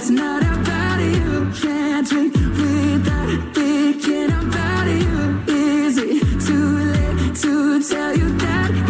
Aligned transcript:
That's 0.00 0.10
not 0.10 0.42
about 0.42 0.98
you. 0.98 1.52
Can't 1.60 2.08
drink 2.08 2.32
without 2.34 3.54
thinking 3.54 4.32
about 4.32 4.86
you. 4.86 5.44
Is 5.46 5.98
it 5.98 6.40
too 6.40 6.68
late 6.94 7.36
to 7.42 7.82
tell 7.86 8.16
you 8.16 8.28
that 8.38 8.89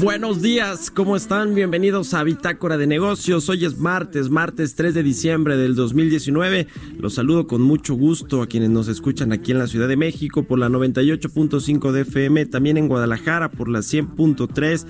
Buenos 0.00 0.42
días, 0.42 0.90
¿cómo 0.90 1.16
están? 1.16 1.54
Bienvenidos 1.54 2.12
a 2.12 2.22
Bitácora 2.22 2.76
de 2.76 2.86
Negocios. 2.86 3.48
Hoy 3.48 3.64
es 3.64 3.78
martes, 3.78 4.28
martes 4.28 4.74
3 4.74 4.92
de 4.92 5.02
diciembre 5.02 5.56
del 5.56 5.74
2019. 5.74 6.66
Los 6.98 7.14
saludo 7.14 7.46
con 7.46 7.62
mucho 7.62 7.94
gusto 7.94 8.42
a 8.42 8.46
quienes 8.46 8.68
nos 8.68 8.88
escuchan 8.88 9.32
aquí 9.32 9.52
en 9.52 9.58
la 9.58 9.66
Ciudad 9.66 9.88
de 9.88 9.96
México 9.96 10.42
por 10.42 10.58
la 10.58 10.68
98.5 10.68 11.92
de 11.92 12.02
FM, 12.02 12.44
también 12.46 12.76
en 12.76 12.88
Guadalajara 12.88 13.50
por 13.50 13.68
la 13.68 13.78
100.3 13.78 14.86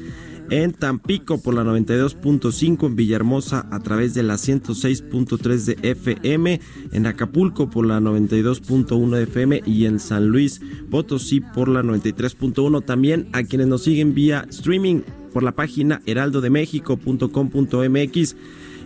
en 0.51 0.73
Tampico 0.73 1.41
por 1.41 1.55
la 1.55 1.63
92.5, 1.65 2.87
en 2.87 2.97
Villahermosa 2.97 3.67
a 3.71 3.79
través 3.81 4.13
de 4.15 4.23
la 4.23 4.35
106.3 4.35 5.65
de 5.65 5.79
FM, 5.91 6.61
en 6.93 7.07
Acapulco 7.07 7.71
por 7.71 7.87
la 7.87 7.99
92.1 8.01 9.11
de 9.11 9.23
FM 9.25 9.63
y 9.67 9.85
en 9.87 9.99
San 10.01 10.29
Luis 10.29 10.61
Potosí 10.91 11.41
por 11.41 11.69
la 11.69 11.83
93.1. 11.83 12.85
También 12.85 13.29
a 13.33 13.43
quienes 13.43 13.67
nos 13.67 13.85
siguen 13.85 14.15
vía 14.15 14.47
streaming 14.51 15.01
por 15.33 15.43
la 15.43 15.53
página 15.53 16.03
heraldodemexico.com.mx. 16.07 18.37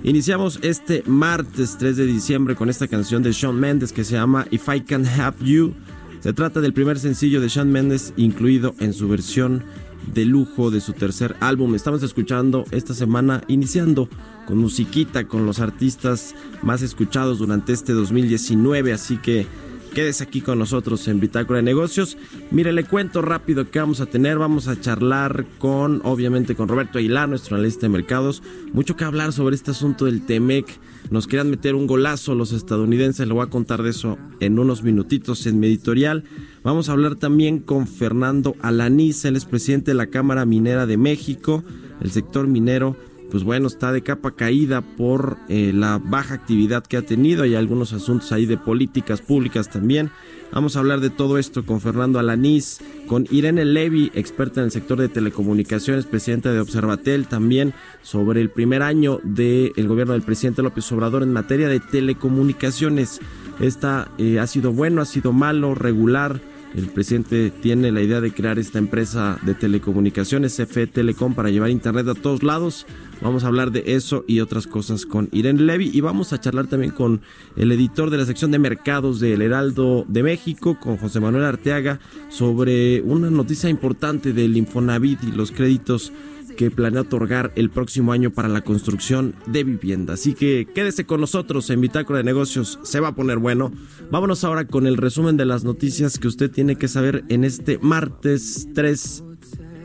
Iniciamos 0.02 0.58
este 0.62 1.02
martes 1.06 1.76
3 1.78 1.96
de 1.96 2.06
diciembre 2.06 2.56
con 2.56 2.70
esta 2.70 2.88
canción 2.88 3.22
de 3.22 3.32
Shawn 3.32 3.60
Mendes 3.60 3.92
que 3.92 4.04
se 4.04 4.14
llama 4.14 4.46
If 4.50 4.66
I 4.74 4.80
Can 4.80 5.04
Have 5.06 5.36
You. 5.44 5.74
Se 6.20 6.32
trata 6.32 6.60
del 6.60 6.72
primer 6.72 6.98
sencillo 6.98 7.40
de 7.40 7.48
Shawn 7.48 7.70
Mendes 7.70 8.14
incluido 8.16 8.74
en 8.78 8.94
su 8.94 9.08
versión 9.08 9.62
de 10.06 10.24
lujo 10.24 10.70
de 10.70 10.80
su 10.80 10.92
tercer 10.92 11.36
álbum. 11.40 11.74
Estamos 11.74 12.02
escuchando 12.02 12.64
esta 12.70 12.94
semana, 12.94 13.42
iniciando 13.48 14.08
con 14.46 14.58
musiquita, 14.58 15.26
con 15.26 15.46
los 15.46 15.60
artistas 15.60 16.34
más 16.62 16.82
escuchados 16.82 17.38
durante 17.38 17.72
este 17.72 17.92
2019. 17.92 18.92
Así 18.92 19.18
que 19.18 19.46
quédese 19.94 20.24
aquí 20.24 20.40
con 20.40 20.58
nosotros 20.58 21.06
en 21.08 21.20
Bitácora 21.20 21.58
de 21.58 21.62
Negocios. 21.62 22.16
Mire, 22.50 22.72
le 22.72 22.84
cuento 22.84 23.22
rápido 23.22 23.70
qué 23.70 23.78
vamos 23.78 24.00
a 24.00 24.06
tener. 24.06 24.38
Vamos 24.38 24.68
a 24.68 24.80
charlar 24.80 25.46
con, 25.58 26.00
obviamente, 26.04 26.54
con 26.54 26.68
Roberto 26.68 26.98
Aguilar, 26.98 27.28
nuestro 27.28 27.56
analista 27.56 27.82
de 27.82 27.90
mercados. 27.90 28.42
Mucho 28.72 28.96
que 28.96 29.04
hablar 29.04 29.32
sobre 29.32 29.54
este 29.54 29.70
asunto 29.70 30.06
del 30.06 30.22
TEMEC. 30.26 30.66
Nos 31.08 31.26
quieran 31.26 31.50
meter 31.50 31.74
un 31.74 31.86
golazo 31.86 32.34
los 32.34 32.52
estadounidenses. 32.52 33.26
Le 33.26 33.32
voy 33.34 33.44
a 33.44 33.50
contar 33.50 33.82
de 33.82 33.90
eso 33.90 34.18
en 34.40 34.58
unos 34.58 34.82
minutitos 34.82 35.46
en 35.46 35.58
mi 35.58 35.66
editorial. 35.66 36.24
Vamos 36.62 36.88
a 36.88 36.92
hablar 36.92 37.16
también 37.16 37.58
con 37.58 37.86
Fernando 37.86 38.54
Alaniz, 38.60 39.24
él 39.24 39.36
es 39.36 39.46
presidente 39.46 39.92
de 39.92 39.96
la 39.96 40.08
Cámara 40.08 40.44
Minera 40.44 40.86
de 40.86 40.98
México. 40.98 41.64
El 42.00 42.10
sector 42.10 42.46
minero, 42.46 42.96
pues 43.30 43.44
bueno, 43.44 43.66
está 43.66 43.92
de 43.92 44.02
capa 44.02 44.32
caída 44.32 44.82
por 44.82 45.38
eh, 45.48 45.72
la 45.74 45.98
baja 45.98 46.34
actividad 46.34 46.84
que 46.84 46.96
ha 46.96 47.02
tenido. 47.02 47.44
Hay 47.44 47.54
algunos 47.54 47.92
asuntos 47.92 48.30
ahí 48.32 48.46
de 48.46 48.58
políticas 48.58 49.20
públicas 49.20 49.70
también. 49.70 50.10
Vamos 50.52 50.74
a 50.74 50.80
hablar 50.80 51.00
de 51.00 51.10
todo 51.10 51.38
esto 51.38 51.64
con 51.64 51.80
Fernando 51.80 52.18
Alaniz, 52.18 52.80
con 53.06 53.26
Irene 53.30 53.64
Levy, 53.64 54.10
experta 54.14 54.60
en 54.60 54.66
el 54.66 54.72
sector 54.72 54.98
de 54.98 55.08
telecomunicaciones, 55.08 56.06
presidenta 56.06 56.52
de 56.52 56.58
Observatel, 56.58 57.28
también 57.28 57.72
sobre 58.02 58.40
el 58.40 58.50
primer 58.50 58.82
año 58.82 59.20
del 59.22 59.86
gobierno 59.86 60.14
del 60.14 60.22
presidente 60.22 60.62
López 60.62 60.90
Obrador 60.90 61.22
en 61.22 61.32
materia 61.32 61.68
de 61.68 61.78
telecomunicaciones. 61.78 63.20
Esta 63.60 64.10
eh, 64.18 64.40
ha 64.40 64.46
sido 64.48 64.72
bueno, 64.72 65.02
ha 65.02 65.06
sido 65.06 65.32
malo, 65.32 65.76
regular. 65.76 66.40
El 66.74 66.88
presidente 66.88 67.50
tiene 67.50 67.92
la 67.92 68.00
idea 68.00 68.20
de 68.20 68.32
crear 68.32 68.58
esta 68.58 68.78
empresa 68.78 69.38
de 69.42 69.54
telecomunicaciones, 69.54 70.56
CFE 70.56 70.88
Telecom, 70.88 71.34
para 71.34 71.50
llevar 71.50 71.70
internet 71.70 72.08
a 72.08 72.14
todos 72.14 72.42
lados. 72.42 72.86
Vamos 73.20 73.44
a 73.44 73.48
hablar 73.48 73.70
de 73.70 73.82
eso 73.86 74.24
y 74.26 74.40
otras 74.40 74.66
cosas 74.66 75.04
con 75.04 75.28
Irene 75.32 75.60
Levy 75.60 75.90
y 75.92 76.00
vamos 76.00 76.32
a 76.32 76.40
charlar 76.40 76.68
también 76.68 76.92
con 76.92 77.20
el 77.56 77.70
editor 77.70 78.08
de 78.08 78.16
la 78.16 78.24
sección 78.24 78.50
de 78.50 78.58
mercados 78.58 79.20
del 79.20 79.42
Heraldo 79.42 80.06
de 80.08 80.22
México, 80.22 80.78
con 80.80 80.96
José 80.96 81.20
Manuel 81.20 81.44
Arteaga, 81.44 82.00
sobre 82.30 83.02
una 83.02 83.28
noticia 83.28 83.68
importante 83.68 84.32
del 84.32 84.56
Infonavit 84.56 85.22
y 85.24 85.32
los 85.32 85.52
créditos 85.52 86.12
que 86.56 86.70
planea 86.70 87.02
otorgar 87.02 87.52
el 87.56 87.70
próximo 87.70 88.12
año 88.12 88.30
para 88.30 88.48
la 88.48 88.62
construcción 88.62 89.34
de 89.46 89.64
vivienda. 89.64 90.14
Así 90.14 90.34
que 90.34 90.66
quédese 90.74 91.04
con 91.06 91.20
nosotros 91.20 91.70
en 91.70 91.80
Bitácora 91.80 92.18
de 92.18 92.24
Negocios, 92.24 92.78
se 92.82 93.00
va 93.00 93.08
a 93.08 93.14
poner 93.14 93.38
bueno. 93.38 93.72
Vámonos 94.10 94.44
ahora 94.44 94.66
con 94.66 94.86
el 94.86 94.96
resumen 94.96 95.36
de 95.36 95.44
las 95.46 95.64
noticias 95.64 96.18
que 96.18 96.28
usted 96.28 96.50
tiene 96.50 96.76
que 96.76 96.88
saber 96.88 97.24
en 97.28 97.44
este 97.44 97.78
martes 97.78 98.68
3 98.74 99.24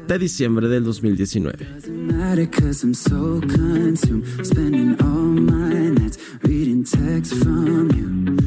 de 0.07 0.19
diciembre 0.19 0.67
del 0.67 0.83
2019. 0.83 1.65
Doesn't 1.75 2.07
matter 2.07 2.45
cause 2.47 2.83
I'm 2.83 2.93
so 2.93 3.39
consumed 3.41 4.25
Spending 4.45 4.95
all 5.01 5.07
my 5.07 5.89
nights 5.89 6.17
reading 6.43 6.83
texts 6.83 7.37
from 7.43 7.89
you 7.91 8.37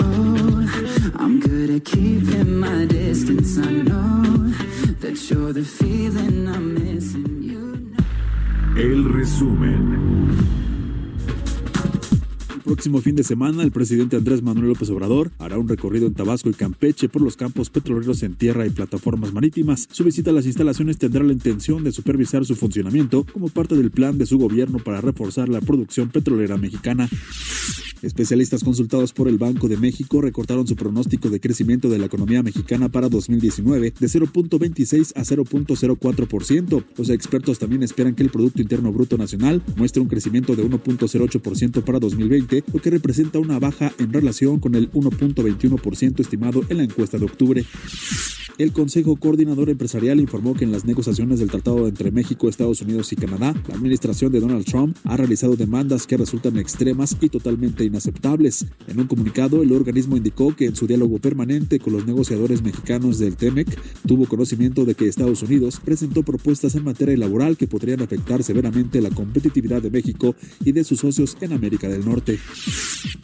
Oh, 0.00 1.12
I'm 1.18 1.40
good 1.40 1.70
at 1.70 1.84
keeping 1.84 2.58
my 2.60 2.86
distance 2.86 3.58
I 3.58 3.70
know 3.70 4.52
that 5.00 5.16
you're 5.30 5.52
the 5.52 5.64
feeling 5.64 6.48
I'm 6.48 6.74
missing 6.74 7.42
You 7.42 7.76
know 7.76 8.04
El 8.76 9.04
resumen. 9.12 10.47
Próximo 12.68 13.00
fin 13.00 13.16
de 13.16 13.24
semana, 13.24 13.62
el 13.62 13.72
presidente 13.72 14.16
Andrés 14.16 14.42
Manuel 14.42 14.68
López 14.68 14.90
Obrador 14.90 15.30
hará 15.38 15.58
un 15.58 15.66
recorrido 15.66 16.06
en 16.06 16.12
Tabasco 16.12 16.50
y 16.50 16.52
Campeche 16.52 17.08
por 17.08 17.22
los 17.22 17.34
campos 17.34 17.70
petroleros 17.70 18.22
en 18.22 18.34
tierra 18.34 18.66
y 18.66 18.70
plataformas 18.70 19.32
marítimas. 19.32 19.88
Su 19.90 20.04
visita 20.04 20.32
a 20.32 20.34
las 20.34 20.44
instalaciones 20.44 20.98
tendrá 20.98 21.24
la 21.24 21.32
intención 21.32 21.82
de 21.82 21.92
supervisar 21.92 22.44
su 22.44 22.56
funcionamiento 22.56 23.24
como 23.24 23.48
parte 23.48 23.74
del 23.74 23.90
plan 23.90 24.18
de 24.18 24.26
su 24.26 24.36
gobierno 24.36 24.80
para 24.80 25.00
reforzar 25.00 25.48
la 25.48 25.62
producción 25.62 26.10
petrolera 26.10 26.58
mexicana. 26.58 27.08
Especialistas 28.02 28.62
consultados 28.62 29.12
por 29.12 29.28
el 29.28 29.38
Banco 29.38 29.68
de 29.68 29.76
México 29.76 30.20
recortaron 30.20 30.66
su 30.66 30.76
pronóstico 30.76 31.30
de 31.30 31.40
crecimiento 31.40 31.88
de 31.88 31.98
la 31.98 32.06
economía 32.06 32.42
mexicana 32.42 32.88
para 32.88 33.08
2019 33.08 33.92
de 33.98 34.06
0.26 34.06 35.12
a 35.16 35.22
0.04%. 35.22 36.84
Los 36.96 37.10
expertos 37.10 37.58
también 37.58 37.82
esperan 37.82 38.14
que 38.14 38.22
el 38.22 38.30
Producto 38.30 38.62
Interno 38.62 38.92
Bruto 38.92 39.18
Nacional 39.18 39.62
muestre 39.76 40.00
un 40.00 40.08
crecimiento 40.08 40.54
de 40.54 40.64
1.08% 40.64 41.82
para 41.82 41.98
2020, 41.98 42.57
lo 42.72 42.80
que 42.80 42.90
representa 42.90 43.38
una 43.38 43.58
baja 43.58 43.92
en 43.98 44.12
relación 44.12 44.60
con 44.60 44.74
el 44.74 44.90
1.21% 44.92 46.20
estimado 46.20 46.62
en 46.68 46.78
la 46.78 46.84
encuesta 46.84 47.18
de 47.18 47.24
octubre. 47.24 47.64
El 48.58 48.72
Consejo 48.72 49.14
Coordinador 49.14 49.70
Empresarial 49.70 50.18
informó 50.18 50.54
que 50.54 50.64
en 50.64 50.72
las 50.72 50.84
negociaciones 50.84 51.38
del 51.38 51.48
tratado 51.48 51.86
entre 51.86 52.10
México, 52.10 52.48
Estados 52.48 52.82
Unidos 52.82 53.12
y 53.12 53.16
Canadá, 53.16 53.54
la 53.68 53.76
administración 53.76 54.32
de 54.32 54.40
Donald 54.40 54.64
Trump 54.64 54.96
ha 55.04 55.16
realizado 55.16 55.54
demandas 55.54 56.08
que 56.08 56.16
resultan 56.16 56.58
extremas 56.58 57.16
y 57.20 57.28
totalmente 57.28 57.84
inaceptables. 57.84 58.66
En 58.88 58.98
un 58.98 59.06
comunicado, 59.06 59.62
el 59.62 59.70
organismo 59.70 60.16
indicó 60.16 60.56
que 60.56 60.66
en 60.66 60.74
su 60.74 60.88
diálogo 60.88 61.20
permanente 61.20 61.78
con 61.78 61.92
los 61.92 62.04
negociadores 62.04 62.60
mexicanos 62.60 63.20
del 63.20 63.36
TEMEC, 63.36 63.80
tuvo 64.04 64.26
conocimiento 64.26 64.84
de 64.84 64.96
que 64.96 65.06
Estados 65.06 65.44
Unidos 65.44 65.80
presentó 65.84 66.24
propuestas 66.24 66.74
en 66.74 66.82
materia 66.82 67.16
laboral 67.16 67.56
que 67.56 67.68
podrían 67.68 68.02
afectar 68.02 68.42
severamente 68.42 69.00
la 69.00 69.10
competitividad 69.10 69.82
de 69.82 69.90
México 69.90 70.34
y 70.64 70.72
de 70.72 70.82
sus 70.82 70.98
socios 70.98 71.36
en 71.40 71.52
América 71.52 71.88
del 71.88 72.04
Norte. 72.04 72.37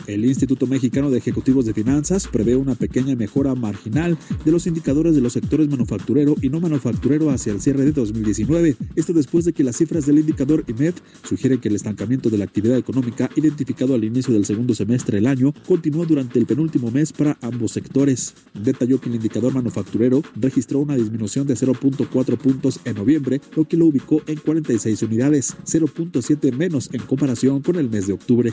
El 0.07 0.25
Instituto 0.25 0.67
Mexicano 0.67 1.11
de 1.11 1.19
Ejecutivos 1.19 1.65
de 1.65 1.73
Finanzas 1.73 2.29
prevé 2.29 2.57
una 2.57 2.75
pequeña 2.75 3.17
mejora 3.17 3.55
marginal 3.55 4.19
de 4.45 4.53
los 4.53 4.67
indicadores 4.67 5.15
de 5.15 5.23
los 5.23 5.33
sectores 5.33 5.69
manufacturero 5.69 6.35
y 6.43 6.51
no 6.51 6.61
manufacturero 6.61 7.31
hacia 7.31 7.53
el 7.53 7.63
cierre 7.63 7.85
de 7.87 7.93
2019. 7.93 8.77
Esto 8.97 9.15
después 9.15 9.47
de 9.47 9.55
que 9.55 9.65
las 9.65 9.77
cifras 9.77 10.05
del 10.05 10.19
indicador 10.19 10.65
IMED 10.67 10.95
sugieren 11.27 11.59
que 11.59 11.69
el 11.69 11.77
estancamiento 11.77 12.29
de 12.29 12.37
la 12.37 12.45
actividad 12.45 12.77
económica 12.77 13.31
identificado 13.35 13.95
al 13.95 14.05
inicio 14.05 14.35
del 14.35 14.45
segundo 14.45 14.75
semestre 14.75 15.17
del 15.17 15.27
año 15.27 15.55
continuó 15.67 16.05
durante 16.05 16.39
el 16.39 16.45
penúltimo 16.47 16.91
mes 16.91 17.13
para 17.13 17.39
ambos 17.41 17.73
sectores. 17.73 18.35
Detalló 18.53 19.01
que 19.01 19.09
el 19.09 19.15
indicador 19.15 19.55
manufacturero 19.55 20.23
registró 20.37 20.81
una 20.81 20.97
disminución 20.97 21.47
de 21.47 21.55
0.4 21.55 22.37
puntos 22.37 22.79
en 22.85 22.97
noviembre, 22.97 23.41
lo 23.57 23.67
que 23.67 23.79
lo 23.79 23.87
ubicó 23.87 24.23
en 24.27 24.37
46 24.37 25.03
unidades, 25.03 25.57
0.7 25.65 26.55
menos 26.55 26.91
en 26.93 27.01
comparación 27.01 27.63
con 27.63 27.77
el 27.77 27.89
mes 27.89 28.07
de 28.07 28.13
octubre. 28.13 28.53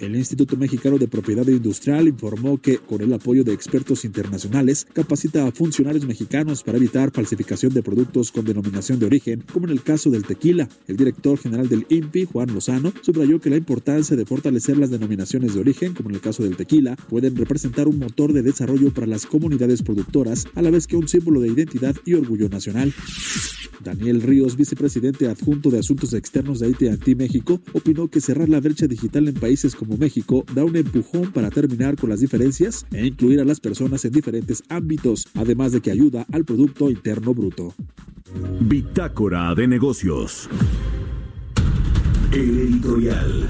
El 0.00 0.16
Instituto 0.16 0.56
Mexicano 0.56 0.98
de 0.98 1.06
Propiedad 1.06 1.46
Industrial 1.46 2.08
informó 2.08 2.60
que, 2.60 2.78
con 2.78 3.00
el 3.00 3.12
apoyo 3.12 3.44
de 3.44 3.52
expertos 3.52 4.04
internacionales, 4.04 4.86
capacita 4.92 5.46
a 5.46 5.52
funcionarios 5.52 6.04
mexicanos 6.04 6.64
para 6.64 6.78
evitar 6.78 7.12
falsificación 7.12 7.72
de 7.72 7.82
productos 7.82 8.32
con 8.32 8.44
denominación 8.44 8.98
de 8.98 9.06
origen, 9.06 9.44
como 9.52 9.66
en 9.66 9.72
el 9.72 9.82
caso 9.82 10.10
del 10.10 10.24
tequila. 10.24 10.68
El 10.88 10.96
director 10.96 11.38
general 11.38 11.68
del 11.68 11.86
INPI, 11.88 12.24
Juan 12.24 12.52
Lozano, 12.52 12.92
subrayó 13.02 13.40
que 13.40 13.50
la 13.50 13.56
importancia 13.56 14.16
de 14.16 14.26
fortalecer 14.26 14.76
las 14.78 14.90
denominaciones 14.90 15.54
de 15.54 15.60
origen, 15.60 15.94
como 15.94 16.08
en 16.08 16.16
el 16.16 16.20
caso 16.20 16.42
del 16.42 16.56
tequila, 16.56 16.96
pueden 16.96 17.36
representar 17.36 17.86
un 17.86 18.00
motor 18.00 18.32
de 18.32 18.42
desarrollo 18.42 18.92
para 18.92 19.06
las 19.06 19.26
comunidades 19.26 19.82
productoras, 19.82 20.46
a 20.54 20.62
la 20.62 20.70
vez 20.70 20.88
que 20.88 20.96
un 20.96 21.06
símbolo 21.06 21.40
de 21.40 21.48
identidad 21.48 21.94
y 22.04 22.14
orgullo 22.14 22.48
nacional. 22.48 22.92
Daniel 23.82 24.22
Ríos, 24.22 24.56
vicepresidente 24.56 25.28
adjunto 25.28 25.70
de 25.70 25.78
Asuntos 25.78 26.14
Externos 26.14 26.58
de 26.58 26.68
AT&T 26.68 27.14
México, 27.16 27.60
opinó 27.74 28.08
que 28.08 28.20
cerrar 28.20 28.48
la 28.48 28.60
brecha 28.60 28.86
digital 28.86 29.28
en 29.28 29.34
países 29.34 29.74
como 29.74 29.83
México 29.86 30.44
da 30.54 30.64
un 30.64 30.76
empujón 30.76 31.32
para 31.32 31.50
terminar 31.50 31.96
con 31.96 32.10
las 32.10 32.20
diferencias 32.20 32.86
e 32.92 33.06
incluir 33.06 33.40
a 33.40 33.44
las 33.44 33.60
personas 33.60 34.04
en 34.04 34.12
diferentes 34.12 34.62
ámbitos, 34.68 35.26
además 35.34 35.72
de 35.72 35.80
que 35.80 35.90
ayuda 35.90 36.26
al 36.32 36.44
Producto 36.44 36.90
Interno 36.90 37.34
Bruto. 37.34 37.74
Bitácora 38.60 39.54
de 39.54 39.68
negocios. 39.68 40.48
El 42.32 42.58
editorial. 42.58 43.46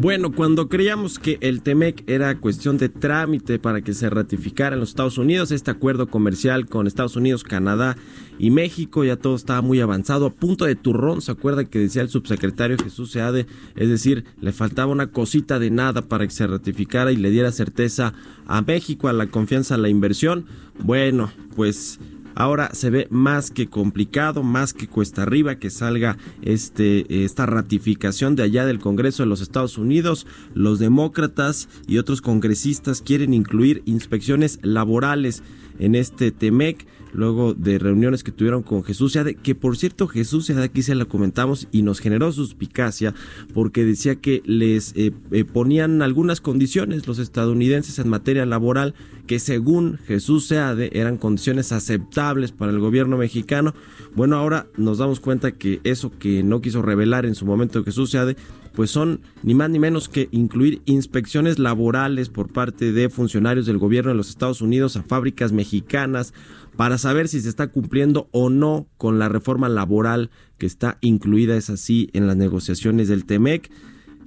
Bueno, 0.00 0.30
cuando 0.30 0.68
creíamos 0.68 1.18
que 1.18 1.38
el 1.40 1.60
TEMEC 1.60 2.08
era 2.08 2.38
cuestión 2.38 2.78
de 2.78 2.88
trámite 2.88 3.58
para 3.58 3.80
que 3.80 3.94
se 3.94 4.08
ratificara 4.08 4.76
en 4.76 4.80
los 4.80 4.90
Estados 4.90 5.18
Unidos, 5.18 5.50
este 5.50 5.72
acuerdo 5.72 6.06
comercial 6.06 6.66
con 6.66 6.86
Estados 6.86 7.16
Unidos, 7.16 7.42
Canadá 7.42 7.96
y 8.38 8.52
México, 8.52 9.02
ya 9.02 9.16
todo 9.16 9.34
estaba 9.34 9.60
muy 9.60 9.80
avanzado, 9.80 10.26
a 10.26 10.30
punto 10.30 10.66
de 10.66 10.76
turrón, 10.76 11.20
¿se 11.20 11.32
acuerda 11.32 11.64
que 11.64 11.80
decía 11.80 12.02
el 12.02 12.10
subsecretario 12.10 12.76
Jesús 12.78 13.10
Seade? 13.10 13.48
Es 13.74 13.88
decir, 13.88 14.24
le 14.40 14.52
faltaba 14.52 14.92
una 14.92 15.08
cosita 15.08 15.58
de 15.58 15.72
nada 15.72 16.02
para 16.02 16.24
que 16.28 16.32
se 16.32 16.46
ratificara 16.46 17.10
y 17.10 17.16
le 17.16 17.30
diera 17.30 17.50
certeza 17.50 18.14
a 18.46 18.62
México, 18.62 19.08
a 19.08 19.12
la 19.12 19.26
confianza, 19.26 19.74
a 19.74 19.78
la 19.78 19.88
inversión. 19.88 20.46
Bueno, 20.78 21.32
pues 21.56 21.98
ahora 22.38 22.70
se 22.72 22.88
ve 22.88 23.08
más 23.10 23.50
que 23.50 23.66
complicado, 23.66 24.44
más 24.44 24.72
que 24.72 24.86
cuesta 24.86 25.24
arriba 25.24 25.56
que 25.56 25.70
salga 25.70 26.16
este, 26.40 27.24
esta 27.24 27.46
ratificación 27.46 28.36
de 28.36 28.44
allá 28.44 28.64
del 28.64 28.78
Congreso 28.78 29.24
de 29.24 29.28
los 29.28 29.40
Estados 29.40 29.76
Unidos. 29.76 30.24
Los 30.54 30.78
demócratas 30.78 31.68
y 31.88 31.98
otros 31.98 32.20
congresistas 32.22 33.02
quieren 33.02 33.34
incluir 33.34 33.82
inspecciones 33.86 34.60
laborales 34.62 35.42
en 35.78 35.94
este 35.94 36.30
TEMEC 36.30 36.86
luego 37.12 37.54
de 37.54 37.78
reuniones 37.78 38.22
que 38.22 38.32
tuvieron 38.32 38.62
con 38.62 38.84
Jesús 38.84 39.12
Seade, 39.12 39.34
que 39.34 39.54
por 39.54 39.76
cierto 39.76 40.08
Jesús 40.08 40.46
Seade 40.46 40.64
aquí 40.64 40.82
se 40.82 40.94
la 40.94 41.04
comentamos 41.04 41.68
y 41.72 41.82
nos 41.82 42.00
generó 42.00 42.32
suspicacia 42.32 43.14
porque 43.54 43.84
decía 43.84 44.16
que 44.16 44.42
les 44.44 44.94
eh, 44.96 45.12
eh, 45.30 45.44
ponían 45.44 46.02
algunas 46.02 46.40
condiciones 46.40 47.06
los 47.06 47.18
estadounidenses 47.18 47.98
en 47.98 48.08
materia 48.08 48.46
laboral 48.46 48.94
que 49.26 49.38
según 49.38 49.98
Jesús 50.06 50.46
Seade 50.48 50.90
eran 50.98 51.16
condiciones 51.16 51.72
aceptables 51.72 52.52
para 52.52 52.72
el 52.72 52.78
gobierno 52.78 53.18
mexicano. 53.18 53.74
Bueno, 54.18 54.34
ahora 54.34 54.66
nos 54.76 54.98
damos 54.98 55.20
cuenta 55.20 55.52
que 55.52 55.80
eso 55.84 56.10
que 56.10 56.42
no 56.42 56.60
quiso 56.60 56.82
revelar 56.82 57.24
en 57.24 57.36
su 57.36 57.46
momento 57.46 57.84
Jesús 57.84 58.10
Seade 58.10 58.34
pues 58.74 58.90
son 58.90 59.20
ni 59.44 59.54
más 59.54 59.70
ni 59.70 59.78
menos 59.78 60.08
que 60.08 60.28
incluir 60.32 60.82
inspecciones 60.86 61.60
laborales 61.60 62.28
por 62.28 62.52
parte 62.52 62.90
de 62.90 63.10
funcionarios 63.10 63.64
del 63.66 63.78
gobierno 63.78 64.10
de 64.10 64.16
los 64.16 64.28
Estados 64.28 64.60
Unidos 64.60 64.96
a 64.96 65.04
fábricas 65.04 65.52
mexicanas 65.52 66.34
para 66.76 66.98
saber 66.98 67.28
si 67.28 67.40
se 67.40 67.48
está 67.48 67.68
cumpliendo 67.68 68.28
o 68.32 68.50
no 68.50 68.88
con 68.96 69.20
la 69.20 69.28
reforma 69.28 69.68
laboral 69.68 70.32
que 70.58 70.66
está 70.66 70.98
incluida, 71.00 71.56
es 71.56 71.70
así, 71.70 72.10
en 72.12 72.26
las 72.26 72.36
negociaciones 72.36 73.06
del 73.06 73.24
TEMEC. 73.24 73.70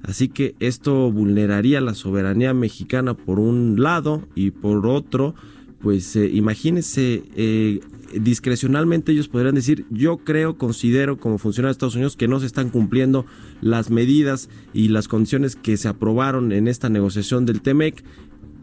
Así 0.03 0.29
que 0.29 0.55
esto 0.61 1.11
vulneraría 1.11 1.81
la 1.81 1.95
soberanía 1.95 2.53
mexicana 2.53 3.13
por 3.13 3.39
un 3.39 3.83
lado 3.83 4.25
y 4.35 4.51
por 4.51 4.87
otro, 4.87 5.35
pues 5.81 6.15
eh, 6.15 6.29
imagínense, 6.31 7.23
eh, 7.35 7.81
discrecionalmente 8.19 9.11
ellos 9.11 9.27
podrían 9.27 9.55
decir, 9.55 9.85
yo 9.89 10.17
creo, 10.17 10.57
considero 10.57 11.17
como 11.17 11.37
funcionario 11.37 11.69
de 11.69 11.73
Estados 11.73 11.95
Unidos 11.95 12.15
que 12.15 12.27
no 12.27 12.39
se 12.39 12.45
están 12.45 12.69
cumpliendo 12.69 13.25
las 13.61 13.89
medidas 13.89 14.49
y 14.73 14.89
las 14.89 15.07
condiciones 15.07 15.55
que 15.55 15.77
se 15.77 15.87
aprobaron 15.87 16.51
en 16.51 16.67
esta 16.67 16.89
negociación 16.89 17.45
del 17.45 17.61
TEMEC 17.61 18.03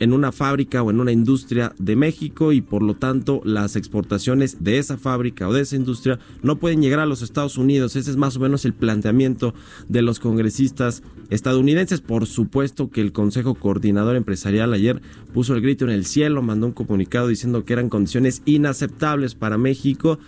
en 0.00 0.12
una 0.12 0.32
fábrica 0.32 0.82
o 0.82 0.90
en 0.90 1.00
una 1.00 1.12
industria 1.12 1.74
de 1.78 1.96
México 1.96 2.52
y 2.52 2.60
por 2.60 2.82
lo 2.82 2.94
tanto 2.94 3.40
las 3.44 3.76
exportaciones 3.76 4.62
de 4.62 4.78
esa 4.78 4.96
fábrica 4.96 5.48
o 5.48 5.52
de 5.52 5.62
esa 5.62 5.76
industria 5.76 6.18
no 6.42 6.56
pueden 6.56 6.82
llegar 6.82 7.00
a 7.00 7.06
los 7.06 7.22
Estados 7.22 7.58
Unidos. 7.58 7.96
Ese 7.96 8.10
es 8.10 8.16
más 8.16 8.36
o 8.36 8.40
menos 8.40 8.64
el 8.64 8.74
planteamiento 8.74 9.54
de 9.88 10.02
los 10.02 10.20
congresistas 10.20 11.02
estadounidenses. 11.30 12.00
Por 12.00 12.26
supuesto 12.26 12.90
que 12.90 13.00
el 13.00 13.12
Consejo 13.12 13.54
Coordinador 13.54 14.16
Empresarial 14.16 14.72
ayer 14.72 15.00
puso 15.32 15.54
el 15.54 15.60
grito 15.60 15.84
en 15.84 15.90
el 15.90 16.04
cielo, 16.04 16.42
mandó 16.42 16.66
un 16.66 16.72
comunicado 16.72 17.28
diciendo 17.28 17.64
que 17.64 17.72
eran 17.72 17.88
condiciones 17.88 18.42
inaceptables 18.44 19.34
para 19.34 19.58
México 19.58 20.18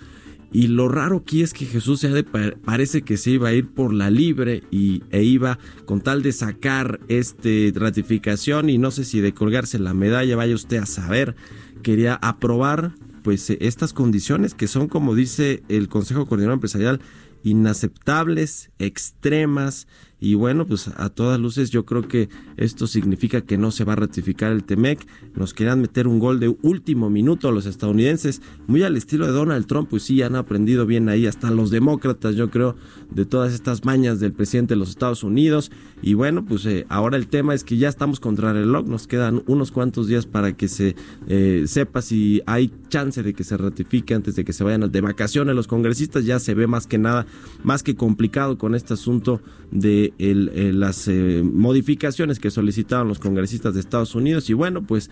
y 0.53 0.67
lo 0.67 0.89
raro 0.89 1.19
aquí 1.19 1.43
es 1.43 1.53
que 1.53 1.67
Jesús 1.67 2.01
se 2.01 2.25
parece 2.65 3.03
que 3.03 3.17
se 3.17 3.31
iba 3.31 3.49
a 3.49 3.53
ir 3.53 3.69
por 3.69 3.93
la 3.93 4.11
libre 4.11 4.65
y, 4.71 5.03
e 5.11 5.23
iba 5.23 5.59
con 5.85 6.01
tal 6.01 6.23
de 6.23 6.33
sacar 6.33 7.01
este 7.09 7.73
ratificación 7.75 8.69
y 8.69 8.79
no 8.79 8.91
sé 8.91 9.05
si 9.05 9.21
de 9.21 9.33
colgarse 9.33 9.79
la 9.79 9.95
medalla, 9.95 10.37
vaya 10.37 10.55
usted 10.55 10.79
a 10.79 10.87
saber, 10.87 11.37
quería 11.83 12.15
aprobar 12.15 12.95
pues 13.23 13.51
estas 13.51 13.93
condiciones 13.93 14.55
que 14.55 14.67
son 14.67 14.89
como 14.89 15.15
dice 15.15 15.63
el 15.69 15.89
Consejo 15.89 16.27
Coordinador 16.27 16.55
Empresarial 16.55 17.01
inaceptables, 17.43 18.71
extremas 18.79 19.87
y 20.21 20.35
bueno, 20.35 20.67
pues 20.67 20.89
a 20.89 21.09
todas 21.09 21.41
luces 21.41 21.71
yo 21.71 21.87
creo 21.87 22.07
que 22.07 22.29
esto 22.59 22.87
significa 22.87 23.41
que 23.41 23.57
no 23.57 23.71
se 23.71 23.85
va 23.85 23.95
a 23.95 23.97
ratificar 23.97 24.53
el 24.53 24.65
TEMEC. 24.65 25.07
Nos 25.35 25.55
querían 25.55 25.81
meter 25.81 26.07
un 26.07 26.19
gol 26.19 26.41
de 26.41 26.55
último 26.63 27.09
minuto 27.09 27.49
a 27.49 27.53
los 27.53 27.65
estadounidenses, 27.65 28.43
muy 28.67 28.83
al 28.83 28.97
estilo 28.97 29.27
de 29.27 29.33
Donald 29.33 29.67
Trump, 29.67 29.89
pues 29.89 30.03
sí, 30.03 30.21
han 30.21 30.37
aprendido 30.37 30.85
bien 30.85 31.09
ahí, 31.09 31.27
hasta 31.27 31.51
los 31.51 31.71
demócratas, 31.71 32.37
yo 32.37 32.51
creo, 32.51 32.77
de 33.11 33.25
todas 33.25 33.55
estas 33.55 33.85
mañas 33.87 34.21
del 34.21 34.33
presidente 34.33 34.75
de 34.75 34.79
los 34.79 34.91
Estados 34.91 35.25
Unidos. 35.25 35.71
Y 36.03 36.15
bueno, 36.15 36.45
pues 36.45 36.67
eh, 36.67 36.85
ahora 36.91 37.17
el 37.17 37.29
tema 37.29 37.55
es 37.55 37.65
que 37.65 37.79
ya 37.79 37.89
estamos 37.89 38.21
contra 38.21 38.51
el 38.51 38.59
reloj, 38.59 38.87
nos 38.87 39.07
quedan 39.07 39.43
unos 39.47 39.71
cuantos 39.73 40.07
días 40.07 40.27
para 40.27 40.53
que 40.55 40.69
se 40.69 40.97
eh, 41.29 41.65
sepa 41.67 42.03
si 42.03 42.43
hay 42.47 42.71
chance 42.89 43.23
de 43.23 43.33
que 43.33 43.45
se 43.45 43.57
ratifique 43.57 44.15
antes 44.15 44.37
de 44.37 44.45
que 44.45 44.53
se 44.53 44.65
vayan 44.65 44.91
de 44.91 45.01
vacaciones 45.01 45.55
los 45.55 45.67
congresistas. 45.67 46.27
Ya 46.27 46.39
se 46.39 46.55
ve 46.55 46.67
más 46.67 46.87
que 46.87 46.99
nada, 46.99 47.27
más 47.63 47.83
que 47.83 47.97
complicado 47.97 48.59
con 48.59 48.75
este 48.75 48.95
asunto 48.95 49.41
de 49.71 50.10
las 50.19 51.09
eh, 51.09 51.43
modificaciones 51.45 52.39
que 52.39 52.51
solicitaron 52.51 53.09
los 53.09 53.19
congresistas 53.19 53.75
de 53.75 53.81
Estados 53.81 54.15
Unidos 54.15 54.51
y 54.51 54.55
bueno, 54.55 54.83
pues 54.83 55.11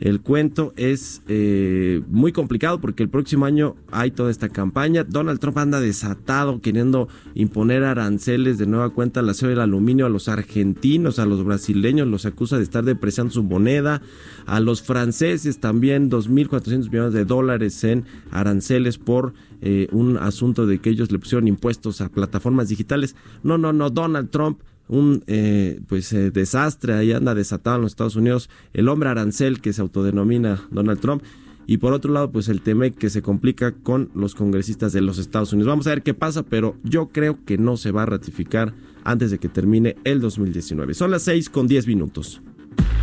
el 0.00 0.22
cuento 0.22 0.72
es 0.76 1.22
eh, 1.28 2.00
muy 2.08 2.32
complicado 2.32 2.80
porque 2.80 3.02
el 3.02 3.10
próximo 3.10 3.44
año 3.44 3.76
hay 3.92 4.10
toda 4.10 4.30
esta 4.30 4.48
campaña. 4.48 5.04
Donald 5.04 5.40
Trump 5.40 5.58
anda 5.58 5.78
desatado 5.78 6.62
queriendo 6.62 7.08
imponer 7.34 7.84
aranceles 7.84 8.56
de 8.56 8.66
nueva 8.66 8.90
cuenta 8.90 9.20
al 9.20 9.28
acero 9.28 9.50
y 9.50 9.54
el 9.54 9.60
aluminio 9.60 10.06
a 10.06 10.08
los 10.08 10.28
argentinos, 10.28 11.18
a 11.18 11.26
los 11.26 11.44
brasileños, 11.44 12.08
los 12.08 12.24
acusa 12.24 12.56
de 12.56 12.62
estar 12.62 12.82
depreciando 12.82 13.32
su 13.32 13.42
moneda, 13.42 14.00
a 14.46 14.58
los 14.60 14.82
franceses 14.82 15.60
también 15.60 16.10
2.400 16.10 16.90
millones 16.90 17.12
de 17.12 17.26
dólares 17.26 17.84
en 17.84 18.06
aranceles 18.30 18.96
por 18.96 19.34
eh, 19.60 19.88
un 19.92 20.16
asunto 20.16 20.66
de 20.66 20.78
que 20.78 20.88
ellos 20.88 21.12
le 21.12 21.18
pusieron 21.18 21.46
impuestos 21.46 22.00
a 22.00 22.08
plataformas 22.08 22.70
digitales. 22.70 23.16
No, 23.42 23.58
no, 23.58 23.74
no, 23.74 23.90
Donald 23.90 24.30
Trump 24.30 24.60
un 24.90 25.22
eh, 25.28 25.80
pues 25.88 26.12
eh, 26.12 26.30
desastre, 26.30 26.94
ahí 26.94 27.12
anda 27.12 27.34
desatado 27.34 27.76
en 27.76 27.82
los 27.82 27.92
Estados 27.92 28.16
Unidos 28.16 28.50
el 28.72 28.88
hombre 28.88 29.08
arancel 29.08 29.60
que 29.60 29.72
se 29.72 29.80
autodenomina 29.80 30.62
Donald 30.70 31.00
Trump. 31.00 31.22
Y 31.66 31.76
por 31.76 31.92
otro 31.92 32.12
lado, 32.12 32.32
pues 32.32 32.48
el 32.48 32.62
TEMEC 32.62 32.96
que 32.96 33.10
se 33.10 33.22
complica 33.22 33.72
con 33.72 34.10
los 34.14 34.34
congresistas 34.34 34.92
de 34.92 35.00
los 35.00 35.18
Estados 35.18 35.52
Unidos. 35.52 35.68
Vamos 35.68 35.86
a 35.86 35.90
ver 35.90 36.02
qué 36.02 36.14
pasa, 36.14 36.42
pero 36.42 36.74
yo 36.82 37.10
creo 37.10 37.38
que 37.44 37.58
no 37.58 37.76
se 37.76 37.92
va 37.92 38.02
a 38.02 38.06
ratificar 38.06 38.74
antes 39.04 39.30
de 39.30 39.38
que 39.38 39.48
termine 39.48 39.94
el 40.02 40.20
2019. 40.20 40.94
Son 40.94 41.12
las 41.12 41.22
6 41.22 41.48
con 41.48 41.68
10 41.68 41.86
minutos. 41.86 42.42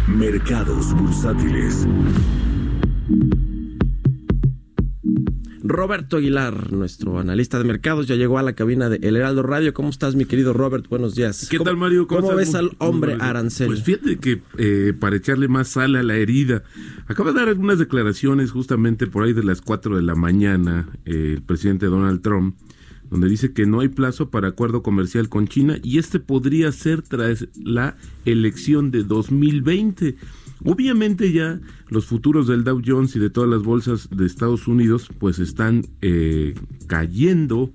Mercados 0.08 0.94
bursátiles. 0.94 1.88
Roberto 5.68 6.16
Aguilar, 6.18 6.72
nuestro 6.72 7.20
analista 7.20 7.58
de 7.58 7.66
mercados, 7.66 8.08
ya 8.08 8.16
llegó 8.16 8.38
a 8.38 8.44
la 8.44 8.54
cabina 8.54 8.88
de 8.88 9.06
El 9.06 9.18
Heraldo 9.18 9.44
Radio. 9.44 9.74
¿Cómo 9.74 9.90
estás, 9.90 10.16
mi 10.16 10.24
querido 10.24 10.54
Robert? 10.54 10.88
Buenos 10.88 11.14
días. 11.14 11.48
¿Qué 11.50 11.60
tal, 11.60 11.76
Mario? 11.76 12.08
¿Cómo, 12.08 12.34
ves 12.34 12.56
al 12.56 12.72
hombre 12.78 13.18
arancel? 13.20 13.68
Pues 13.68 13.84
fíjate 13.84 14.18
que 14.18 14.42
eh, 14.58 14.94
para 14.98 15.18
echarle 15.18 15.50
más 15.50 15.68
sal 15.68 15.98
a 15.98 16.04
la 16.04 16.16
herida, 16.16 16.64
acaba 17.08 17.34
de 17.34 17.40
dar 17.40 17.50
algunas 17.50 17.80
declaraciones 17.80 18.52
justamente 18.52 19.08
por 19.08 19.26
ahí 19.26 19.34
de 19.34 19.44
las 19.44 19.62
4 19.62 19.98
de 19.98 20.04
la 20.04 20.16
mañana, 20.16 20.88
eh, 21.06 21.34
el 21.36 21.42
presidente 21.42 21.88
Donald 21.88 22.22
Trump, 22.22 22.56
donde 23.10 23.28
dice 23.28 23.52
que 23.52 23.66
no 23.66 23.82
hay 23.82 23.90
plazo 23.90 24.30
para 24.30 24.48
acuerdo 24.48 24.82
comercial 24.82 25.28
con 25.28 25.50
China 25.50 25.78
y 25.84 25.98
este 25.98 26.20
podría 26.20 26.72
ser 26.72 27.02
tras 27.02 27.46
la 27.62 27.98
elección 28.24 28.90
de 28.92 29.04
2020. 29.04 30.16
Obviamente 30.64 31.32
ya 31.32 31.60
los 31.90 32.06
futuros 32.06 32.48
del 32.48 32.64
Dow 32.64 32.82
Jones 32.86 33.16
y 33.16 33.20
de 33.20 33.30
todas 33.30 33.50
las 33.50 33.64
bolsas 33.64 34.10
de 34.12 34.26
Estados 34.26 34.68
Unidos 34.68 35.10
pues 35.20 35.40
están 35.40 35.86
eh, 36.02 36.56
cayendo 36.88 37.72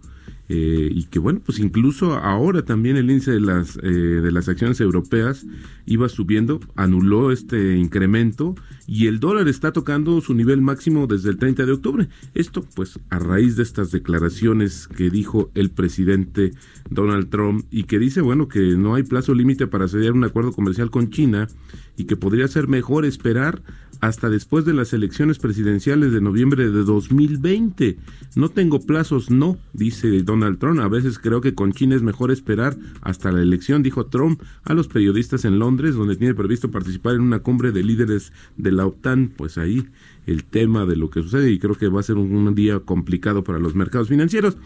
eh, 0.48 0.90
y 0.92 1.04
que 1.04 1.18
bueno 1.18 1.40
pues 1.44 1.60
incluso 1.60 2.14
ahora 2.14 2.62
también 2.62 2.96
el 2.96 3.10
índice 3.10 3.30
de 3.30 3.40
las 3.40 3.78
eh, 3.82 3.88
de 3.88 4.32
las 4.32 4.48
acciones 4.48 4.80
europeas 4.80 5.46
iba 5.86 6.08
subiendo 6.08 6.60
anuló 6.76 7.30
este 7.32 7.76
incremento 7.76 8.56
y 8.86 9.06
el 9.06 9.20
dólar 9.20 9.48
está 9.48 9.72
tocando 9.72 10.20
su 10.20 10.34
nivel 10.34 10.60
máximo 10.60 11.06
desde 11.06 11.30
el 11.30 11.38
30 11.38 11.64
de 11.64 11.72
octubre. 11.72 12.08
Esto 12.34 12.64
pues 12.74 12.98
a 13.10 13.18
raíz 13.18 13.56
de 13.56 13.62
estas 13.62 13.90
declaraciones 13.92 14.88
que 14.88 15.08
dijo 15.08 15.50
el 15.54 15.70
presidente 15.70 16.52
Donald 16.94 17.28
Trump 17.28 17.64
y 17.70 17.84
que 17.84 17.99
dice 17.99 18.20
bueno 18.20 18.49
que 18.49 18.61
no 18.76 18.94
hay 18.94 19.02
plazo 19.02 19.34
límite 19.34 19.66
para 19.66 19.88
sellar 19.88 20.12
un 20.12 20.25
acuerdo 20.25 20.52
comercial 20.52 20.90
con 20.90 21.11
China 21.11 21.49
y 21.96 22.04
que 22.04 22.16
podría 22.16 22.49
ser 22.49 22.68
mejor 22.68 23.04
esperar 23.04 23.62
hasta 24.02 24.28
después 24.28 24.64
de 24.64 24.75
las 24.75 24.92
elecciones 24.92 25.38
presidenciales 25.38 26.12
de 26.12 26.20
noviembre 26.20 26.70
de 26.70 26.82
2020. 26.82 27.99
No 28.34 28.49
tengo 28.49 28.80
plazos, 28.80 29.30
no, 29.30 29.58
dice 29.72 30.25
Donald 30.25 30.58
Trump. 30.58 30.80
A 30.80 30.88
veces 30.88 31.20
creo 31.20 31.40
que 31.40 31.54
con 31.54 31.72
China 31.72 31.94
es 31.94 32.02
mejor 32.02 32.32
esperar 32.32 32.76
hasta 33.02 33.30
la 33.30 33.42
elección, 33.42 33.84
dijo 33.84 34.06
Trump 34.06 34.42
a 34.64 34.75
los 34.75 34.88
periodistas 34.88 35.44
en 35.44 35.61
Londres, 35.61 35.94
donde 35.94 36.16
tiene 36.16 36.34
previsto 36.34 36.72
participar 36.72 37.14
en 37.14 37.20
una 37.20 37.38
cumbre 37.38 37.70
de 37.70 37.84
líderes 37.84 38.32
de 38.56 38.72
la 38.72 38.87
OTAN. 38.87 39.32
Pues 39.37 39.56
ahí 39.56 39.87
el 40.26 40.42
tema 40.42 40.84
de 40.84 40.96
lo 40.96 41.08
que 41.08 41.22
sucede 41.22 41.52
y 41.52 41.61
creo 41.61 41.76
que 41.76 41.87
va 41.87 42.00
a 42.00 42.02
ser 42.02 42.16
un, 42.16 42.34
un 42.34 42.54
día 42.56 42.80
complicado 42.80 43.44
para 43.44 43.61
los 43.61 43.76
mercados 43.76 44.08
financieros. 44.08 44.56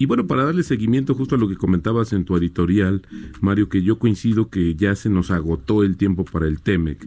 Y 0.00 0.06
bueno, 0.06 0.26
para 0.26 0.44
darle 0.44 0.62
seguimiento 0.62 1.14
justo 1.14 1.34
a 1.34 1.38
lo 1.38 1.46
que 1.46 1.56
comentabas 1.56 2.14
en 2.14 2.24
tu 2.24 2.34
editorial, 2.34 3.02
Mario, 3.42 3.68
que 3.68 3.82
yo 3.82 3.98
coincido 3.98 4.48
que 4.48 4.74
ya 4.74 4.96
se 4.96 5.10
nos 5.10 5.30
agotó 5.30 5.82
el 5.84 5.98
tiempo 5.98 6.24
para 6.24 6.46
el 6.46 6.62
TEMEC. 6.62 7.06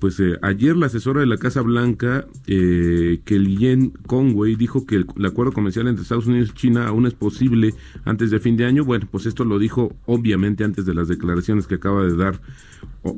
Pues 0.00 0.18
eh, 0.18 0.36
ayer 0.42 0.76
la 0.76 0.86
asesora 0.86 1.20
de 1.20 1.26
la 1.26 1.36
Casa 1.36 1.62
Blanca, 1.62 2.26
eh, 2.48 3.20
Kellyanne 3.24 3.92
Conway, 4.08 4.56
dijo 4.56 4.84
que 4.84 4.96
el, 4.96 5.06
acuerdo 5.24 5.52
comercial 5.52 5.86
entre 5.86 6.02
Estados 6.02 6.26
Unidos 6.26 6.50
y 6.50 6.58
China 6.58 6.88
aún 6.88 7.06
es 7.06 7.14
posible 7.14 7.74
antes 8.04 8.32
de 8.32 8.40
fin 8.40 8.56
de 8.56 8.64
año. 8.64 8.84
Bueno, 8.84 9.06
pues 9.08 9.26
esto 9.26 9.44
lo 9.44 9.60
dijo 9.60 9.94
obviamente 10.06 10.64
antes 10.64 10.86
de 10.86 10.94
las 10.94 11.06
declaraciones 11.06 11.68
que 11.68 11.76
acaba 11.76 12.02
de 12.02 12.16
dar 12.16 12.40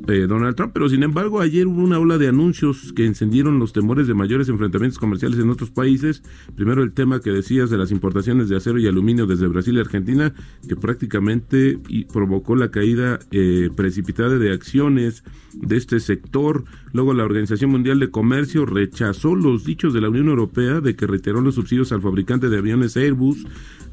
eh, 0.07 0.25
Donald 0.27 0.55
Trump, 0.55 0.73
pero 0.73 0.89
sin 0.89 1.01
embargo 1.01 1.41
ayer 1.41 1.65
hubo 1.65 1.81
una 1.81 1.99
ola 1.99 2.17
de 2.17 2.27
anuncios 2.27 2.93
que 2.93 3.05
encendieron 3.05 3.57
los 3.59 3.73
temores 3.73 4.07
de 4.07 4.13
mayores 4.13 4.49
enfrentamientos 4.49 4.99
comerciales 4.99 5.39
en 5.39 5.49
otros 5.49 5.71
países. 5.71 6.21
Primero 6.55 6.83
el 6.83 6.91
tema 6.91 7.19
que 7.19 7.31
decías 7.31 7.69
de 7.69 7.77
las 7.77 7.91
importaciones 7.91 8.49
de 8.49 8.57
acero 8.57 8.77
y 8.79 8.87
aluminio 8.87 9.14
desde 9.25 9.47
Brasil 9.47 9.77
y 9.77 9.79
Argentina, 9.79 10.33
que 10.67 10.75
prácticamente 10.75 11.79
provocó 12.11 12.57
la 12.57 12.71
caída 12.71 13.19
eh, 13.31 13.69
precipitada 13.73 14.37
de 14.37 14.51
acciones 14.51 15.23
de 15.53 15.77
este 15.77 16.01
sector. 16.01 16.65
Luego 16.91 17.13
la 17.13 17.23
Organización 17.23 17.71
Mundial 17.71 17.99
de 17.99 18.11
Comercio 18.11 18.65
rechazó 18.65 19.35
los 19.35 19.63
dichos 19.63 19.93
de 19.93 20.01
la 20.01 20.09
Unión 20.09 20.27
Europea 20.27 20.81
de 20.81 20.97
que 20.97 21.07
reiteró 21.07 21.39
los 21.39 21.55
subsidios 21.55 21.93
al 21.93 22.01
fabricante 22.01 22.49
de 22.49 22.57
aviones 22.57 22.97
Airbus 22.97 23.45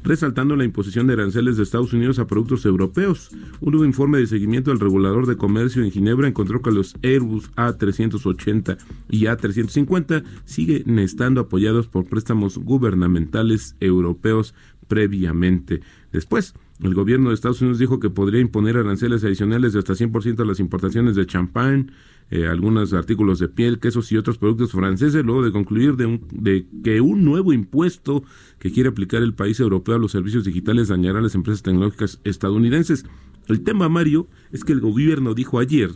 resaltando 0.03 0.55
la 0.55 0.65
imposición 0.65 1.07
de 1.07 1.13
aranceles 1.13 1.57
de 1.57 1.63
Estados 1.63 1.93
Unidos 1.93 2.19
a 2.19 2.27
productos 2.27 2.65
europeos. 2.65 3.29
Un 3.61 3.71
nuevo 3.71 3.85
informe 3.85 4.19
de 4.19 4.27
seguimiento 4.27 4.69
del 4.71 4.79
regulador 4.79 5.25
de 5.25 5.37
comercio 5.37 5.83
en 5.83 5.91
Ginebra 5.91 6.27
encontró 6.27 6.61
que 6.61 6.71
los 6.71 6.95
Airbus 7.01 7.51
A380 7.55 8.77
y 9.09 9.21
A350 9.25 10.23
siguen 10.45 10.99
estando 10.99 11.41
apoyados 11.41 11.87
por 11.87 12.05
préstamos 12.05 12.57
gubernamentales 12.57 13.75
europeos 13.79 14.53
previamente. 14.87 15.81
Después, 16.11 16.53
el 16.81 16.93
gobierno 16.93 17.29
de 17.29 17.35
Estados 17.35 17.61
Unidos 17.61 17.79
dijo 17.79 17.99
que 17.99 18.09
podría 18.09 18.41
imponer 18.41 18.77
aranceles 18.77 19.23
adicionales 19.23 19.73
de 19.73 19.79
hasta 19.79 19.93
100% 19.95 20.41
a 20.41 20.45
las 20.45 20.59
importaciones 20.59 21.15
de 21.15 21.25
champán, 21.25 21.91
eh, 22.31 22.47
algunos 22.47 22.93
artículos 22.93 23.39
de 23.39 23.47
piel, 23.47 23.79
quesos 23.79 24.11
y 24.11 24.17
otros 24.17 24.37
productos 24.37 24.71
franceses, 24.71 25.23
luego 25.23 25.43
de 25.43 25.51
concluir 25.51 25.95
de, 25.95 26.05
un- 26.07 26.21
de 26.31 26.65
que 26.83 26.99
un 27.01 27.23
nuevo 27.23 27.53
impuesto 27.53 28.23
que 28.59 28.71
quiere 28.71 28.89
aplicar 28.89 29.21
el 29.21 29.33
país 29.33 29.59
europeo 29.59 29.95
a 29.95 29.99
los 29.99 30.11
servicios 30.11 30.43
digitales 30.43 30.87
dañará 30.87 31.19
a 31.19 31.21
las 31.21 31.35
empresas 31.35 31.61
tecnológicas 31.63 32.19
estadounidenses. 32.23 33.05
El 33.47 33.61
tema, 33.61 33.89
Mario, 33.89 34.27
es 34.51 34.63
que 34.63 34.73
el 34.73 34.79
gobierno 34.81 35.33
dijo 35.33 35.59
ayer 35.59 35.91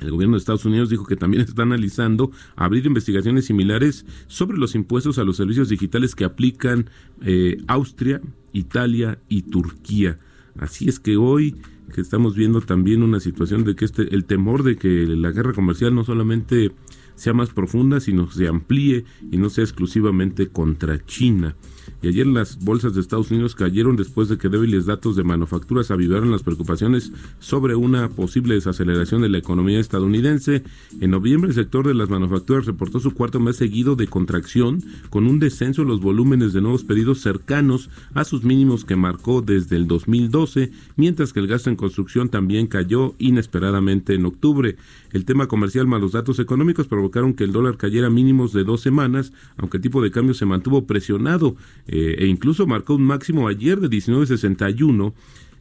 el 0.00 0.10
gobierno 0.10 0.36
de 0.36 0.38
Estados 0.38 0.64
Unidos 0.64 0.90
dijo 0.90 1.06
que 1.06 1.16
también 1.16 1.42
está 1.42 1.62
analizando 1.62 2.30
abrir 2.54 2.86
investigaciones 2.86 3.46
similares 3.46 4.06
sobre 4.28 4.58
los 4.58 4.74
impuestos 4.74 5.18
a 5.18 5.24
los 5.24 5.36
servicios 5.36 5.68
digitales 5.68 6.14
que 6.14 6.24
aplican 6.24 6.90
eh, 7.22 7.58
Austria, 7.66 8.20
Italia 8.52 9.18
y 9.28 9.42
Turquía. 9.42 10.18
Así 10.58 10.88
es 10.88 11.00
que 11.00 11.16
hoy 11.16 11.56
que 11.94 12.00
estamos 12.00 12.34
viendo 12.34 12.60
también 12.60 13.02
una 13.02 13.20
situación 13.20 13.64
de 13.64 13.76
que 13.76 13.84
este 13.84 14.14
el 14.14 14.24
temor 14.24 14.62
de 14.62 14.76
que 14.76 15.06
la 15.06 15.30
guerra 15.30 15.52
comercial 15.52 15.94
no 15.94 16.04
solamente 16.04 16.72
sea 17.14 17.32
más 17.32 17.50
profunda, 17.50 18.00
sino 18.00 18.30
se 18.30 18.48
amplíe 18.48 19.04
y 19.30 19.36
no 19.36 19.50
sea 19.50 19.64
exclusivamente 19.64 20.48
contra 20.48 21.02
China. 21.04 21.56
Y 22.02 22.08
ayer 22.08 22.26
las 22.26 22.58
bolsas 22.58 22.94
de 22.94 23.00
Estados 23.00 23.30
Unidos 23.30 23.54
cayeron 23.54 23.96
después 23.96 24.28
de 24.28 24.38
que 24.38 24.48
débiles 24.48 24.86
datos 24.86 25.16
de 25.16 25.24
manufacturas 25.24 25.90
avivaron 25.90 26.30
las 26.30 26.42
preocupaciones 26.42 27.12
sobre 27.38 27.74
una 27.74 28.08
posible 28.08 28.54
desaceleración 28.54 29.22
de 29.22 29.28
la 29.28 29.38
economía 29.38 29.80
estadounidense. 29.80 30.62
En 31.00 31.10
noviembre 31.10 31.50
el 31.50 31.54
sector 31.54 31.86
de 31.86 31.94
las 31.94 32.08
manufacturas 32.08 32.66
reportó 32.66 33.00
su 33.00 33.14
cuarto 33.14 33.40
mes 33.40 33.56
seguido 33.56 33.96
de 33.96 34.06
contracción, 34.06 34.82
con 35.10 35.26
un 35.26 35.38
descenso 35.38 35.82
en 35.82 35.88
los 35.88 36.00
volúmenes 36.00 36.52
de 36.52 36.60
nuevos 36.60 36.84
pedidos 36.84 37.20
cercanos 37.20 37.90
a 38.14 38.24
sus 38.24 38.44
mínimos 38.44 38.84
que 38.84 38.96
marcó 38.96 39.42
desde 39.42 39.76
el 39.76 39.86
2012, 39.86 40.72
mientras 40.96 41.32
que 41.32 41.40
el 41.40 41.46
gasto 41.46 41.70
en 41.70 41.76
construcción 41.76 42.28
también 42.28 42.66
cayó 42.66 43.14
inesperadamente 43.18 44.14
en 44.14 44.26
octubre. 44.26 44.76
El 45.12 45.24
tema 45.24 45.48
comercial 45.48 45.86
más 45.86 46.00
los 46.00 46.12
datos 46.12 46.38
económicos 46.38 46.86
provocaron 46.88 47.34
que 47.34 47.44
el 47.44 47.52
dólar 47.52 47.76
cayera 47.76 48.10
mínimos 48.10 48.52
de 48.52 48.64
dos 48.64 48.80
semanas, 48.80 49.32
aunque 49.56 49.78
el 49.78 49.82
tipo 49.82 50.02
de 50.02 50.10
cambio 50.10 50.34
se 50.34 50.46
mantuvo 50.46 50.86
presionado 50.86 51.56
eh, 51.86 52.16
e 52.18 52.26
incluso 52.26 52.66
marcó 52.66 52.94
un 52.94 53.04
máximo 53.04 53.48
ayer 53.48 53.80
de 53.80 53.88
19.61. 53.88 55.12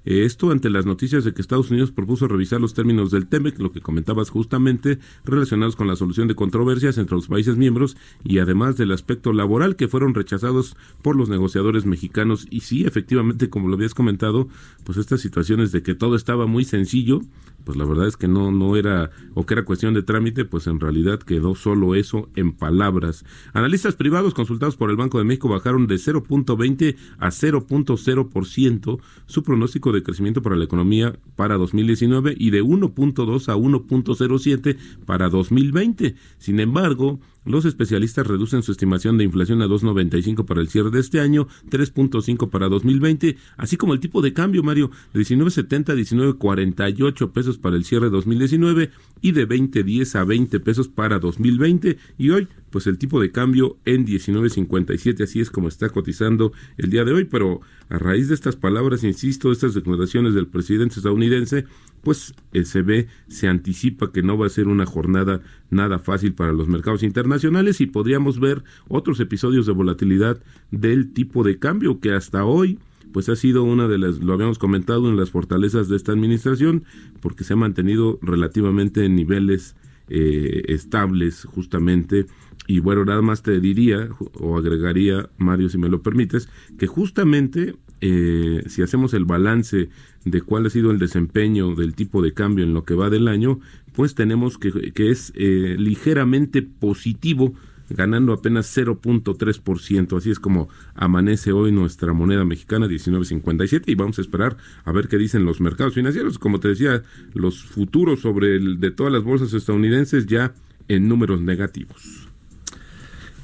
Eh, 0.06 0.24
Esto 0.24 0.52
ante 0.52 0.70
las 0.70 0.86
noticias 0.86 1.24
de 1.24 1.34
que 1.34 1.42
Estados 1.42 1.72
Unidos 1.72 1.92
propuso 1.92 2.28
revisar 2.28 2.62
los 2.62 2.74
términos 2.74 3.12
del 3.12 3.28
TEMEC, 3.28 3.60
lo 3.60 3.72
que 3.72 3.82
comentabas 3.82 4.30
justamente, 4.30 5.00
relacionados 5.26 5.76
con 5.76 5.88
la 5.88 5.96
solución 5.96 6.28
de 6.28 6.36
controversias 6.36 6.98
entre 6.98 7.16
los 7.16 7.28
países 7.28 7.58
miembros 7.58 7.98
y 8.24 8.38
además 8.38 8.78
del 8.78 8.92
aspecto 8.92 9.34
laboral 9.34 9.76
que 9.76 9.88
fueron 9.88 10.14
rechazados 10.14 10.78
por 11.02 11.16
los 11.16 11.28
negociadores 11.28 11.86
mexicanos. 11.86 12.48
Y 12.52 12.62
sí, 12.62 12.86
efectivamente, 12.86 13.50
como 13.50 13.68
lo 13.68 13.76
habías 13.76 13.96
comentado, 13.96 14.48
pues 14.84 14.98
estas 15.00 15.22
situaciones 15.22 15.72
de 15.72 15.82
que 15.82 15.96
todo 15.96 16.16
estaba 16.16 16.46
muy 16.46 16.66
sencillo, 16.66 17.22
pues 17.66 17.78
la 17.78 17.86
verdad 17.86 18.08
es 18.08 18.16
que 18.16 18.28
no, 18.28 18.52
no 18.52 18.76
era, 18.78 19.10
o 19.34 19.46
que 19.46 19.56
era 19.56 19.66
cuestión 19.66 19.94
de 19.94 20.04
trámite, 20.04 20.46
pues 20.46 20.68
en 20.68 20.80
realidad 20.80 21.20
quedó 21.20 21.56
solo 21.56 21.96
eso 21.96 22.30
en 22.36 22.54
palabras. 22.54 23.26
Analistas 23.54 23.96
privados 23.96 24.34
consultados 24.34 24.78
por 24.78 24.90
el 24.90 24.96
Banco 24.96 25.18
de 25.18 25.26
México 25.26 25.50
bajaron 25.50 25.88
de 25.88 25.96
0.20 25.96 26.96
a 27.18 27.28
0.0% 27.28 29.00
su 29.26 29.44
pronóstico 29.44 29.92
de 29.92 30.04
crecimiento 30.04 30.42
para 30.42 30.56
la 30.56 30.66
economía 30.66 31.18
para 31.36 31.58
2019 31.58 32.36
y 32.38 32.52
de 32.52 32.64
1.2 32.64 33.50
a 33.50 33.56
1.07 33.56 34.78
para 35.06 35.30
2020. 35.30 36.16
Sin 36.38 36.60
embargo, 36.60 37.20
los 37.46 37.66
especialistas 37.66 38.28
reducen 38.28 38.64
su 38.64 38.72
estimación 38.72 39.18
de 39.18 39.24
inflación 39.24 39.62
a 39.62 39.68
2.95 39.68 40.46
para 40.46 40.62
el 40.62 40.70
cierre 40.70 40.90
de 40.90 41.00
este 41.00 41.20
año, 41.20 41.48
3.5 41.70 42.50
para 42.50 42.68
2020, 42.70 43.38
así 43.58 43.78
como 43.78 43.94
el 43.94 44.00
tipo 44.00 44.22
de 44.22 44.34
cambio, 44.34 44.64
Mario, 44.64 44.92
de 45.14 45.22
19.70 45.22 45.90
a 45.90 45.96
19.48 45.96 47.32
pesos 47.32 47.58
para 47.58 47.76
el 47.76 47.86
cierre 47.86 48.06
de 48.06 48.12
2019 48.12 48.92
y 49.22 49.32
de 49.32 49.48
20.10 49.48 50.16
a 50.16 50.24
20 50.24 50.60
pesos 50.60 50.88
para 50.88 51.20
2020 51.20 51.98
y 52.18 52.30
hoy 52.30 52.48
pues 52.76 52.88
el 52.88 52.98
tipo 52.98 53.22
de 53.22 53.32
cambio 53.32 53.78
en 53.86 54.06
19.57, 54.06 55.24
así 55.24 55.40
es 55.40 55.50
como 55.50 55.70
está 55.70 55.88
cotizando 55.88 56.52
el 56.78 56.90
día 56.90 57.06
de 57.06 57.14
hoy, 57.14 57.24
pero 57.24 57.62
a 57.90 57.98
raíz 57.98 58.30
de 58.30 58.36
estas 58.36 58.56
palabras, 58.56 59.04
insisto, 59.04 59.52
estas 59.52 59.74
declaraciones 59.74 60.34
del 60.34 60.48
presidente 60.48 60.96
estadounidense, 60.96 61.66
pues 62.02 62.34
eh, 62.54 62.66
se 62.66 62.82
ve, 62.82 63.08
se 63.28 63.48
anticipa 63.48 64.12
que 64.12 64.24
no 64.24 64.38
va 64.38 64.48
a 64.48 64.50
ser 64.50 64.68
una 64.68 64.86
jornada 64.86 65.42
nada 65.70 66.00
fácil 66.00 66.34
para 66.34 66.54
los 66.54 66.68
mercados 66.68 67.04
internacionales 67.04 67.82
y 67.82 67.86
podríamos 67.86 68.40
ver 68.40 68.64
otros 68.88 69.20
episodios 69.20 69.66
de 69.66 69.74
volatilidad 69.74 70.40
del 70.72 71.14
tipo 71.14 71.44
de 71.44 71.60
cambio 71.60 72.00
que 72.00 72.14
hasta 72.14 72.46
hoy 72.46 72.80
pues 73.12 73.30
ha 73.30 73.36
sido 73.38 73.64
una 73.64 73.88
de 73.88 73.98
las, 73.98 74.20
lo 74.20 74.34
habíamos 74.34 74.60
comentado, 74.60 75.10
en 75.10 75.16
las 75.16 75.30
fortalezas 75.30 75.88
de 75.88 75.96
esta 75.96 76.12
administración, 76.12 76.84
porque 77.22 77.46
se 77.46 77.54
ha 77.54 77.56
mantenido 77.56 78.20
relativamente 78.22 79.06
en 79.06 79.16
niveles 79.16 79.78
eh, 80.10 80.64
estables 80.68 81.46
justamente 81.46 82.26
y 82.68 82.80
bueno, 82.80 83.06
nada 83.06 83.22
más 83.22 83.44
te 83.44 83.60
diría 83.60 84.10
o 84.40 84.58
agregaría, 84.58 85.30
Mario, 85.38 85.70
si 85.70 85.78
me 85.78 85.90
lo 85.90 86.02
permites, 86.02 86.50
que 86.78 86.88
justamente 86.88 87.76
eh, 88.02 88.64
si 88.68 88.82
hacemos 88.82 89.14
el 89.14 89.26
balance 89.26 89.90
de 90.26 90.42
cuál 90.42 90.66
ha 90.66 90.70
sido 90.70 90.92
el 90.92 91.00
desempeño 91.00 91.76
del 91.76 91.94
tipo 91.94 92.22
de 92.22 92.34
cambio 92.34 92.66
en 92.66 92.74
lo 92.74 92.84
que 92.84 92.96
va 92.96 93.10
del 93.10 93.28
año, 93.28 93.60
pues 93.94 94.16
tenemos 94.16 94.58
que, 94.58 94.92
que 94.94 95.12
es 95.12 95.32
eh, 95.36 95.76
ligeramente 95.78 96.62
positivo, 96.62 97.54
ganando 97.90 98.34
apenas 98.34 98.76
0.3%. 98.76 100.18
Así 100.18 100.32
es 100.32 100.40
como 100.40 100.68
amanece 100.96 101.52
hoy 101.52 101.72
nuestra 101.72 102.14
moneda 102.14 102.44
mexicana 102.46 102.88
19.57 102.88 103.84
y 103.86 103.96
vamos 103.96 104.18
a 104.18 104.22
esperar 104.22 104.58
a 104.84 104.92
ver 104.92 105.08
qué 105.08 105.18
dicen 105.18 105.46
los 105.46 105.62
mercados 105.62 105.94
financieros. 105.94 106.40
Como 106.40 106.60
te 106.60 106.70
decía, 106.70 107.04
los 107.34 107.64
futuros 107.64 108.22
sobre 108.22 108.56
el 108.56 108.80
de 108.80 108.90
todas 108.90 109.14
las 109.14 109.24
bolsas 109.24 109.54
estadounidenses 109.54 110.26
ya 110.26 110.54
en 110.88 111.08
números 111.08 111.42
negativos. 111.42 112.25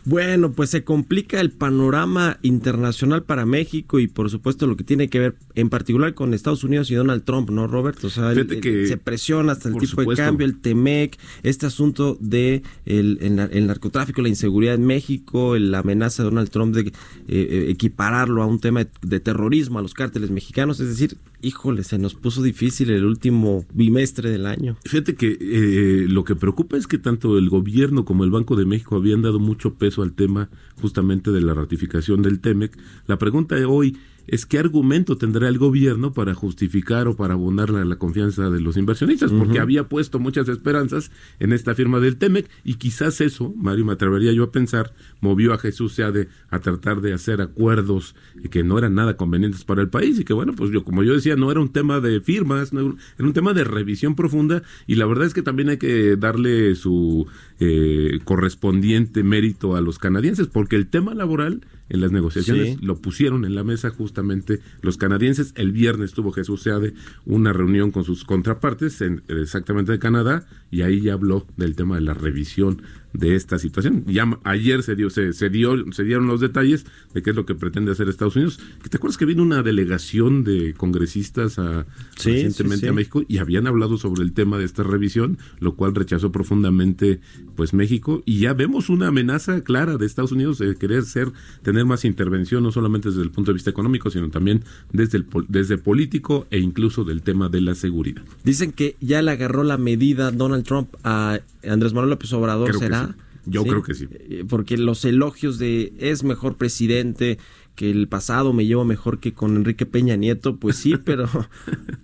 Bueno, 0.04 0.52
pues 0.52 0.72
se 0.72 0.84
complica 0.84 1.40
el 1.40 1.52
panorama 1.52 2.40
internacional 2.42 3.24
para 3.24 3.46
México 3.46 4.00
y 4.00 4.08
por 4.08 4.30
supuesto 4.30 4.66
lo 4.66 4.76
que 4.76 4.84
tiene 4.84 5.10
que 5.10 5.20
ver 5.20 5.36
en 5.54 5.70
particular 5.70 6.14
con 6.16 6.34
Estados 6.34 6.64
Unidos 6.64 6.90
y 6.90 6.96
Donald 6.96 7.24
Trump, 7.24 7.52
¿no, 7.52 7.68
Robert? 7.68 8.04
O 8.04 8.10
sea, 8.10 8.34
se 8.34 8.98
presiona 8.98 9.52
hasta 9.52 9.70
el 9.70 9.76
tipo 9.78 10.04
de 10.04 10.16
cambio, 10.16 10.46
el 10.46 10.60
TEMEC, 10.60 11.18
este 11.44 11.68
asunto 11.68 12.18
de 12.20 12.64
el, 12.86 13.68
narcotráfico, 13.68 14.22
la 14.22 14.30
inseguridad 14.30 14.76
en 14.76 14.86
México, 14.86 15.58
la 15.58 15.80
amenaza 15.80 16.24
de 16.24 16.30
Donald 16.30 16.50
Trump 16.50 16.76
de 16.76 16.82
eh, 16.82 16.92
eh, 17.28 17.66
equipararlo 17.70 18.42
a 18.42 18.48
un 18.48 18.60
tema 18.60 18.88
de 19.02 19.20
terrorismo, 19.20 19.78
a 19.78 19.82
los 19.84 19.94
cárteles 19.94 20.32
mexicanos, 20.32 20.80
es 20.80 20.88
decir, 20.88 21.18
híjole, 21.42 21.84
se 21.84 21.98
nos 21.98 22.16
puso 22.16 22.42
difícil 22.42 22.90
el 22.92 23.06
último 23.06 23.66
bimestre 23.74 24.30
del 24.30 24.46
año. 24.46 24.78
Fíjate 24.86 25.16
que 25.16 25.38
eh, 25.40 26.06
lo 26.08 26.24
que 26.24 26.36
preocupa 26.36 26.78
es 26.78 26.88
que 26.88 26.98
tanto 26.98 27.38
el 27.38 27.50
gobierno 27.50 28.06
como 28.06 28.24
el 28.24 28.32
Banco 28.32 28.56
de 28.56 28.66
México 28.66 28.96
habían 28.96 29.22
dado 29.22 29.40
mucho 29.40 29.76
peso 29.76 30.04
al 30.04 30.14
tema 30.14 30.50
justamente 30.82 31.32
de 31.32 31.42
la 31.42 31.54
ratificación 31.54 32.22
del 32.22 32.40
TEMEC. 32.40 32.78
La 33.08 33.18
pregunta 33.18 33.56
de 33.56 33.66
hoy 33.66 33.98
es 34.32 34.46
qué 34.46 34.60
argumento 34.60 35.18
tendrá 35.18 35.50
el 35.50 35.58
gobierno 35.58 36.14
para 36.14 36.34
justificar 36.34 37.10
o 37.10 37.18
para 37.18 37.34
abonar 37.34 37.70
la, 37.70 37.98
confianza 37.98 38.50
de 38.50 38.62
los 38.62 38.78
inversionistas, 38.78 39.30
porque 39.34 39.60
había 39.60 39.90
puesto 39.90 40.20
muchas 40.20 40.48
esperanzas 40.48 41.12
en 41.40 41.52
esta 41.52 41.76
firma 41.76 42.00
del 42.00 42.16
TEMEC 42.16 42.50
y 42.64 42.76
quizás 42.76 43.20
eso, 43.20 43.54
Mario, 43.58 43.84
me 43.86 43.92
atrevería 43.92 44.32
yo 44.32 44.46
a 44.46 44.52
pensar, 44.52 44.94
movió 45.20 45.54
a 45.54 45.58
Jesús 45.58 45.94
Seade 45.94 46.30
a 46.50 46.60
tratar 46.60 47.02
de 47.02 47.12
hacer 47.12 47.42
acuerdos 47.42 48.16
que 48.50 48.64
no 48.64 48.78
eran 48.78 48.96
nada 48.96 49.18
convenientes 49.18 49.66
para 49.66 49.82
el 49.82 49.90
país 49.90 50.18
y 50.18 50.24
que 50.24 50.32
bueno, 50.32 50.54
pues 50.54 50.72
yo 50.72 50.86
como 50.86 51.04
yo 51.04 51.14
decía, 51.14 51.36
no 51.36 51.52
era 51.52 51.60
un 51.60 51.74
tema 51.74 52.00
de 52.00 52.22
firmas, 52.22 52.72
era 52.72 53.28
un 53.28 53.34
tema 53.34 53.54
de 53.54 53.66
revisión 53.66 54.16
profunda 54.16 54.64
y 54.88 54.96
la 54.96 55.08
verdad 55.08 55.26
es 55.26 55.34
que 55.34 55.42
también 55.42 55.68
hay 55.68 55.78
que 55.78 56.16
darle 56.16 56.76
su 56.76 57.28
eh, 57.60 58.22
correspondiente 58.24 59.24
mérito 59.24 59.76
a 59.76 59.82
los 59.82 60.00
canadienses, 60.00 60.48
porque 60.48 60.78
el 60.78 60.88
tema 60.88 61.14
laboral 61.14 61.66
en 61.92 62.00
las 62.00 62.12
negociaciones 62.12 62.82
lo 62.82 63.02
pusieron 63.02 63.44
en 63.44 63.54
la 63.54 63.66
mesa 63.66 63.90
justamente 63.90 64.62
los 64.82 64.98
canadienses. 64.98 65.54
El 65.56 65.74
viernes 65.74 66.14
tuvo 66.14 66.32
Jesús 66.32 66.64
Seade 66.64 66.94
una 67.26 67.52
reunión 67.52 67.92
con 67.92 68.06
sus 68.06 68.24
contrapartes 68.24 69.02
en, 69.02 69.24
exactamente 69.28 69.92
de 69.92 70.00
Canadá 70.00 70.48
y 70.72 70.84
ahí 70.84 71.02
ya 71.02 71.14
habló 71.14 71.46
del 71.58 71.76
tema 71.76 71.96
de 71.96 72.02
la 72.02 72.14
revisión 72.14 72.82
de 73.14 73.36
esta 73.36 73.60
situación. 73.60 74.04
Ya 74.08 74.40
ayer 74.44 74.84
se 74.84 74.96
dio, 74.96 75.10
se, 75.10 75.34
se, 75.34 75.50
dio, 75.50 75.92
se 75.92 76.04
dieron 76.04 76.28
los 76.28 76.40
detalles 76.40 76.86
de 77.14 77.22
qué 77.22 77.32
es 77.32 77.36
lo 77.36 77.46
que 77.46 77.56
pretende 77.56 77.92
hacer 77.92 78.10
Estados 78.10 78.36
Unidos. 78.36 78.60
¿Te 78.90 78.98
acuerdas 78.98 79.18
que 79.18 79.26
vino 79.26 79.44
una 79.44 79.64
delegación 79.64 80.44
de 80.44 80.74
congresistas 80.74 81.60
a, 81.60 81.86
recientemente 82.16 82.90
a 82.90 82.94
México 82.94 83.24
y 83.28 83.38
habían 83.38 83.68
hablado 83.68 83.98
sobre 83.98 84.24
el 84.24 84.34
tema 84.34 84.58
de 84.58 84.66
esta 84.66 84.84
revisión, 84.84 85.38
lo 85.60 85.76
cual 85.76 85.96
rechazó 85.96 86.32
profundamente 86.32 87.20
pues 87.56 87.74
México 87.74 88.24
y 88.26 88.40
ya 88.40 88.54
vemos 88.54 88.90
una 88.90 89.08
amenaza 89.08 89.64
clara 89.64 89.98
de 89.98 90.06
Estados 90.06 90.32
Unidos 90.32 90.58
de 90.58 90.76
querer 90.76 91.04
ser 91.04 91.32
tener 91.64 91.86
más 91.86 92.06
intervención 92.06 92.64
no 92.64 92.72
solamente 92.72 93.10
desde 93.10 93.22
el 93.22 93.32
punto 93.32 93.52
de 93.52 93.56
vista 93.56 93.70
económico, 93.70 94.10
sino 94.10 94.30
también 94.30 94.64
desde 94.92 95.18
el 95.18 95.26
desde 95.48 95.78
político 95.78 96.48
e 96.50 96.60
incluso 96.60 97.04
del 97.04 97.22
tema 97.22 97.50
de 97.50 97.62
la 97.62 97.76
seguridad. 97.76 98.22
Dicen 98.44 98.72
que 98.72 98.96
ya 99.00 99.22
le 99.22 99.32
agarró 99.32 99.64
la 99.64 99.78
medida 99.78 100.32
Donald 100.32 100.64
Trump 100.66 100.90
a 101.04 101.40
Andrés 101.68 101.94
Manuel 101.94 102.12
López 102.12 102.32
Obrador, 102.34 102.78
¿será? 102.78 103.16
Yo 103.46 103.64
creo 103.64 103.82
que 103.82 103.94
sí. 103.94 104.08
Eh, 104.12 104.46
porque 104.48 104.78
los 104.78 105.04
elogios 105.04 105.58
de 105.58 105.94
es 105.98 106.24
mejor 106.24 106.58
presidente, 106.58 107.40
que 107.76 107.90
el 107.90 108.08
pasado 108.08 108.54
me 108.54 108.66
llevo 108.66 108.86
mejor 108.86 109.20
que 109.20 109.34
con 109.34 109.56
Enrique 109.56 109.86
Peña 109.86 110.16
Nieto, 110.16 110.58
pues 110.58 110.76
sí, 110.76 110.96
pero, 111.06 111.28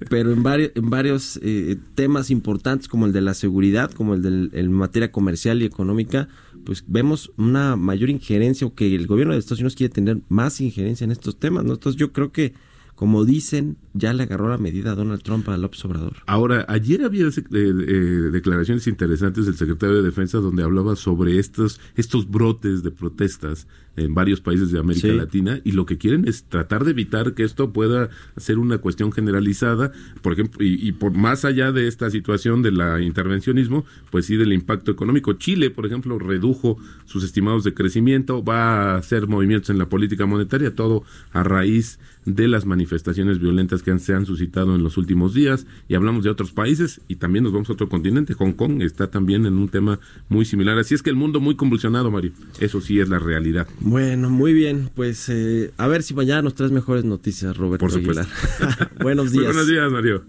pero 0.10 0.32
en 0.32 0.41
varios, 0.43 0.72
en 0.76 0.89
varios 0.89 1.39
eh, 1.43 1.78
temas 1.96 2.32
importantes 2.32 2.88
como 2.88 3.06
el 3.06 3.13
de 3.13 3.22
la 3.22 3.34
seguridad, 3.34 3.91
como 3.91 4.15
el 4.15 4.22
de 4.22 4.70
materia 4.70 5.12
comercial 5.12 5.62
y 5.62 5.65
económica, 5.65 6.28
pues 6.65 6.84
vemos 6.88 7.32
una 7.38 7.76
mayor 7.76 8.10
injerencia 8.10 8.65
o 8.65 8.74
que 8.74 8.96
el 8.96 9.08
gobierno 9.08 9.34
de 9.34 9.39
Estados 9.39 9.60
Unidos 9.60 9.76
quiere 9.76 9.93
tener 9.93 10.22
más 10.30 10.60
injerencia 10.60 11.06
en 11.06 11.12
estos 11.12 11.38
temas. 11.38 11.63
¿no? 11.63 11.74
Entonces 11.74 12.00
yo 12.00 12.12
creo 12.12 12.32
que 12.32 12.54
como 12.98 13.26
dicen, 13.26 13.78
ya 13.98 14.14
le 14.14 14.24
agarró 14.24 14.50
la 14.50 14.58
medida 14.58 14.92
a 14.92 14.96
Donald 14.96 15.22
Trump 15.22 15.48
a 15.50 15.58
López 15.58 15.84
Obrador. 15.86 16.18
Ahora, 16.26 16.66
ayer 16.68 17.04
había 17.04 17.26
eh, 17.26 17.32
eh, 17.52 17.62
declaraciones 18.32 18.88
interesantes 18.88 19.46
del 19.46 19.56
secretario 19.56 19.98
de 19.98 20.04
Defensa 20.04 20.38
donde 20.40 20.64
hablaba 20.64 20.96
sobre 20.96 21.40
estos, 21.40 21.80
estos 21.96 22.30
brotes 22.30 22.84
de 22.84 22.92
protestas 22.92 23.68
en 23.98 24.14
varios 24.14 24.42
países 24.42 24.72
de 24.72 24.80
América 24.80 25.08
Latina 25.08 25.60
y 25.64 25.72
lo 25.72 25.86
que 25.86 25.98
quieren 25.98 26.28
es 26.28 26.44
tratar 26.44 26.86
de 26.86 26.92
evitar 26.92 27.34
que 27.34 27.44
esto 27.44 27.74
pueda 27.74 28.10
ser 28.38 28.60
una 28.60 28.78
cuestión 28.78 29.12
generalizada, 29.12 29.92
por 30.22 30.34
ejemplo, 30.34 30.64
y, 30.64 30.92
por 30.92 31.14
más 31.14 31.46
allá 31.46 31.72
de 31.72 31.88
esta 31.88 32.10
situación 32.10 32.62
de 32.62 32.72
la 32.72 33.02
intervencionismo, 33.02 33.86
pues 34.12 34.28
sí 34.28 34.38
del 34.38 34.54
impacto 34.54 34.92
económico. 34.92 35.34
Chile, 35.34 35.72
por 35.72 35.86
ejemplo, 35.88 36.20
redujo 36.20 36.78
sus 37.06 37.24
estimados 37.24 37.64
de 37.64 37.74
crecimiento, 37.74 38.44
va 38.44 38.94
a 38.94 38.98
hacer 38.98 39.28
movimientos 39.28 39.72
en 39.72 39.80
la 39.80 39.90
política 39.90 40.28
monetaria, 40.28 40.76
todo 40.76 41.04
a 41.34 41.44
raíz 41.44 42.00
de 42.26 42.48
las 42.48 42.66
manifestaciones 42.66 43.40
violentas 43.40 43.82
que 43.88 44.00
se 44.00 44.13
han 44.13 44.26
suscitado 44.26 44.76
en 44.76 44.84
los 44.84 44.97
últimos 44.97 45.34
días 45.34 45.65
y 45.88 45.95
hablamos 45.95 46.26
de 46.26 46.30
otros 46.30 46.52
países 46.52 47.00
y 47.08 47.15
también 47.15 47.45
nos 47.45 47.54
vamos 47.54 47.69
a 47.69 47.73
otro 47.73 47.88
continente. 47.88 48.34
Hong 48.34 48.52
Kong 48.52 48.82
está 48.82 49.10
también 49.10 49.45
en 49.45 49.54
un 49.54 49.69
tema 49.69 50.00
muy 50.28 50.43
similar. 50.43 50.78
Así 50.78 50.93
es 50.93 51.02
que 51.02 51.10
el 51.10 51.15
mundo 51.15 51.39
muy 51.39 51.56
convulsionado, 51.56 52.12
Mario. 52.12 52.34
Eso 52.60 52.82
sí 52.82 53.00
es 53.00 53.08
la 53.08 53.19
realidad. 53.19 53.65
Bueno, 53.80 54.30
muy 54.30 54.52
bien. 54.54 54.89
Pues 54.93 55.30
eh, 55.30 55.71
a 55.78 55.88
ver 55.88 56.04
si 56.04 56.13
mañana 56.13 56.41
nos 56.41 56.56
traes 56.56 56.73
mejores 56.73 57.06
noticias, 57.06 57.56
Roberto 57.56 57.86
Por 57.86 57.91
supuesto. 57.91 58.28
buenos 59.02 59.32
días. 59.32 59.45
buenos 59.45 59.67
días, 59.67 59.89
Mario. 59.89 60.26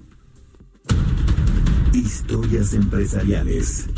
Historias 1.93 2.75
empresariales. 2.75 3.89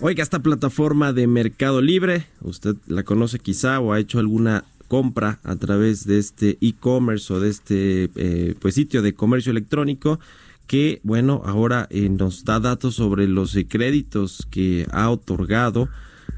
Oiga, 0.00 0.22
esta 0.22 0.38
plataforma 0.38 1.12
de 1.12 1.26
Mercado 1.26 1.80
Libre, 1.80 2.24
usted 2.40 2.76
la 2.86 3.02
conoce 3.02 3.40
quizá 3.40 3.80
o 3.80 3.92
ha 3.92 3.98
hecho 3.98 4.20
alguna 4.20 4.64
compra 4.86 5.40
a 5.42 5.56
través 5.56 6.06
de 6.06 6.20
este 6.20 6.56
e-commerce 6.60 7.32
o 7.32 7.40
de 7.40 7.48
este 7.50 8.10
eh, 8.14 8.54
pues 8.60 8.76
sitio 8.76 9.02
de 9.02 9.14
comercio 9.14 9.50
electrónico 9.50 10.20
que 10.68 11.00
bueno 11.02 11.42
ahora 11.44 11.88
eh, 11.90 12.08
nos 12.08 12.44
da 12.44 12.60
datos 12.60 12.94
sobre 12.94 13.26
los 13.26 13.58
créditos 13.68 14.46
que 14.52 14.86
ha 14.92 15.10
otorgado 15.10 15.88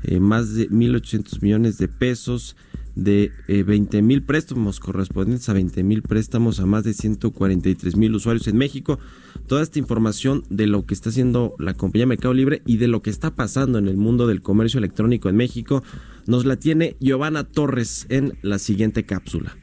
eh, 0.05 0.21
más 0.21 0.55
de 0.55 0.71
1.800 0.71 1.43
millones 1.43 1.77
de 1.77 1.89
pesos 1.89 2.57
de 2.95 3.33
20 3.49 4.03
mil 4.03 4.23
préstamos 4.23 4.81
correspondientes 4.81 5.49
a 5.49 5.53
20 5.53 5.83
mil 5.83 6.03
préstamos 6.03 6.61
a 6.61 6.67
más 6.67 6.85
de 6.85 6.95
143 6.95 7.97
mil 7.97 8.15
usuarios 8.15 8.47
en 8.49 8.57
México 8.57 8.99
toda 9.47 9.63
esta 9.63 9.79
información 9.79 10.45
de 10.49 10.67
lo 10.67 10.87
que 10.87 10.95
está 10.95 11.11
haciendo 11.11 11.55
la 11.59 11.75
compañía 11.75 12.07
Mercado 12.07 12.35
Libre 12.35 12.63
y 12.67 12.77
de 12.77 12.89
lo 12.89 13.03
que 13.03 13.11
está 13.11 13.35
pasando 13.35 13.79
en 13.79 13.89
el 13.89 13.97
mundo 13.97 14.27
del 14.27 14.43
comercio 14.43 14.79
electrónico 14.79 15.29
en 15.29 15.37
México, 15.37 15.83
nos 16.27 16.45
la 16.45 16.57
tiene 16.57 16.97
Giovanna 17.01 17.45
Torres 17.45 18.07
en 18.11 18.39
la 18.43 18.59
siguiente 18.59 19.05
cápsula. 19.05 19.57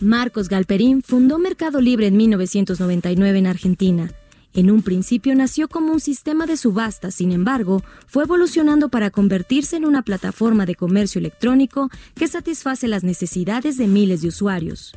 Marcos 0.00 0.48
Galperín 0.48 1.02
fundó 1.02 1.38
Mercado 1.38 1.80
Libre 1.80 2.06
en 2.06 2.16
1999 2.16 3.38
en 3.38 3.46
Argentina 3.46 4.10
En 4.52 4.68
un 4.70 4.82
principio 4.82 5.34
nació 5.36 5.68
como 5.68 5.92
un 5.92 6.00
sistema 6.00 6.44
de 6.44 6.56
subasta, 6.56 7.12
sin 7.12 7.30
embargo, 7.30 7.84
fue 8.08 8.24
evolucionando 8.24 8.88
para 8.88 9.10
convertirse 9.10 9.76
en 9.76 9.84
una 9.84 10.02
plataforma 10.02 10.66
de 10.66 10.74
comercio 10.74 11.20
electrónico 11.20 11.88
que 12.16 12.26
satisface 12.26 12.88
las 12.88 13.04
necesidades 13.04 13.76
de 13.76 13.86
miles 13.86 14.22
de 14.22 14.28
usuarios. 14.28 14.92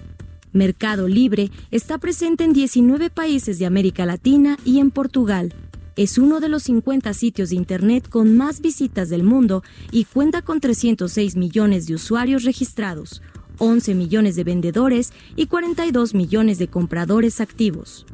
Mercado 0.53 1.07
Libre 1.07 1.51
está 1.69 1.99
presente 1.99 2.43
en 2.43 2.53
19 2.53 3.11
países 3.11 3.59
de 3.59 3.67
América 3.67 4.07
Latina 4.07 4.57
y 4.65 4.79
en 4.79 4.89
Portugal. 4.89 5.53
Es 5.95 6.17
uno 6.17 6.39
de 6.39 6.49
los 6.49 6.63
50 6.63 7.13
sitios 7.13 7.51
de 7.51 7.55
Internet 7.55 8.09
con 8.09 8.35
más 8.35 8.59
visitas 8.59 9.09
del 9.09 9.23
mundo 9.23 9.63
y 9.91 10.05
cuenta 10.05 10.41
con 10.41 10.61
306 10.61 11.35
millones 11.35 11.85
de 11.85 11.93
usuarios 11.93 12.43
registrados, 12.43 13.21
11 13.59 13.93
millones 13.93 14.35
de 14.35 14.43
vendedores 14.43 15.13
y 15.35 15.45
42 15.45 16.15
millones 16.15 16.57
de 16.57 16.67
compradores 16.69 17.39
activos. 17.39 18.07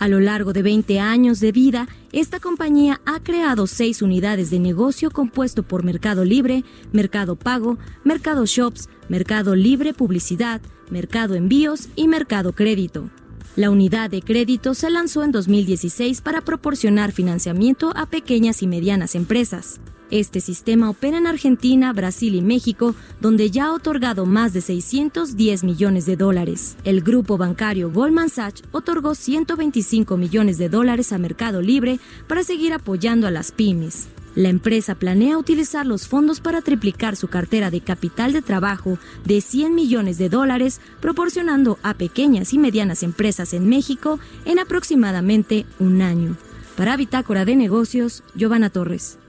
A 0.00 0.08
lo 0.08 0.18
largo 0.18 0.54
de 0.54 0.62
20 0.62 0.98
años 0.98 1.40
de 1.40 1.52
vida, 1.52 1.86
esta 2.10 2.40
compañía 2.40 3.02
ha 3.04 3.20
creado 3.20 3.66
seis 3.66 4.00
unidades 4.00 4.48
de 4.48 4.58
negocio 4.58 5.10
compuesto 5.10 5.62
por 5.62 5.84
Mercado 5.84 6.24
Libre, 6.24 6.64
Mercado 6.90 7.36
Pago, 7.36 7.76
Mercado 8.02 8.46
Shops, 8.46 8.88
Mercado 9.10 9.54
Libre 9.54 9.92
Publicidad, 9.92 10.62
Mercado 10.88 11.34
Envíos 11.34 11.90
y 11.96 12.08
Mercado 12.08 12.54
Crédito. 12.54 13.10
La 13.56 13.68
unidad 13.68 14.08
de 14.08 14.22
crédito 14.22 14.72
se 14.72 14.88
lanzó 14.88 15.22
en 15.22 15.32
2016 15.32 16.22
para 16.22 16.40
proporcionar 16.40 17.12
financiamiento 17.12 17.92
a 17.94 18.06
pequeñas 18.06 18.62
y 18.62 18.66
medianas 18.66 19.14
empresas. 19.14 19.80
Este 20.10 20.40
sistema 20.40 20.90
opera 20.90 21.18
en 21.18 21.28
Argentina, 21.28 21.92
Brasil 21.92 22.34
y 22.34 22.42
México, 22.42 22.96
donde 23.20 23.52
ya 23.52 23.66
ha 23.66 23.72
otorgado 23.72 24.26
más 24.26 24.52
de 24.52 24.60
610 24.60 25.62
millones 25.62 26.04
de 26.04 26.16
dólares. 26.16 26.76
El 26.82 27.00
grupo 27.00 27.38
bancario 27.38 27.92
Goldman 27.92 28.28
Sachs 28.28 28.64
otorgó 28.72 29.14
125 29.14 30.16
millones 30.16 30.58
de 30.58 30.68
dólares 30.68 31.12
a 31.12 31.18
Mercado 31.18 31.62
Libre 31.62 32.00
para 32.26 32.42
seguir 32.42 32.72
apoyando 32.72 33.28
a 33.28 33.30
las 33.30 33.52
pymes. 33.52 34.08
La 34.34 34.48
empresa 34.48 34.96
planea 34.96 35.38
utilizar 35.38 35.86
los 35.86 36.08
fondos 36.08 36.40
para 36.40 36.60
triplicar 36.60 37.14
su 37.14 37.28
cartera 37.28 37.70
de 37.70 37.80
capital 37.80 38.32
de 38.32 38.42
trabajo 38.42 38.98
de 39.24 39.40
100 39.40 39.76
millones 39.76 40.18
de 40.18 40.28
dólares, 40.28 40.80
proporcionando 41.00 41.78
a 41.84 41.94
pequeñas 41.94 42.52
y 42.52 42.58
medianas 42.58 43.04
empresas 43.04 43.54
en 43.54 43.68
México 43.68 44.18
en 44.44 44.58
aproximadamente 44.58 45.66
un 45.78 46.02
año. 46.02 46.36
Para 46.76 46.96
Bitácora 46.96 47.44
de 47.44 47.54
Negocios, 47.54 48.24
Giovanna 48.34 48.70
Torres. 48.70 49.19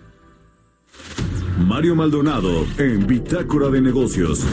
Mario 1.68 1.96
Maldonado 1.96 2.66
en 2.78 3.08
Bitácora 3.08 3.70
de 3.70 3.82
Negocios. 3.82 4.46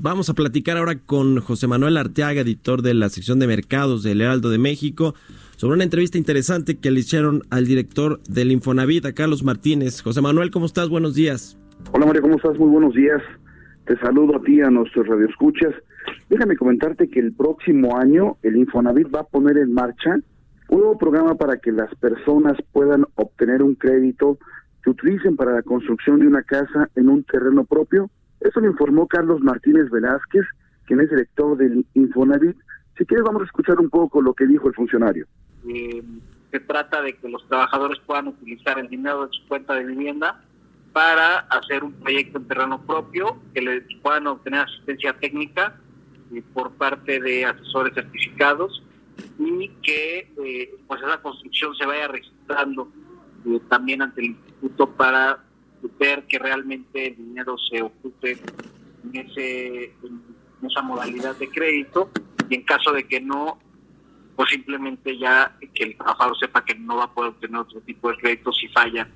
Vamos 0.00 0.30
a 0.30 0.34
platicar 0.34 0.76
ahora 0.76 0.98
con 0.98 1.40
José 1.40 1.66
Manuel 1.66 1.96
Arteaga, 1.96 2.42
editor 2.42 2.82
de 2.82 2.94
la 2.94 3.08
sección 3.08 3.38
de 3.40 3.46
mercados 3.46 4.02
del 4.02 4.20
Heraldo 4.20 4.48
de 4.50 4.58
México, 4.58 5.14
sobre 5.56 5.74
una 5.74 5.84
entrevista 5.84 6.18
interesante 6.18 6.78
que 6.78 6.90
le 6.90 7.00
hicieron 7.00 7.42
al 7.50 7.66
director 7.66 8.20
del 8.28 8.52
Infonavit, 8.52 9.06
a 9.06 9.12
Carlos 9.12 9.42
Martínez. 9.42 10.02
José 10.02 10.20
Manuel, 10.20 10.50
¿cómo 10.50 10.66
estás? 10.66 10.88
Buenos 10.88 11.14
días. 11.14 11.58
Hola 11.92 12.06
Mario, 12.06 12.22
¿cómo 12.22 12.36
estás? 12.36 12.58
Muy 12.58 12.68
buenos 12.68 12.94
días. 12.94 13.20
Te 13.86 13.98
saludo 13.98 14.36
a 14.36 14.42
ti, 14.42 14.60
a 14.60 14.70
nuestros 14.70 15.06
radioescuchas. 15.06 15.74
Déjame 16.28 16.56
comentarte 16.56 17.08
que 17.08 17.20
el 17.20 17.32
próximo 17.32 17.96
año 17.96 18.36
el 18.42 18.56
Infonavit 18.56 19.12
va 19.14 19.20
a 19.20 19.24
poner 19.24 19.56
en 19.56 19.72
marcha 19.72 20.20
un 20.68 20.80
nuevo 20.80 20.98
programa 20.98 21.34
para 21.34 21.56
que 21.56 21.72
las 21.72 21.94
personas 21.96 22.56
puedan 22.72 23.04
obtener 23.14 23.62
un 23.62 23.74
crédito 23.74 24.38
que 24.82 24.90
utilicen 24.90 25.36
para 25.36 25.52
la 25.52 25.62
construcción 25.62 26.20
de 26.20 26.26
una 26.26 26.42
casa 26.42 26.88
en 26.94 27.08
un 27.08 27.24
terreno 27.24 27.64
propio. 27.64 28.10
Eso 28.40 28.60
lo 28.60 28.68
informó 28.68 29.06
Carlos 29.06 29.40
Martínez 29.40 29.90
Velázquez, 29.90 30.44
quien 30.86 31.00
es 31.00 31.10
director 31.10 31.56
del 31.56 31.84
Infonavit. 31.94 32.56
Si 32.96 33.04
quieres, 33.04 33.24
vamos 33.24 33.42
a 33.42 33.46
escuchar 33.46 33.78
un 33.80 33.88
poco 33.88 34.20
lo 34.20 34.34
que 34.34 34.46
dijo 34.46 34.68
el 34.68 34.74
funcionario. 34.74 35.26
Eh, 35.68 36.02
se 36.50 36.60
trata 36.60 37.02
de 37.02 37.14
que 37.14 37.28
los 37.28 37.46
trabajadores 37.48 37.98
puedan 38.06 38.28
utilizar 38.28 38.78
el 38.78 38.88
dinero 38.88 39.26
de 39.26 39.32
su 39.32 39.48
cuenta 39.48 39.74
de 39.74 39.84
vivienda 39.84 40.42
para 40.92 41.38
hacer 41.38 41.84
un 41.84 41.92
proyecto 41.92 42.38
en 42.38 42.48
terreno 42.48 42.82
propio, 42.82 43.38
que 43.54 43.62
les 43.62 43.82
puedan 44.02 44.26
obtener 44.26 44.60
asistencia 44.60 45.12
técnica 45.14 45.76
eh, 46.32 46.42
por 46.52 46.72
parte 46.72 47.20
de 47.20 47.44
asesores 47.44 47.94
certificados 47.94 48.82
y 49.38 49.68
que 49.82 50.32
eh, 50.44 50.74
pues 50.86 51.00
esa 51.02 51.20
construcción 51.20 51.74
se 51.76 51.86
vaya 51.86 52.08
registrando 52.08 52.90
eh, 53.46 53.60
también 53.68 54.02
ante 54.02 54.20
el 54.20 54.28
instituto 54.28 54.90
para 54.90 55.44
ver 55.98 56.24
que 56.26 56.38
realmente 56.38 57.08
el 57.08 57.16
dinero 57.16 57.56
se 57.70 57.82
ocupe 57.82 58.38
en, 59.04 59.16
ese, 59.16 59.84
en 59.84 60.66
esa 60.68 60.82
modalidad 60.82 61.36
de 61.36 61.48
crédito 61.48 62.10
y 62.48 62.56
en 62.56 62.62
caso 62.62 62.92
de 62.92 63.06
que 63.06 63.20
no, 63.20 63.58
pues 64.36 64.50
simplemente 64.50 65.16
ya 65.18 65.56
que 65.74 65.84
el 65.84 65.96
trabajador 65.96 66.36
sepa 66.38 66.64
que 66.64 66.74
no 66.74 66.96
va 66.96 67.04
a 67.04 67.14
poder 67.14 67.30
obtener 67.30 67.60
otro 67.60 67.80
tipo 67.82 68.10
de 68.10 68.16
crédito 68.16 68.52
si 68.52 68.68
falla. 68.68 69.08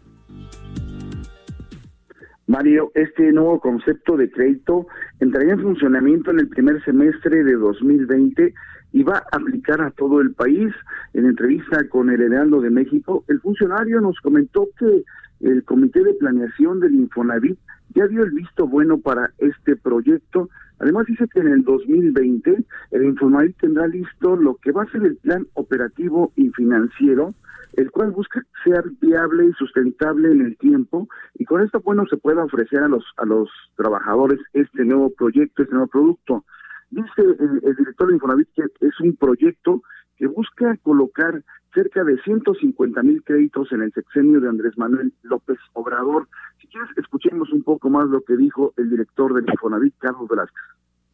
Mario, 2.47 2.93
este 2.95 3.33
nuevo 3.33 3.61
concepto 3.61 4.17
de 4.17 4.31
crédito 4.31 4.87
entraría 5.21 5.55
en 5.55 5.63
funcionamiento 5.63 6.31
en 6.33 6.41
el 6.41 6.49
primer 6.49 6.85
semestre 6.85 7.45
de 7.45 7.55
2020 7.55 8.53
y 8.93 9.03
va 9.03 9.19
a 9.19 9.37
aplicar 9.37 9.81
a 9.81 9.91
todo 9.91 10.21
el 10.21 10.33
país. 10.33 10.73
En 11.15 11.27
entrevista 11.27 11.89
con 11.89 12.11
el 12.11 12.21
Heraldo 12.21 12.61
de 12.61 12.71
México, 12.71 13.25
el 13.29 13.41
funcionario 13.41 14.01
nos 14.01 14.19
comentó 14.21 14.69
que 14.79 15.05
el 15.41 15.65
Comité 15.65 16.03
de 16.05 16.15
Planeación 16.15 16.81
del 16.81 16.95
Infonavit 16.95 17.59
ya 17.95 18.07
dio 18.07 18.23
el 18.23 18.31
visto 18.31 18.67
bueno 18.67 18.99
para 18.99 19.31
este 19.39 19.77
proyecto. 19.77 20.49
Además 20.79 21.07
dice 21.07 21.27
que 21.33 21.41
en 21.41 21.49
el 21.49 21.65
2020 21.65 22.65
el 22.93 23.05
Infonavit 23.05 23.57
tendrá 23.59 23.87
listo 23.87 24.37
lo 24.37 24.57
que 24.57 24.73
va 24.73 24.85
a 24.85 24.91
ser 24.91 25.05
el 25.05 25.17
plan 25.17 25.47
operativo 25.55 26.33
y 26.37 26.49
financiero, 26.51 27.35
el 27.75 27.91
cual 27.91 28.11
busca 28.11 28.43
ser 28.65 28.85
viable 29.01 29.47
y 29.47 29.53
sustentable 29.53 30.31
en 30.31 30.43
el 30.43 30.57
tiempo 30.59 31.09
y 31.35 31.45
con 31.45 31.63
esto 31.63 31.81
bueno 31.81 32.05
se 32.07 32.17
pueda 32.19 32.45
ofrecer 32.45 32.81
a 32.81 32.89
los 32.89 33.05
a 33.17 33.25
los 33.25 33.49
trabajadores 33.77 34.39
este 34.53 34.85
nuevo 34.85 35.11
proyecto, 35.11 35.63
este 35.63 35.75
nuevo 35.75 35.89
producto. 35.89 36.45
Dice 36.93 37.23
el, 37.41 37.75
director 37.75 38.09
de 38.09 38.15
Infonavit 38.15 38.49
que 38.55 38.65
es 38.87 39.01
un 39.01 39.17
proyecto 39.17 39.83
que 40.19 40.27
busca 40.27 40.77
colocar 40.83 41.43
cerca 41.73 42.05
de 42.05 42.21
150 42.23 43.03
mil 43.03 43.25
créditos 43.25 43.73
en 43.73 43.81
el 43.81 43.93
sexenio 43.95 44.41
de 44.41 44.51
Andrés 44.51 44.77
Manuel 44.77 45.11
López 45.23 45.57
Obrador. 45.73 46.29
Si 46.61 46.67
quieres, 46.67 46.91
escuchemos 46.99 47.51
un 47.51 47.63
poco 47.63 47.89
más 47.89 48.05
lo 48.11 48.21
que 48.21 48.37
dijo 48.37 48.75
el 48.77 48.91
director 48.91 49.33
del 49.33 49.49
Infonavit, 49.49 49.95
Carlos 49.97 50.29
Velázquez. 50.29 50.63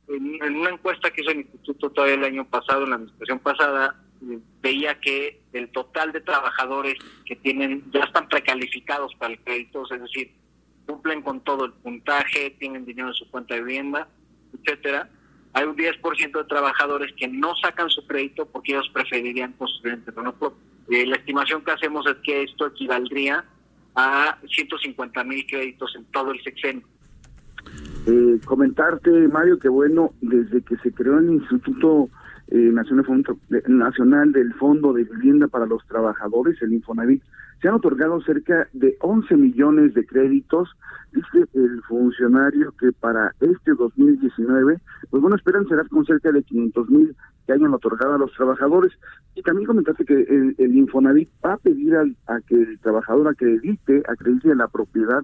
En, 0.08 0.42
en 0.42 0.56
una 0.56 0.70
encuesta 0.70 1.10
que 1.12 1.20
hizo 1.20 1.30
el 1.30 1.42
instituto 1.42 1.90
todavía 1.90 2.16
el 2.16 2.24
año 2.24 2.44
pasado, 2.44 2.82
en 2.82 2.90
la 2.90 2.96
administración 2.96 3.38
pasada, 3.38 4.02
eh, 4.28 4.40
veía 4.60 4.98
que 4.98 5.42
el 5.52 5.70
total 5.70 6.10
de 6.10 6.22
trabajadores 6.22 6.96
que 7.24 7.36
tienen 7.36 7.84
ya 7.92 8.00
están 8.00 8.26
precalificados 8.26 9.14
para 9.14 9.34
el 9.34 9.40
crédito, 9.44 9.84
es 9.88 10.02
decir, 10.02 10.32
cumplen 10.86 11.22
con 11.22 11.40
todo 11.44 11.66
el 11.66 11.72
puntaje, 11.74 12.56
tienen 12.58 12.84
dinero 12.84 13.08
en 13.08 13.14
su 13.14 13.30
cuenta 13.30 13.54
de 13.54 13.62
vivienda, 13.62 14.08
etcétera, 14.52 15.08
hay 15.58 15.66
un 15.66 15.76
10% 15.76 16.38
de 16.38 16.44
trabajadores 16.44 17.12
que 17.16 17.26
no 17.28 17.54
sacan 17.56 17.88
su 17.90 18.06
crédito 18.06 18.46
porque 18.46 18.72
ellos 18.72 18.88
preferirían 18.94 19.52
construir 19.54 19.94
en 19.94 20.04
terreno. 20.04 20.34
Eh, 20.90 21.04
la 21.06 21.16
estimación 21.16 21.62
que 21.64 21.72
hacemos 21.72 22.06
es 22.06 22.16
que 22.22 22.44
esto 22.44 22.66
equivaldría 22.66 23.44
a 23.94 24.38
150 24.48 25.24
mil 25.24 25.44
créditos 25.46 25.94
en 25.96 26.04
todo 26.06 26.30
el 26.30 26.40
sexenio. 26.42 26.86
Eh, 28.06 28.38
comentarte, 28.44 29.10
Mario, 29.28 29.58
que 29.58 29.68
bueno, 29.68 30.12
desde 30.20 30.62
que 30.62 30.76
se 30.76 30.92
creó 30.92 31.18
el 31.18 31.30
Instituto 31.32 32.08
eh, 32.50 32.56
Nacional, 32.56 33.04
Fondo- 33.04 33.38
Nacional 33.66 34.32
del 34.32 34.54
Fondo 34.54 34.92
de 34.92 35.04
Vivienda 35.04 35.48
para 35.48 35.66
los 35.66 35.84
Trabajadores, 35.86 36.60
el 36.62 36.72
Infonavit, 36.72 37.22
se 37.60 37.68
han 37.68 37.74
otorgado 37.74 38.20
cerca 38.22 38.68
de 38.72 38.96
11 39.00 39.36
millones 39.36 39.94
de 39.94 40.06
créditos. 40.06 40.70
Dice 41.12 41.46
el 41.54 41.82
funcionario 41.82 42.72
que 42.78 42.92
para 42.92 43.32
este 43.40 43.72
2019, 43.74 44.78
pues 45.10 45.20
bueno, 45.22 45.36
esperan 45.36 45.66
cerrar 45.66 45.88
con 45.88 46.04
cerca 46.04 46.30
de 46.30 46.42
500 46.42 46.90
mil 46.90 47.16
que 47.46 47.52
hayan 47.54 47.72
otorgado 47.74 48.14
a 48.14 48.18
los 48.18 48.32
trabajadores. 48.34 48.92
Y 49.34 49.42
también 49.42 49.66
comentaste 49.66 50.04
que 50.04 50.14
el, 50.14 50.54
el 50.58 50.76
Infonavit 50.76 51.30
va 51.44 51.54
a 51.54 51.58
pedir 51.58 51.96
al- 51.96 52.16
a 52.26 52.40
que 52.40 52.54
el 52.54 52.78
trabajador 52.80 53.28
acredite, 53.28 54.02
acredite 54.08 54.54
la 54.54 54.68
propiedad, 54.68 55.22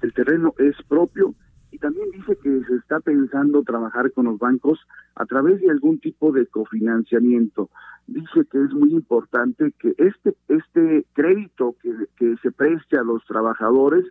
que 0.00 0.06
el 0.06 0.14
terreno 0.14 0.54
es 0.58 0.74
propio 0.88 1.34
y 1.70 1.78
también 1.78 2.10
dice 2.10 2.36
que 2.42 2.62
se 2.64 2.76
está 2.76 3.00
pensando 3.00 3.62
trabajar 3.62 4.12
con 4.12 4.26
los 4.26 4.38
bancos 4.38 4.78
a 5.14 5.26
través 5.26 5.60
de 5.60 5.70
algún 5.70 5.98
tipo 5.98 6.32
de 6.32 6.46
cofinanciamiento. 6.46 7.70
Dice 8.06 8.44
que 8.50 8.62
es 8.62 8.72
muy 8.72 8.92
importante 8.92 9.72
que 9.78 9.94
este 9.98 10.34
este 10.48 11.06
crédito 11.12 11.74
que, 11.82 11.92
que 12.16 12.36
se 12.42 12.52
preste 12.52 12.98
a 12.98 13.02
los 13.02 13.24
trabajadores 13.26 14.04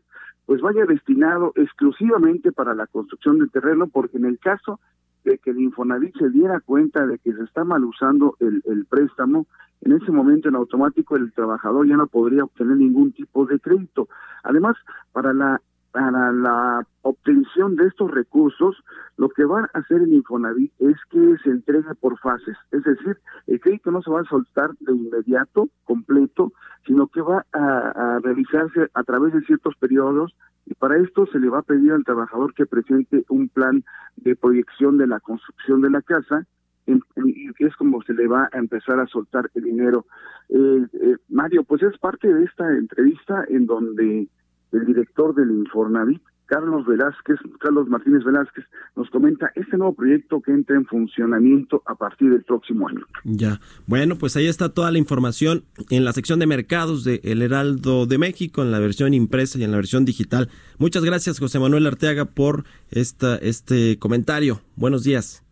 pues 0.46 0.62
vaya 0.62 0.86
destinado 0.86 1.54
exclusivamente 1.56 2.52
para 2.52 2.76
la 2.76 2.88
construcción 2.88 3.40
del 3.40 3.50
terreno 3.50 3.88
porque 3.88 4.18
en 4.18 4.26
el 4.26 4.38
caso 4.38 4.80
de 5.24 5.40
que 5.40 5.50
el 5.50 5.60
Infonavit 5.60 6.16
se 6.18 6.30
diera 6.30 6.60
cuenta 6.60 7.08
de 7.08 7.18
que 7.18 7.34
se 7.34 7.44
está 7.44 7.64
mal 7.64 7.84
usando 7.84 8.36
el, 8.40 8.62
el 8.66 8.86
préstamo, 8.86 9.48
en 9.82 9.94
ese 9.94 10.12
momento 10.12 10.50
en 10.50 10.56
automático 10.56 11.16
el 11.16 11.34
trabajador 11.34 11.88
ya 11.88 11.98
no 11.98 12.06
podría 12.06 12.44
obtener 12.44 12.78
ningún 12.78 13.12
tipo 13.12 13.46
de 13.48 13.60
crédito. 13.60 14.08
Además, 14.44 14.76
para 15.12 15.34
la 15.34 15.60
para 15.96 16.34
la 16.34 16.86
obtención 17.04 17.78
de 17.78 17.88
estos 17.88 18.12
recursos, 18.12 18.76
Lo 19.16 19.30
que 19.30 19.46
va 19.46 19.62
a 19.62 19.80
hacer 19.80 20.02
el 20.02 20.12
Infonavit 20.12 20.74
es 20.80 20.98
que 21.10 21.38
se 21.42 21.50
entregue 21.50 21.96
por 22.02 22.20
fases, 22.20 22.58
es 22.72 22.84
decir, 22.84 23.18
el 23.48 23.62
crédito 23.62 23.92
no 23.92 24.02
se 24.02 24.12
va 24.12 24.20
a 24.20 24.26
soltar 24.26 24.72
de 24.82 24.92
inmediato, 24.92 25.70
completo, 25.86 26.52
sino 26.86 27.08
que 27.08 27.22
va 27.22 27.46
a, 27.54 28.20
realizarse 28.22 28.90
a 28.94 29.04
través 29.04 29.34
de 29.34 29.40
ciertos 29.44 29.74
periodos 29.78 30.36
y 30.66 30.74
para 30.74 30.98
esto 30.98 31.28
se 31.28 31.40
le 31.40 31.48
va 31.48 31.60
a 31.60 31.70
pedir 31.72 31.94
al 31.94 32.04
trabajador 32.04 32.54
que 32.54 32.66
presente 32.66 33.24
un 33.30 33.48
plan 33.48 33.86
de 34.18 34.36
proyección 34.36 34.98
de 34.98 35.08
la 35.08 35.22
construcción 35.22 35.80
de 35.80 35.92
la 35.92 36.02
casa 36.02 36.46
y 36.88 37.64
es 37.64 37.76
como 37.78 38.02
se 38.02 38.14
le 38.14 38.28
va 38.28 38.50
a 38.52 38.58
empezar 38.58 39.00
a 39.00 39.08
soltar 39.08 39.50
el 39.56 39.64
dinero. 39.64 40.06
Eh, 40.50 40.86
eh, 40.92 41.16
Mario, 41.30 41.64
pues 41.64 41.82
es 41.84 41.98
parte 42.00 42.32
de 42.32 42.44
esta 42.44 42.70
entrevista 42.70 43.46
en 43.48 43.66
donde 43.66 44.28
el 44.76 44.86
director 44.86 45.34
del 45.36 45.52
Infonavit, 45.52 46.22
Carlos 46.46 46.86
Velázquez, 46.86 47.38
Carlos 47.60 47.88
Martínez 47.88 48.24
Velázquez, 48.24 48.66
nos 48.96 49.10
comenta 49.10 49.52
este 49.56 49.78
nuevo 49.78 49.96
proyecto 49.96 50.42
que 50.42 50.52
entra 50.52 50.76
en 50.76 50.86
funcionamiento 50.86 51.82
a 51.86 51.96
partir 51.96 52.30
del 52.30 52.44
próximo 52.44 52.88
año. 52.88 53.06
Ya, 53.24 53.60
bueno, 53.88 54.16
pues 54.16 54.36
ahí 54.38 54.48
está 54.48 54.70
toda 54.70 54.92
la 54.92 55.00
información 55.00 55.64
en 55.90 56.06
la 56.06 56.14
sección 56.14 56.40
de 56.40 56.48
mercados 56.48 57.04
de 57.04 57.20
El 57.24 57.42
Heraldo 57.42 58.06
de 58.06 58.18
México, 58.18 58.62
en 58.62 58.72
la 58.72 58.80
versión 58.80 59.14
impresa 59.14 59.58
y 59.58 59.64
en 59.64 59.72
la 59.72 59.78
versión 59.78 60.06
digital. 60.06 60.50
Muchas 60.78 61.04
gracias, 61.04 61.40
José 61.40 61.60
Manuel 61.60 61.88
Arteaga, 61.88 62.26
por 62.26 62.64
esta, 62.92 63.38
este 63.38 63.98
comentario. 63.98 64.62
Buenos 64.76 65.04
días. 65.04 65.44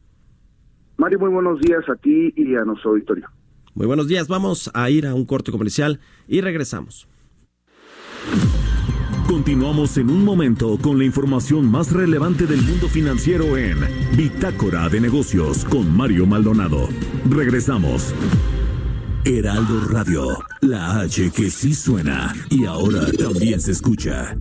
Mario, 0.98 1.20
muy 1.20 1.30
buenos 1.30 1.60
días 1.60 1.84
a 1.90 1.96
ti 1.96 2.34
y 2.36 2.56
a 2.56 2.64
nuestro 2.66 2.92
auditorio. 2.92 3.28
Muy 3.74 3.88
buenos 3.88 4.08
días, 4.08 4.28
vamos 4.28 4.70
a 4.76 4.88
ir 4.92 5.08
a 5.08 5.16
un 5.16 5.26
corte 5.26 5.52
comercial 5.52 6.00
y 6.28 6.42
regresamos. 6.42 7.08
Continuamos 9.34 9.98
en 9.98 10.12
un 10.12 10.24
momento 10.24 10.78
con 10.78 11.00
la 11.00 11.06
información 11.06 11.66
más 11.66 11.92
relevante 11.92 12.46
del 12.46 12.62
mundo 12.62 12.88
financiero 12.88 13.58
en 13.58 13.80
Bitácora 14.16 14.88
de 14.90 15.02
Negocios 15.02 15.66
con 15.66 15.92
Mario 15.98 16.28
Maldonado. 16.28 16.88
Regresamos. 17.28 18.14
Heraldo 19.26 19.88
Radio, 19.90 20.38
la 20.62 21.00
H 21.00 21.32
que 21.32 21.50
sí 21.50 21.74
suena 21.74 22.32
y 22.52 22.66
ahora 22.66 23.12
también 23.18 23.60
se 23.60 23.72
escucha. 23.72 24.38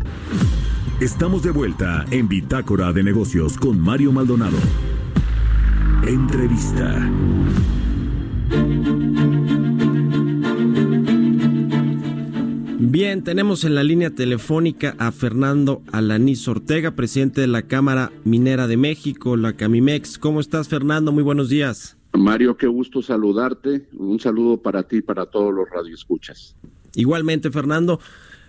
Estamos 1.00 1.42
de 1.42 1.52
vuelta 1.52 2.04
en 2.10 2.28
Bitácora 2.28 2.92
de 2.92 3.02
Negocios 3.02 3.56
con 3.56 3.80
Mario 3.80 4.12
Maldonado. 4.12 4.58
Entrevista. 6.06 7.10
Bien, 12.84 13.22
tenemos 13.22 13.62
en 13.62 13.76
la 13.76 13.84
línea 13.84 14.10
telefónica 14.10 14.96
a 14.98 15.12
Fernando 15.12 15.82
Alaniz 15.92 16.48
Ortega, 16.48 16.96
presidente 16.96 17.40
de 17.40 17.46
la 17.46 17.62
Cámara 17.62 18.10
Minera 18.24 18.66
de 18.66 18.76
México, 18.76 19.36
la 19.36 19.52
Camimex. 19.52 20.18
¿Cómo 20.18 20.40
estás, 20.40 20.66
Fernando? 20.66 21.12
Muy 21.12 21.22
buenos 21.22 21.48
días. 21.48 21.96
Mario, 22.12 22.56
qué 22.56 22.66
gusto 22.66 23.00
saludarte. 23.00 23.86
Un 23.92 24.18
saludo 24.18 24.56
para 24.56 24.82
ti 24.82 24.96
y 24.96 25.00
para 25.00 25.26
todos 25.26 25.54
los 25.54 25.70
radioescuchas. 25.70 26.56
Igualmente, 26.96 27.52
Fernando. 27.52 28.00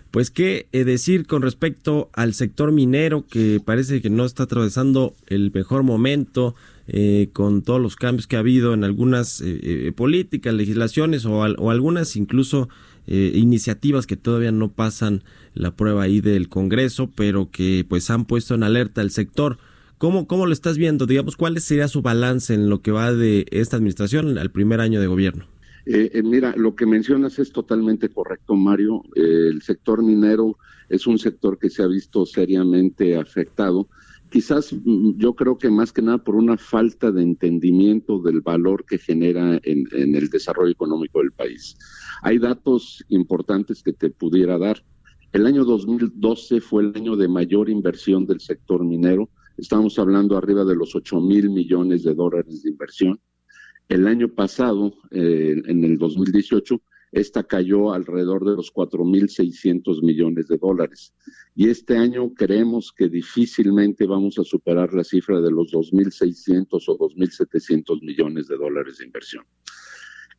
Pues 0.09 0.29
qué 0.31 0.67
eh, 0.71 0.83
decir 0.83 1.27
con 1.27 1.43
respecto 1.43 2.09
al 2.13 2.33
sector 2.33 2.71
minero 2.71 3.25
que 3.27 3.59
parece 3.63 4.01
que 4.01 4.11
no 4.11 4.25
está 4.25 4.43
atravesando 4.43 5.15
el 5.27 5.51
mejor 5.51 5.81
momento 5.83 6.55
eh, 6.87 7.29
con 7.33 7.63
todos 7.63 7.81
los 7.81 7.95
cambios 7.95 8.27
que 8.27 8.35
ha 8.35 8.39
habido 8.39 8.75
en 8.75 8.83
algunas 8.83 9.41
eh, 9.43 9.91
políticas, 9.95 10.53
legislaciones 10.53 11.25
o, 11.25 11.39
o 11.39 11.71
algunas 11.71 12.15
incluso 12.15 12.69
iniciativas 13.07 14.07
que 14.07 14.15
todavía 14.15 14.51
no 14.51 14.71
pasan 14.71 15.23
la 15.53 15.75
prueba 15.75 16.03
ahí 16.03 16.21
del 16.21 16.49
Congreso, 16.49 17.11
pero 17.15 17.49
que 17.51 17.85
pues 17.87 18.09
han 18.09 18.25
puesto 18.25 18.55
en 18.55 18.63
alerta 18.63 19.01
el 19.01 19.11
sector. 19.11 19.57
¿Cómo, 19.97 20.27
¿Cómo 20.27 20.45
lo 20.45 20.53
estás 20.53 20.77
viendo? 20.77 21.05
Digamos, 21.05 21.37
¿cuál 21.37 21.59
sería 21.59 21.87
su 21.87 22.01
balance 22.01 22.53
en 22.53 22.69
lo 22.69 22.81
que 22.81 22.91
va 22.91 23.13
de 23.13 23.45
esta 23.51 23.77
administración 23.77 24.37
al 24.37 24.51
primer 24.51 24.81
año 24.81 24.99
de 24.99 25.07
gobierno? 25.07 25.45
Eh, 25.85 26.11
eh, 26.13 26.23
mira, 26.23 26.53
lo 26.55 26.75
que 26.75 26.85
mencionas 26.85 27.39
es 27.39 27.51
totalmente 27.51 28.09
correcto, 28.09 28.55
Mario. 28.55 29.03
Eh, 29.15 29.47
el 29.51 29.61
sector 29.61 30.01
minero 30.01 30.57
es 30.89 31.07
un 31.07 31.19
sector 31.19 31.57
que 31.57 31.69
se 31.69 31.83
ha 31.83 31.87
visto 31.87 32.25
seriamente 32.25 33.17
afectado. 33.17 33.89
Quizás 34.29 34.73
mm, 34.73 35.17
yo 35.17 35.35
creo 35.35 35.57
que 35.57 35.69
más 35.69 35.91
que 35.91 36.01
nada 36.01 36.17
por 36.19 36.35
una 36.35 36.57
falta 36.57 37.11
de 37.11 37.21
entendimiento 37.21 38.19
del 38.21 38.41
valor 38.41 38.85
que 38.85 38.97
genera 38.97 39.59
en, 39.63 39.85
en 39.91 40.15
el 40.15 40.29
desarrollo 40.29 40.71
económico 40.71 41.19
del 41.19 41.31
país. 41.31 41.75
Hay 42.25 42.39
datos 42.39 43.03
importantes 43.09 43.83
que 43.83 43.91
te 43.91 44.09
pudiera 44.09 44.57
dar. 44.57 44.81
El 45.33 45.45
año 45.45 45.65
2012 45.65 46.61
fue 46.61 46.83
el 46.83 46.93
año 46.95 47.17
de 47.17 47.27
mayor 47.27 47.69
inversión 47.69 48.25
del 48.25 48.39
sector 48.39 48.85
minero. 48.85 49.29
Estamos 49.57 49.99
hablando 49.99 50.37
arriba 50.37 50.63
de 50.63 50.73
los 50.73 50.95
8 50.95 51.19
mil 51.19 51.49
millones 51.49 52.03
de 52.03 52.13
dólares 52.13 52.63
de 52.63 52.69
inversión. 52.69 53.19
El 53.89 54.07
año 54.07 54.29
pasado, 54.29 54.93
eh, 55.11 55.61
en 55.65 55.83
el 55.83 55.97
2018, 55.97 56.81
esta 57.11 57.43
cayó 57.43 57.91
alrededor 57.91 58.45
de 58.45 58.55
los 58.55 58.73
4.600 58.73 60.01
millones 60.01 60.47
de 60.47 60.57
dólares. 60.57 61.13
Y 61.55 61.67
este 61.67 61.97
año 61.97 62.33
creemos 62.33 62.93
que 62.93 63.09
difícilmente 63.09 64.07
vamos 64.07 64.39
a 64.39 64.45
superar 64.45 64.93
la 64.93 65.03
cifra 65.03 65.41
de 65.41 65.51
los 65.51 65.73
2.600 65.73 66.67
o 66.87 66.97
2.700 66.97 68.01
millones 68.01 68.47
de 68.47 68.55
dólares 68.55 68.99
de 68.99 69.05
inversión. 69.07 69.43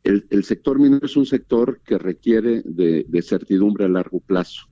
El, 0.05 0.43
sector 0.43 0.77
minero 0.77 1.07
es 1.07 1.17
un 1.17 1.25
sector 1.25 1.81
que 1.83 1.97
requiere 1.97 2.61
de, 2.63 3.21
certidumbre 3.23 3.85
a 3.85 3.89
largo 3.89 4.19
plazo 4.19 4.67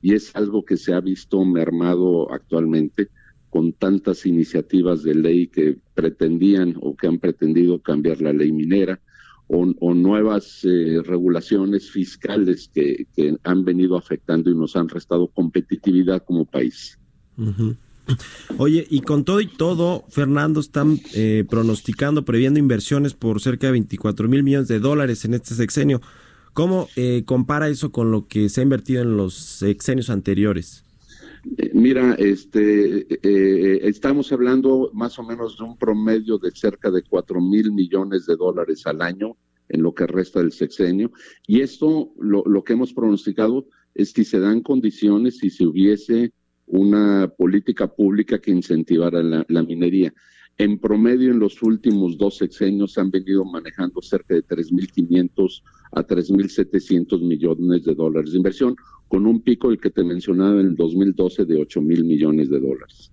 y 0.00 0.14
es 0.14 0.34
algo 0.36 0.64
que 0.64 0.76
se 0.76 0.94
ha 0.94 1.00
visto 1.00 1.44
mermado 1.44 2.32
actualmente 2.32 3.08
con 3.50 3.72
tantas 3.72 4.24
iniciativas 4.24 5.02
de 5.02 5.16
ley 5.16 5.48
que 5.48 5.78
pretendían 5.94 6.76
o 6.80 6.94
que 6.94 7.08
han 7.08 7.18
pretendido 7.18 7.82
cambiar 7.82 8.20
la 8.22 8.32
ley 8.32 8.52
minera 8.52 9.00
o, 9.48 9.94
nuevas 9.94 10.64
eh, 10.64 11.02
regulaciones 11.02 11.90
fiscales 11.90 12.70
que, 12.72 13.06
que, 13.16 13.36
han 13.42 13.64
venido 13.64 13.96
afectando 13.96 14.48
y 14.48 14.54
nos 14.54 14.76
han 14.76 14.88
restado 14.88 15.26
competitividad 15.26 16.22
como 16.22 16.44
país. 16.44 16.98
Oye, 18.58 18.86
y 18.88 19.00
con 19.00 19.24
todo 19.24 19.40
y 19.40 19.46
todo, 19.46 20.04
Fernando, 20.08 20.60
están 20.60 20.98
eh, 21.14 21.44
pronosticando, 21.48 22.24
previendo 22.24 22.58
inversiones 22.58 23.14
por 23.14 23.40
cerca 23.40 23.66
de 23.66 23.72
24 23.72 24.28
mil 24.28 24.42
millones 24.42 24.68
de 24.68 24.80
dólares 24.80 25.24
en 25.24 25.34
este 25.34 25.54
sexenio. 25.54 26.00
¿Cómo 26.54 26.88
eh, 26.96 27.22
compara 27.24 27.68
eso 27.68 27.92
con 27.92 28.10
lo 28.10 28.26
que 28.26 28.48
se 28.48 28.60
ha 28.60 28.64
invertido 28.64 29.02
en 29.02 29.16
los 29.16 29.34
sexenios 29.34 30.10
anteriores? 30.10 30.84
Mira, 31.72 32.14
este, 32.14 33.06
eh, 33.22 33.80
estamos 33.84 34.32
hablando 34.32 34.90
más 34.92 35.18
o 35.18 35.22
menos 35.22 35.56
de 35.56 35.64
un 35.64 35.78
promedio 35.78 36.38
de 36.38 36.50
cerca 36.50 36.90
de 36.90 37.02
cuatro 37.02 37.40
mil 37.40 37.72
millones 37.72 38.26
de 38.26 38.36
dólares 38.36 38.86
al 38.86 39.02
año 39.02 39.36
en 39.68 39.82
lo 39.82 39.94
que 39.94 40.06
resta 40.06 40.40
del 40.40 40.52
sexenio. 40.52 41.12
Y 41.46 41.60
esto, 41.60 42.12
lo, 42.18 42.42
lo 42.44 42.64
que 42.64 42.72
hemos 42.72 42.92
pronosticado 42.92 43.66
es 43.94 44.12
que 44.12 44.24
se 44.24 44.40
dan 44.40 44.60
condiciones, 44.62 45.38
si 45.38 45.50
se 45.50 45.66
hubiese 45.66 46.32
una 46.68 47.28
política 47.28 47.86
pública 47.86 48.38
que 48.38 48.50
incentivara 48.50 49.22
la, 49.22 49.44
la 49.48 49.62
minería. 49.62 50.12
En 50.56 50.78
promedio, 50.78 51.30
en 51.30 51.38
los 51.38 51.62
últimos 51.62 52.18
dos 52.18 52.38
sexenios 52.38 52.98
han 52.98 53.10
venido 53.10 53.44
manejando 53.44 54.02
cerca 54.02 54.34
de 54.34 54.44
3.500 54.44 55.62
a 55.92 56.04
3.700 56.04 57.22
millones 57.22 57.84
de 57.84 57.94
dólares 57.94 58.32
de 58.32 58.38
inversión, 58.38 58.76
con 59.06 59.26
un 59.26 59.40
pico 59.40 59.70
el 59.70 59.78
que 59.78 59.90
te 59.90 60.02
mencionaba 60.02 60.60
en 60.60 60.66
el 60.66 60.76
2012 60.76 61.44
de 61.44 61.56
8.000 61.56 62.04
millones 62.04 62.50
de 62.50 62.60
dólares. 62.60 63.12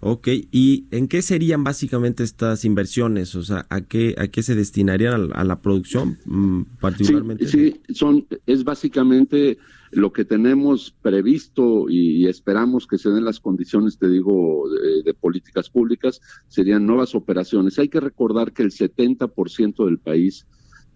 Ok, 0.00 0.28
¿y 0.50 0.86
en 0.90 1.08
qué 1.08 1.22
serían 1.22 1.64
básicamente 1.64 2.22
estas 2.22 2.64
inversiones? 2.64 3.34
O 3.34 3.42
sea, 3.42 3.66
¿a 3.70 3.82
qué, 3.82 4.14
a 4.18 4.28
qué 4.28 4.42
se 4.42 4.54
destinarían 4.54 5.30
a, 5.34 5.44
la 5.44 5.60
producción 5.60 6.18
mm, 6.24 6.62
particularmente? 6.80 7.46
Sí, 7.46 7.74
sí, 7.86 7.94
son, 7.94 8.26
es 8.46 8.64
básicamente 8.64 9.58
lo 9.90 10.12
que 10.12 10.24
tenemos 10.24 10.94
previsto 11.02 11.88
y, 11.88 12.26
esperamos 12.26 12.86
que 12.86 12.98
se 12.98 13.10
den 13.10 13.24
las 13.24 13.40
condiciones, 13.40 13.98
te 13.98 14.08
digo, 14.08 14.64
de, 15.04 15.14
políticas 15.14 15.70
públicas, 15.70 16.20
serían 16.48 16.86
nuevas 16.86 17.14
operaciones. 17.14 17.78
Hay 17.78 17.88
que 17.88 18.00
recordar 18.00 18.52
que 18.52 18.62
el 18.62 18.70
70% 18.70 19.84
del 19.84 19.98
país 19.98 20.46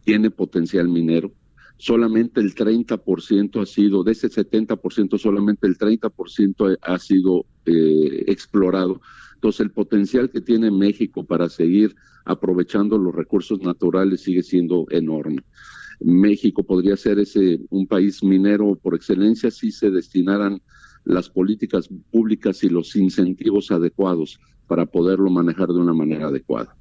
tiene 0.05 0.31
potencial 0.31 0.89
minero, 0.89 1.33
solamente 1.77 2.41
el 2.41 2.55
30% 2.55 3.63
ha 3.63 3.67
sido, 3.67 4.03
de 4.03 4.13
ese 4.13 4.29
70%, 4.29 5.19
solamente 5.19 5.67
el 5.67 5.79
30% 5.79 6.79
ha 6.81 6.99
sido 6.99 7.47
eh, 7.67 8.25
explorado. 8.27 9.01
Entonces, 9.35 9.61
el 9.61 9.71
potencial 9.71 10.31
que 10.31 10.43
tiene 10.43 10.71
México 10.71 11.25
para 11.25 11.49
seguir 11.49 11.95
aprovechando 12.27 12.99
los 12.99 13.15
recursos 13.15 13.61
naturales 13.63 14.21
sigue 14.21 14.43
siendo 14.43 14.87
enorme. 14.91 15.43
México 16.01 16.63
podría 16.63 16.97
ser 16.97 17.19
ese 17.19 17.61
un 17.71 17.87
país 17.87 18.23
minero 18.23 18.79
por 18.81 18.95
excelencia 18.95 19.51
si 19.51 19.71
se 19.71 19.91
destinaran 19.91 20.61
las 21.05 21.29
políticas 21.29 21.89
públicas 22.11 22.63
y 22.63 22.69
los 22.69 22.97
incentivos 22.97 23.71
adecuados 23.71 24.39
para 24.67 24.87
poderlo 24.87 25.31
manejar 25.31 25.69
de 25.69 25.79
una 25.79 25.95
manera 25.95 26.29
adecuada. 26.29 26.77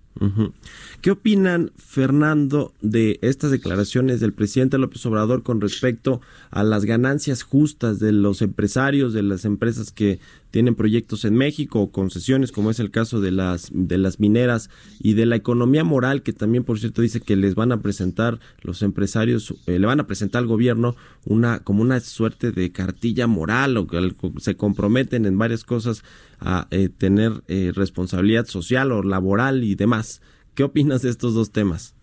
¿Qué 1.01 1.11
opinan, 1.11 1.71
Fernando, 1.77 2.73
de 2.81 3.19
estas 3.21 3.51
declaraciones 3.51 4.19
del 4.19 4.33
presidente 4.33 4.77
López 4.77 5.05
Obrador 5.05 5.43
con 5.43 5.61
respecto 5.61 6.19
a 6.51 6.63
las 6.63 6.83
ganancias 6.83 7.43
justas 7.43 7.99
de 7.99 8.11
los 8.11 8.41
empresarios, 8.41 9.13
de 9.13 9.23
las 9.23 9.45
empresas 9.45 9.91
que 9.91 10.19
tienen 10.51 10.75
proyectos 10.75 11.25
en 11.25 11.35
México 11.35 11.79
o 11.81 11.91
concesiones, 11.91 12.51
como 12.51 12.71
es 12.71 12.79
el 12.79 12.91
caso 12.91 13.21
de 13.21 13.31
las, 13.31 13.69
de 13.73 13.97
las 13.97 14.19
mineras, 14.19 14.69
y 14.99 15.13
de 15.13 15.25
la 15.25 15.35
economía 15.35 15.83
moral, 15.83 16.23
que 16.23 16.33
también, 16.33 16.63
por 16.63 16.79
cierto, 16.79 17.01
dice 17.01 17.21
que 17.21 17.35
les 17.35 17.55
van 17.55 17.71
a 17.71 17.81
presentar 17.81 18.39
los 18.61 18.81
empresarios, 18.81 19.55
eh, 19.67 19.79
le 19.79 19.87
van 19.87 19.99
a 19.99 20.07
presentar 20.07 20.39
al 20.39 20.47
gobierno 20.47 20.95
una 21.25 21.59
como 21.59 21.81
una 21.81 21.99
suerte 21.99 22.51
de 22.51 22.71
cartilla 22.71 23.27
moral 23.27 23.77
o 23.77 23.87
que 23.87 24.13
se 24.37 24.55
comprometen 24.55 25.25
en 25.25 25.37
varias 25.37 25.63
cosas 25.63 26.03
a 26.39 26.67
eh, 26.71 26.89
tener 26.89 27.43
eh, 27.47 27.71
responsabilidad 27.73 28.45
social 28.45 28.91
o 28.91 29.03
laboral 29.03 29.63
y 29.63 29.75
demás. 29.75 30.21
¿Qué 30.55 30.63
opinas 30.63 31.01
de 31.01 31.09
estos 31.09 31.33
dos 31.33 31.51
temas? 31.51 31.95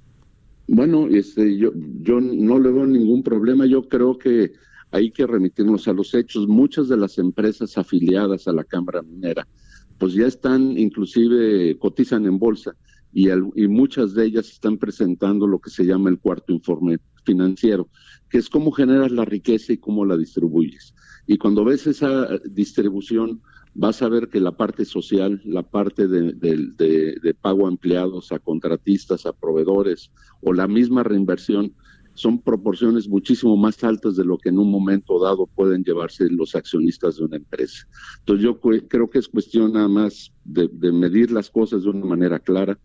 Bueno, 0.69 1.07
este, 1.09 1.57
yo, 1.57 1.73
yo 2.03 2.21
no 2.21 2.59
le 2.59 2.71
veo 2.71 2.87
ningún 2.87 3.23
problema. 3.23 3.67
Yo 3.67 3.89
creo 3.89 4.19
que 4.19 4.53
hay 4.97 5.11
que 5.11 5.27
remitirnos 5.27 5.87
a 5.89 5.93
los 5.93 6.15
hechos. 6.15 6.49
Muchas 6.49 6.89
de 6.89 6.97
las 6.97 7.19
empresas 7.19 7.77
afiliadas 7.77 8.49
a 8.49 8.53
la 8.53 8.65
Cámara 8.65 9.03
Minera, 9.03 9.47
pues 9.99 10.15
ya 10.15 10.27
están, 10.27 10.79
inclusive 10.79 11.79
cotizan 11.79 12.27
en 12.27 12.39
bolsa 12.39 12.75
y, 13.13 13.29
muchas 13.69 14.15
de 14.15 14.27
ellas 14.27 14.51
están 14.51 14.77
presentando 14.79 15.47
lo 15.47 15.59
que 15.59 15.71
se 15.71 15.85
llama 15.85 16.11
el 16.11 16.19
cuarto 16.19 16.53
informe 16.53 16.99
financiero, 17.25 17.89
que 18.29 18.39
es 18.39 18.51
cómo 18.51 18.73
generas 18.73 19.11
la 19.11 19.25
riqueza 19.25 19.73
y 19.73 19.79
cómo 19.79 20.05
la 20.05 20.17
distribuyes. 20.17 20.95
Y 21.27 21.39
cuando 21.39 21.65
ves 21.65 21.87
esa 21.87 22.29
distribución, 22.45 23.41
vas 23.75 24.03
a 24.03 24.09
ver 24.09 24.29
que 24.29 24.41
la 24.41 24.57
parte 24.57 24.85
social, 24.85 25.41
la 25.45 25.63
parte 25.63 26.09
de, 26.09 27.37
pago 27.41 27.67
a 27.67 27.71
empleados, 27.71 28.33
a 28.33 28.39
contratistas, 28.39 29.27
a 29.27 29.33
proveedores 29.33 30.11
o 30.43 30.53
la 30.53 30.69
misma 30.69 31.03
reinversión 31.03 31.75
son 32.17 32.41
proporciones 32.41 33.09
muchísimo 33.09 33.57
más 33.57 33.83
altas 33.85 34.17
de 34.17 34.25
lo 34.25 34.39
que 34.39 34.49
en 34.49 34.59
un 34.59 34.71
momento 34.71 35.21
dado 35.21 35.47
pueden 35.47 35.85
llevarse 35.85 36.29
los 36.31 36.55
accionistas 36.55 37.17
de 37.17 37.25
una 37.25 37.37
empresa. 37.37 37.87
Entonces 38.21 38.45
yo 38.45 38.59
creo 38.59 39.11
que 39.11 39.19
es 39.19 39.29
cuestión 39.29 39.75
nada 39.75 39.89
más 39.89 40.33
de, 40.45 40.69
medir 40.93 41.31
las 41.31 41.51
cosas 41.51 41.83
de 41.83 41.91
una 41.91 42.07
manera 42.07 42.39
clara, 42.39 42.79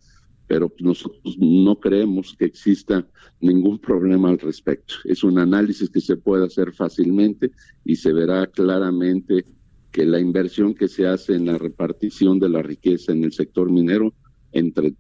pero 0.48 0.72
nosotros 0.80 1.38
no 1.40 1.80
creemos 1.80 2.36
que 2.38 2.46
exista 2.46 3.08
ningún 3.40 3.80
problema 3.80 4.30
al 4.30 4.40
respecto. 4.40 4.96
Es 5.06 5.24
un 5.24 5.40
análisis 5.40 5.90
que 5.90 6.02
se 6.02 6.18
puede 6.18 6.46
hacer 6.46 6.74
fácilmente 6.74 7.52
y 7.86 7.96
se 7.96 8.12
verá 8.12 8.48
claramente 8.48 9.46
que 9.92 10.06
la 10.06 10.20
inversión 10.20 10.74
que 10.74 10.90
se 10.90 11.08
hace 11.08 11.36
en 11.36 11.46
la 11.46 11.58
repartición 11.58 12.38
de 12.40 12.50
la 12.50 12.62
riqueza 12.62 13.14
en 13.14 13.24
el 13.24 13.32
sector 13.32 13.72
minero 13.72 14.14
entre 14.52 14.94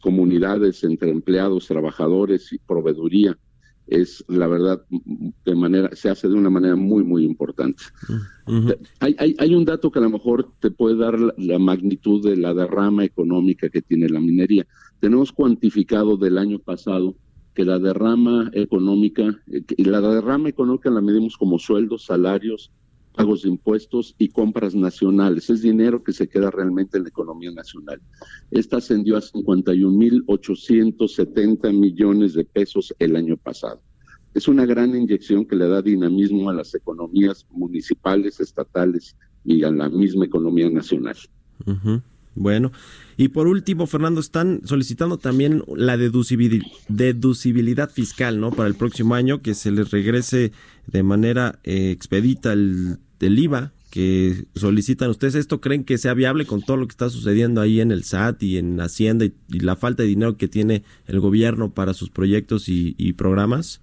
comunidades, 0.00 0.82
entre 0.84 1.10
empleados, 1.10 1.66
trabajadores 1.66 2.52
y 2.52 2.58
proveeduría 2.58 3.38
es 3.86 4.24
la 4.28 4.46
verdad 4.46 4.82
de 5.44 5.54
manera 5.54 5.90
se 5.94 6.08
hace 6.10 6.28
de 6.28 6.34
una 6.34 6.50
manera 6.50 6.76
muy 6.76 7.04
muy 7.04 7.24
importante. 7.24 7.82
hay, 9.00 9.16
hay, 9.18 9.36
hay, 9.38 9.54
un 9.54 9.64
dato 9.64 9.90
que 9.90 9.98
a 9.98 10.02
lo 10.02 10.10
mejor 10.10 10.52
te 10.60 10.70
puede 10.70 10.96
dar 10.96 11.18
la, 11.18 11.58
magnitud 11.58 12.22
de 12.22 12.36
la 12.36 12.54
derrama 12.54 13.04
económica 13.04 13.68
que 13.68 13.82
tiene 13.82 14.08
la 14.08 14.20
minería. 14.20 14.66
Tenemos 15.00 15.32
cuantificado 15.32 16.16
del 16.16 16.38
año 16.38 16.58
pasado 16.58 17.16
que 17.54 17.64
la 17.64 17.78
derrama 17.78 18.50
económica, 18.52 19.40
eh, 19.50 19.62
la 19.78 20.00
derrama 20.00 20.48
económica 20.48 20.90
la 20.90 21.00
medimos 21.00 21.36
como 21.36 21.58
sueldos, 21.58 22.04
salarios, 22.04 22.70
pagos 23.16 23.42
de 23.42 23.48
impuestos 23.48 24.14
y 24.18 24.28
compras 24.28 24.72
nacionales. 24.74 25.48
Es 25.50 25.62
dinero 25.62 26.04
que 26.04 26.12
se 26.12 26.28
queda 26.28 26.50
realmente 26.50 26.98
en 26.98 27.04
la 27.04 27.08
economía 27.08 27.50
nacional. 27.50 28.02
Esta 28.50 28.76
ascendió 28.76 29.16
a 29.16 29.22
51.870 29.22 31.72
millones 31.72 32.34
de 32.34 32.44
pesos 32.44 32.94
el 32.98 33.16
año 33.16 33.38
pasado. 33.38 33.80
Es 34.34 34.48
una 34.48 34.66
gran 34.66 34.94
inyección 34.94 35.46
que 35.46 35.56
le 35.56 35.66
da 35.66 35.80
dinamismo 35.80 36.50
a 36.50 36.54
las 36.54 36.74
economías 36.74 37.46
municipales, 37.50 38.38
estatales 38.38 39.16
y 39.44 39.64
a 39.64 39.70
la 39.70 39.88
misma 39.88 40.26
economía 40.26 40.68
nacional. 40.68 41.16
Bueno, 42.36 42.70
y 43.16 43.28
por 43.28 43.46
último, 43.46 43.86
Fernando, 43.86 44.20
están 44.20 44.60
solicitando 44.64 45.16
también 45.16 45.64
la 45.74 45.96
deducibilidad, 45.96 47.90
fiscal, 47.90 48.38
¿no? 48.38 48.50
Para 48.50 48.68
el 48.68 48.74
próximo 48.74 49.14
año, 49.14 49.40
que 49.40 49.54
se 49.54 49.70
les 49.70 49.90
regrese 49.90 50.52
de 50.86 51.02
manera 51.02 51.58
eh, 51.64 51.90
expedita 51.90 52.52
el 52.52 52.98
del 53.18 53.38
IVA 53.38 53.72
que 53.90 54.44
solicitan 54.54 55.08
ustedes. 55.08 55.34
¿Esto 55.34 55.62
creen 55.62 55.84
que 55.84 55.96
sea 55.96 56.12
viable 56.12 56.44
con 56.44 56.60
todo 56.60 56.76
lo 56.76 56.86
que 56.86 56.92
está 56.92 57.08
sucediendo 57.08 57.62
ahí 57.62 57.80
en 57.80 57.90
el 57.90 58.04
SAT 58.04 58.42
y 58.42 58.58
en 58.58 58.78
Hacienda 58.78 59.24
y, 59.24 59.32
la 59.60 59.76
falta 59.76 60.02
de 60.02 60.10
dinero 60.10 60.36
que 60.36 60.48
tiene 60.48 60.82
el 61.06 61.18
gobierno 61.18 61.72
para 61.72 61.94
sus 61.94 62.10
proyectos 62.10 62.68
y, 62.68 63.12
programas? 63.14 63.80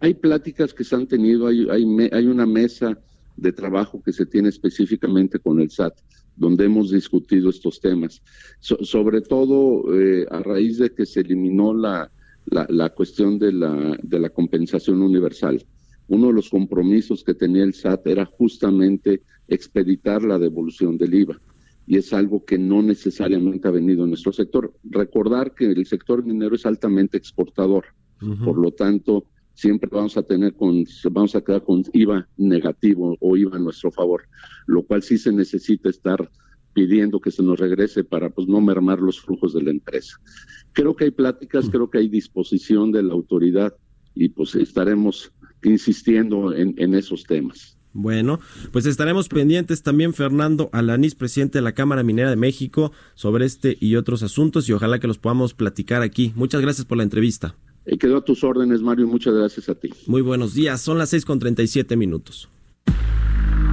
Hay 0.00 0.14
pláticas 0.14 0.74
que 0.74 0.82
se 0.82 0.96
han 0.96 1.06
tenido, 1.06 1.46
hay, 1.46 1.68
hay, 1.70 1.84
hay 2.10 2.26
una 2.26 2.46
mesa 2.46 2.98
de 3.36 3.52
trabajo 3.52 4.02
que 4.02 4.12
se 4.12 4.26
tiene 4.26 4.48
específicamente 4.48 5.38
con 5.38 5.60
el 5.60 5.70
SAT, 5.70 5.94
donde 6.36 6.66
hemos 6.66 6.90
discutido 6.90 7.50
estos 7.50 7.80
temas. 7.80 8.22
sobre 8.60 9.20
todo 9.22 9.84
eh, 9.98 10.26
a 10.30 10.40
raíz 10.40 10.78
de 10.78 10.92
que 10.92 11.06
se 11.06 11.20
eliminó 11.20 11.74
la, 11.74 12.10
la, 12.46 12.66
la 12.68 12.90
cuestión 12.90 13.38
de 13.38 13.52
la, 13.52 13.96
de 14.02 14.18
la 14.20 14.30
compensación 14.30 15.02
universal 15.02 15.64
uno 16.08 16.28
de 16.28 16.34
los 16.34 16.50
compromisos 16.50 17.24
que 17.24 17.34
tenía 17.34 17.64
el 17.64 17.74
SAT 17.74 18.06
era 18.06 18.24
justamente 18.24 19.22
expeditar 19.48 20.22
la 20.22 20.38
devolución 20.38 20.96
del 20.96 21.14
IVA. 21.14 21.40
Y 21.86 21.96
es 21.96 22.12
algo 22.12 22.44
que 22.44 22.58
no 22.58 22.82
necesariamente 22.82 23.68
ha 23.68 23.72
venido 23.72 24.04
en 24.04 24.10
nuestro 24.10 24.32
sector. 24.32 24.72
Recordar 24.84 25.54
que 25.54 25.66
el 25.66 25.86
sector 25.86 26.24
minero 26.24 26.54
es 26.56 26.66
altamente 26.66 27.16
exportador. 27.16 27.86
Por 28.44 28.58
lo 28.58 28.72
tanto, 28.72 29.26
siempre 29.56 29.88
vamos 29.90 30.16
a 30.16 30.22
tener 30.22 30.54
con, 30.54 30.84
vamos 31.10 31.34
a 31.34 31.40
quedar 31.40 31.64
con 31.64 31.82
IVA 31.92 32.28
negativo 32.36 33.16
o 33.20 33.36
IVA 33.36 33.56
a 33.56 33.58
nuestro 33.58 33.90
favor, 33.90 34.28
lo 34.66 34.84
cual 34.84 35.02
sí 35.02 35.18
se 35.18 35.32
necesita 35.32 35.88
estar 35.88 36.30
pidiendo 36.74 37.20
que 37.20 37.30
se 37.30 37.42
nos 37.42 37.58
regrese 37.58 38.04
para 38.04 38.28
pues 38.28 38.46
no 38.46 38.60
mermar 38.60 39.00
los 39.00 39.18
flujos 39.18 39.54
de 39.54 39.62
la 39.62 39.70
empresa. 39.70 40.20
Creo 40.72 40.94
que 40.94 41.04
hay 41.04 41.10
pláticas, 41.10 41.70
creo 41.70 41.88
que 41.88 41.98
hay 41.98 42.08
disposición 42.08 42.92
de 42.92 43.02
la 43.02 43.14
autoridad 43.14 43.74
y 44.14 44.28
pues 44.28 44.54
estaremos 44.54 45.32
insistiendo 45.62 46.54
en, 46.54 46.94
esos 46.94 47.24
temas. 47.24 47.78
Bueno, 47.94 48.40
pues 48.72 48.84
estaremos 48.84 49.30
pendientes 49.30 49.82
también, 49.82 50.12
Fernando 50.12 50.68
Alanís, 50.72 51.14
presidente 51.14 51.58
de 51.58 51.62
la 51.62 51.72
Cámara 51.72 52.02
Minera 52.02 52.28
de 52.28 52.36
México, 52.36 52.92
sobre 53.14 53.46
este 53.46 53.78
y 53.80 53.96
otros 53.96 54.22
asuntos 54.22 54.68
y 54.68 54.74
ojalá 54.74 54.98
que 54.98 55.06
los 55.06 55.16
podamos 55.16 55.54
platicar 55.54 56.02
aquí. 56.02 56.34
Muchas 56.36 56.60
gracias 56.60 56.84
por 56.84 56.98
la 56.98 57.04
entrevista. 57.04 57.56
Eh, 57.86 57.98
quedo 57.98 58.16
a 58.16 58.20
tus 58.20 58.42
órdenes, 58.42 58.82
Mario, 58.82 59.06
muchas 59.06 59.32
gracias 59.32 59.68
a 59.68 59.74
ti. 59.76 59.90
Muy 60.08 60.20
buenos 60.20 60.54
días, 60.54 60.80
son 60.80 60.98
las 60.98 61.10
seis 61.10 61.24
con 61.24 61.40
siete 61.66 61.96
minutos. 61.96 62.48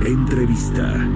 Entrevista. 0.05 1.09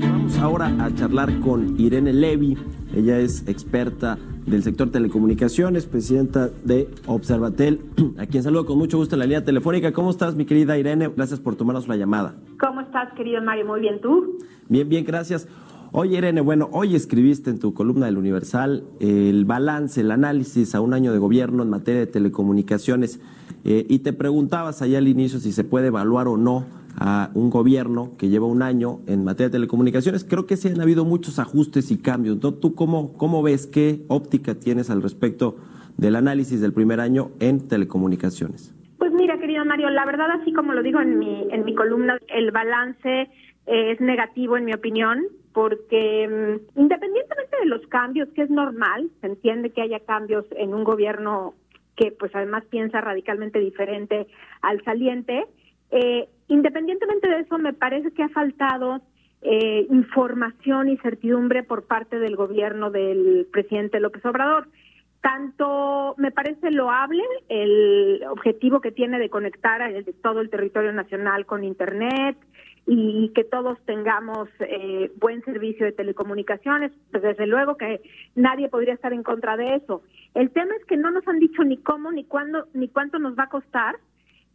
Vamos 0.00 0.38
ahora 0.38 0.84
a 0.84 0.92
charlar 0.96 1.38
con 1.40 1.78
Irene 1.80 2.12
Levy. 2.12 2.58
Ella 2.92 3.20
es 3.20 3.46
experta 3.46 4.18
del 4.46 4.64
sector 4.64 4.90
telecomunicaciones, 4.90 5.86
presidenta 5.86 6.48
de 6.64 6.88
Observatel, 7.06 7.80
a 8.18 8.26
quien 8.26 8.42
saludo 8.42 8.66
con 8.66 8.78
mucho 8.78 8.98
gusto 8.98 9.14
en 9.14 9.20
la 9.20 9.26
línea 9.26 9.44
telefónica. 9.44 9.92
¿Cómo 9.92 10.10
estás, 10.10 10.34
mi 10.34 10.44
querida 10.44 10.76
Irene? 10.76 11.08
Gracias 11.14 11.38
por 11.38 11.54
tomarnos 11.54 11.86
la 11.86 11.96
llamada. 11.96 12.34
¿Cómo 12.58 12.80
estás, 12.80 13.12
querido 13.14 13.40
Mario? 13.42 13.66
Muy 13.66 13.80
bien, 13.80 14.00
¿tú? 14.00 14.38
Bien, 14.68 14.88
bien, 14.88 15.04
gracias. 15.04 15.46
Oye, 15.90 16.18
Irene, 16.18 16.42
bueno, 16.42 16.68
hoy 16.72 16.94
escribiste 16.94 17.48
en 17.48 17.58
tu 17.58 17.72
columna 17.72 18.06
del 18.06 18.18
Universal 18.18 18.84
el 19.00 19.46
balance, 19.46 20.02
el 20.02 20.10
análisis 20.10 20.74
a 20.74 20.82
un 20.82 20.92
año 20.92 21.14
de 21.14 21.18
gobierno 21.18 21.62
en 21.62 21.70
materia 21.70 22.00
de 22.00 22.06
telecomunicaciones 22.06 23.22
eh, 23.64 23.86
y 23.88 24.00
te 24.00 24.12
preguntabas 24.12 24.82
allá 24.82 24.98
al 24.98 25.08
inicio 25.08 25.38
si 25.38 25.50
se 25.50 25.64
puede 25.64 25.86
evaluar 25.86 26.28
o 26.28 26.36
no 26.36 26.66
a 26.98 27.30
un 27.32 27.48
gobierno 27.48 28.12
que 28.18 28.28
lleva 28.28 28.46
un 28.46 28.60
año 28.60 29.00
en 29.06 29.24
materia 29.24 29.48
de 29.48 29.52
telecomunicaciones. 29.52 30.24
Creo 30.24 30.46
que 30.46 30.58
sí 30.58 30.68
han 30.68 30.80
habido 30.82 31.06
muchos 31.06 31.38
ajustes 31.38 31.90
y 31.90 31.96
cambios. 31.96 32.38
¿Tú 32.38 32.74
cómo, 32.74 33.14
cómo 33.14 33.42
ves 33.42 33.66
qué 33.66 34.04
óptica 34.08 34.56
tienes 34.56 34.90
al 34.90 35.02
respecto 35.02 35.56
del 35.96 36.16
análisis 36.16 36.60
del 36.60 36.74
primer 36.74 37.00
año 37.00 37.30
en 37.40 37.66
telecomunicaciones? 37.66 38.74
Pues 38.98 39.12
mira, 39.12 39.38
querido 39.38 39.64
Mario, 39.64 39.88
la 39.88 40.04
verdad, 40.04 40.32
así 40.32 40.52
como 40.52 40.74
lo 40.74 40.82
digo 40.82 41.00
en 41.00 41.18
mi, 41.18 41.48
en 41.50 41.64
mi 41.64 41.74
columna, 41.74 42.18
el 42.28 42.50
balance 42.50 43.30
es 43.68 44.00
negativo 44.00 44.56
en 44.56 44.64
mi 44.64 44.72
opinión, 44.72 45.20
porque 45.58 46.28
mm, 46.28 46.78
independientemente 46.80 47.56
de 47.58 47.66
los 47.66 47.84
cambios, 47.88 48.28
que 48.28 48.42
es 48.42 48.50
normal, 48.50 49.10
se 49.20 49.26
entiende 49.26 49.70
que 49.70 49.82
haya 49.82 49.98
cambios 49.98 50.46
en 50.52 50.72
un 50.72 50.84
gobierno 50.84 51.54
que 51.96 52.12
pues 52.12 52.30
además 52.32 52.62
piensa 52.70 53.00
radicalmente 53.00 53.58
diferente 53.58 54.28
al 54.62 54.84
saliente, 54.84 55.46
eh, 55.90 56.28
independientemente 56.46 57.28
de 57.28 57.40
eso, 57.40 57.58
me 57.58 57.72
parece 57.72 58.12
que 58.12 58.22
ha 58.22 58.28
faltado 58.28 59.00
eh, 59.42 59.84
información 59.90 60.90
y 60.90 60.96
certidumbre 60.98 61.64
por 61.64 61.88
parte 61.88 62.20
del 62.20 62.36
gobierno 62.36 62.92
del 62.92 63.48
presidente 63.50 63.98
López 63.98 64.24
Obrador. 64.26 64.68
Tanto 65.22 66.14
me 66.18 66.30
parece 66.30 66.70
loable 66.70 67.24
el 67.48 68.22
objetivo 68.30 68.80
que 68.80 68.92
tiene 68.92 69.18
de 69.18 69.28
conectar 69.28 69.82
a 69.82 69.90
todo 70.22 70.40
el 70.40 70.50
territorio 70.50 70.92
nacional 70.92 71.46
con 71.46 71.64
Internet, 71.64 72.36
y 72.90 73.30
que 73.34 73.44
todos 73.44 73.78
tengamos 73.84 74.48
eh, 74.60 75.12
buen 75.16 75.44
servicio 75.44 75.84
de 75.84 75.92
telecomunicaciones. 75.92 76.90
Pues, 77.10 77.22
desde 77.22 77.46
luego 77.46 77.76
que 77.76 78.00
nadie 78.34 78.70
podría 78.70 78.94
estar 78.94 79.12
en 79.12 79.22
contra 79.22 79.58
de 79.58 79.74
eso. 79.74 80.02
El 80.34 80.50
tema 80.50 80.74
es 80.74 80.84
que 80.86 80.96
no 80.96 81.10
nos 81.10 81.28
han 81.28 81.38
dicho 81.38 81.62
ni 81.64 81.76
cómo, 81.76 82.10
ni 82.10 82.24
cuándo, 82.24 82.66
ni 82.72 82.88
cuánto 82.88 83.18
nos 83.18 83.38
va 83.38 83.44
a 83.44 83.50
costar 83.50 83.96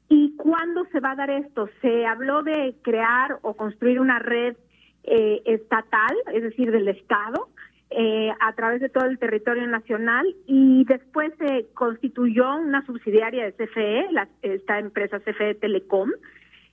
y 0.09 0.35
cuándo 0.35 0.85
se 0.91 0.99
va 0.99 1.11
a 1.11 1.15
dar 1.15 1.29
esto. 1.29 1.69
Se 1.81 2.07
habló 2.07 2.41
de 2.41 2.75
crear 2.81 3.37
o 3.43 3.53
construir 3.53 3.99
una 3.99 4.17
red 4.17 4.55
eh, 5.03 5.43
estatal, 5.45 6.15
es 6.33 6.41
decir, 6.41 6.71
del 6.71 6.87
Estado, 6.87 7.49
eh, 7.91 8.31
a 8.39 8.53
través 8.53 8.81
de 8.81 8.89
todo 8.89 9.05
el 9.05 9.19
territorio 9.19 9.67
nacional 9.67 10.25
y 10.47 10.85
después 10.85 11.31
se 11.37 11.67
constituyó 11.75 12.55
una 12.55 12.83
subsidiaria 12.87 13.45
de 13.45 13.53
CFE, 13.53 14.07
la, 14.11 14.27
esta 14.41 14.79
empresa 14.79 15.19
CFE 15.19 15.53
Telecom, 15.53 16.09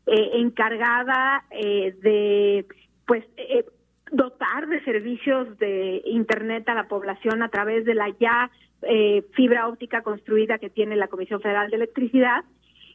eh, 0.07 0.31
encargada 0.35 1.45
eh, 1.51 1.95
de 2.03 2.67
pues 3.07 3.25
eh, 3.37 3.65
dotar 4.13 4.69
de 4.69 4.83
servicios 4.85 5.59
de 5.59 6.03
internet 6.05 6.69
a 6.69 6.75
la 6.75 6.89
población 6.89 7.43
a 7.43 7.49
través 7.49 7.85
de 7.85 7.95
la 7.95 8.09
ya 8.19 8.51
eh, 8.83 9.25
fibra 9.35 9.69
óptica 9.69 10.03
construida 10.03 10.59
que 10.59 10.71
tiene 10.71 10.97
la 10.97 11.09
Comisión 11.09 11.41
Federal 11.41 11.71
de 11.71 11.77
Electricidad. 11.77 12.45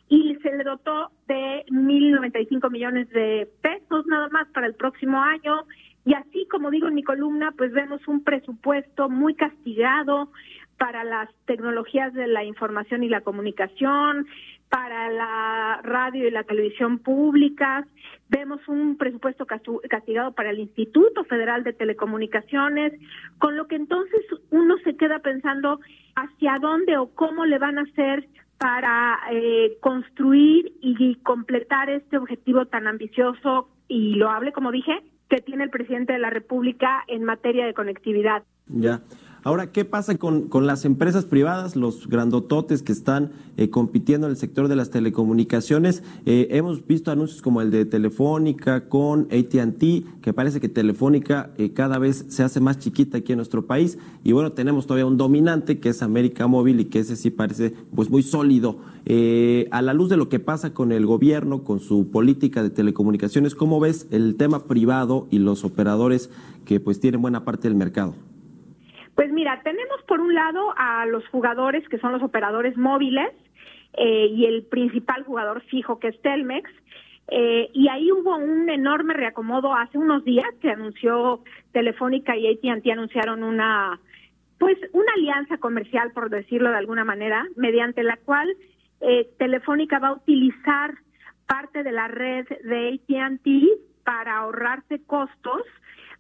Y 0.08 0.36
se 0.44 0.56
le 0.56 0.64
dotó 0.64 1.12
de 1.28 1.66
1.095 1.68 2.70
millones 2.70 3.10
de 3.10 3.50
pesos 3.62 4.06
nada 4.06 4.30
más 4.30 4.48
para 4.50 4.68
el 4.68 4.76
próximo 4.76 5.22
año. 5.22 5.66
Y 6.06 6.14
así, 6.14 6.48
como 6.50 6.70
digo 6.70 6.88
en 6.88 6.94
mi 6.94 7.04
columna, 7.04 7.54
pues 7.58 7.72
vemos 7.72 8.08
un 8.08 8.24
presupuesto 8.24 9.10
muy 9.10 9.34
castigado 9.34 10.30
para 10.78 11.04
las 11.04 11.30
tecnologías 11.46 12.14
de 12.14 12.28
la 12.28 12.44
información 12.44 13.04
y 13.04 13.10
la 13.10 13.22
comunicación, 13.22 14.28
para 14.76 15.10
la 15.10 15.80
radio 15.84 16.28
y 16.28 16.32
la 16.32 16.44
televisión 16.44 17.00
públicas. 17.00 17.86
Vemos 18.28 18.60
un 18.68 18.98
presupuesto 18.98 19.46
castigado 19.46 20.34
para 20.34 20.50
el 20.50 20.60
Instituto 20.60 21.24
Federal 21.24 21.64
de 21.64 21.72
Telecomunicaciones, 21.72 22.92
con 23.38 23.56
lo 23.56 23.68
que 23.68 23.78
entonces 23.78 24.20
uno 24.50 24.76
se 24.84 24.98
queda 24.98 25.20
pensando 25.20 25.80
hacia 26.18 26.56
dónde 26.60 26.98
o 26.98 27.08
cómo 27.08 27.46
le 27.46 27.58
van 27.58 27.78
a 27.78 27.84
hacer 27.84 28.28
para 28.58 29.18
eh, 29.32 29.78
construir 29.80 30.74
y 30.82 31.16
completar 31.24 31.90
este 31.90 32.18
objetivo 32.18 32.66
tan 32.66 32.88
ambicioso 32.88 33.70
y 33.88 34.16
lo 34.16 34.30
hable, 34.30 34.52
como 34.52 34.74
dije, 34.74 34.92
que 35.30 35.38
tiene 35.38 35.64
el 35.64 35.70
presidente 35.70 36.12
de 36.12 36.20
la 36.20 36.32
República 36.32 37.06
en 37.08 37.24
materia 37.24 37.66
de 37.66 37.74
conectividad. 37.74 38.44
Ya. 38.68 39.00
Ahora, 39.46 39.72
¿qué 39.72 39.86
pasa 39.86 40.18
con, 40.18 40.48
con 40.48 40.66
las 40.66 40.86
empresas 40.86 41.24
privadas, 41.24 41.76
los 41.76 42.08
grandototes 42.08 42.82
que 42.82 42.92
están 42.92 43.30
eh, 43.58 43.70
compitiendo 43.70 44.26
en 44.26 44.32
el 44.32 44.38
sector 44.38 44.68
de 44.68 44.76
las 44.76 44.90
telecomunicaciones? 44.90 46.02
Eh, 46.26 46.48
hemos 46.50 46.88
visto 46.88 47.12
anuncios 47.12 47.44
como 47.44 47.62
el 47.62 47.70
de 47.70 47.86
Telefónica 47.86 48.90
con 48.90 49.28
ATT, 49.32 50.24
que 50.24 50.34
parece 50.34 50.60
que 50.60 50.68
Telefónica 50.68 51.52
eh, 51.60 51.74
cada 51.74 52.00
vez 52.00 52.26
se 52.30 52.42
hace 52.42 52.60
más 52.60 52.80
chiquita 52.80 53.20
aquí 53.20 53.34
en 53.34 53.38
nuestro 53.38 53.68
país. 53.68 54.00
Y 54.24 54.32
bueno, 54.32 54.54
tenemos 54.54 54.88
todavía 54.88 55.06
un 55.06 55.16
dominante 55.16 55.80
que 55.80 55.90
es 55.90 56.02
América 56.02 56.48
Móvil 56.48 56.80
y 56.80 56.86
que 56.86 56.98
ese 56.98 57.16
sí 57.16 57.30
parece 57.30 57.72
pues 57.94 58.10
muy 58.10 58.24
sólido. 58.24 58.80
a 59.70 59.82
la 59.84 59.94
luz 59.94 60.10
de 60.10 60.18
lo 60.18 60.28
que 60.28 60.40
pasa 60.40 60.74
con 60.74 60.92
el 60.92 61.06
gobierno, 61.06 61.64
con 61.64 61.80
su 61.80 62.10
política 62.10 62.64
de 62.64 62.72
telecomunicaciones, 62.72 63.54
¿cómo 63.54 63.80
ves 63.80 64.08
el 64.10 64.38
tema 64.38 64.64
privado 64.64 65.28
y 65.30 65.38
los 65.38 65.64
operadores 65.64 66.32
que 66.66 66.80
pues 66.80 67.00
tienen 67.00 67.22
buena 67.22 67.46
parte 67.46 67.68
del 67.68 67.78
mercado? 67.78 68.16
Pues 69.16 69.32
mira, 69.32 69.62
tenemos 69.64 70.02
por 70.04 70.20
un 70.20 70.36
lado 70.36 70.74
a 70.78 71.06
los 71.06 71.26
jugadores 71.30 71.88
que 71.88 72.00
son 72.00 72.12
los 72.12 72.22
operadores 72.22 72.76
móviles 72.76 73.32
eh, 73.94 74.28
y 74.28 74.46
el 74.46 74.64
principal 74.64 75.24
jugador 75.24 75.62
fijo 75.62 76.00
que 76.00 76.10
es 76.10 76.22
Telmex. 76.22 76.70
Eh, 77.28 77.70
y 77.74 77.88
ahí 77.88 78.12
hubo 78.12 78.36
un 78.36 78.70
enorme 78.70 79.14
reacomodo 79.14 79.74
hace 79.74 79.98
unos 79.98 80.24
días 80.26 80.46
que 80.62 80.70
anunció 80.70 81.44
Telefónica 81.72 82.38
y 82.38 82.48
AT&T 82.48 82.92
anunciaron 82.92 83.44
una 83.44 84.00
pues 84.60 84.78
una 84.94 85.12
alianza 85.14 85.58
comercial 85.58 86.12
por 86.12 86.30
decirlo 86.30 86.70
de 86.70 86.78
alguna 86.78 87.04
manera 87.04 87.46
mediante 87.56 88.04
la 88.04 88.18
cual 88.18 88.56
eh, 89.02 89.28
Telefónica 89.40 89.98
va 89.98 90.10
a 90.10 90.14
utilizar 90.14 90.94
parte 91.48 91.82
de 91.82 91.92
la 91.92 92.08
red 92.08 92.46
de 92.64 93.00
AT&T 93.10 93.70
para 94.04 94.38
ahorrarse 94.38 95.02
costos 95.08 95.64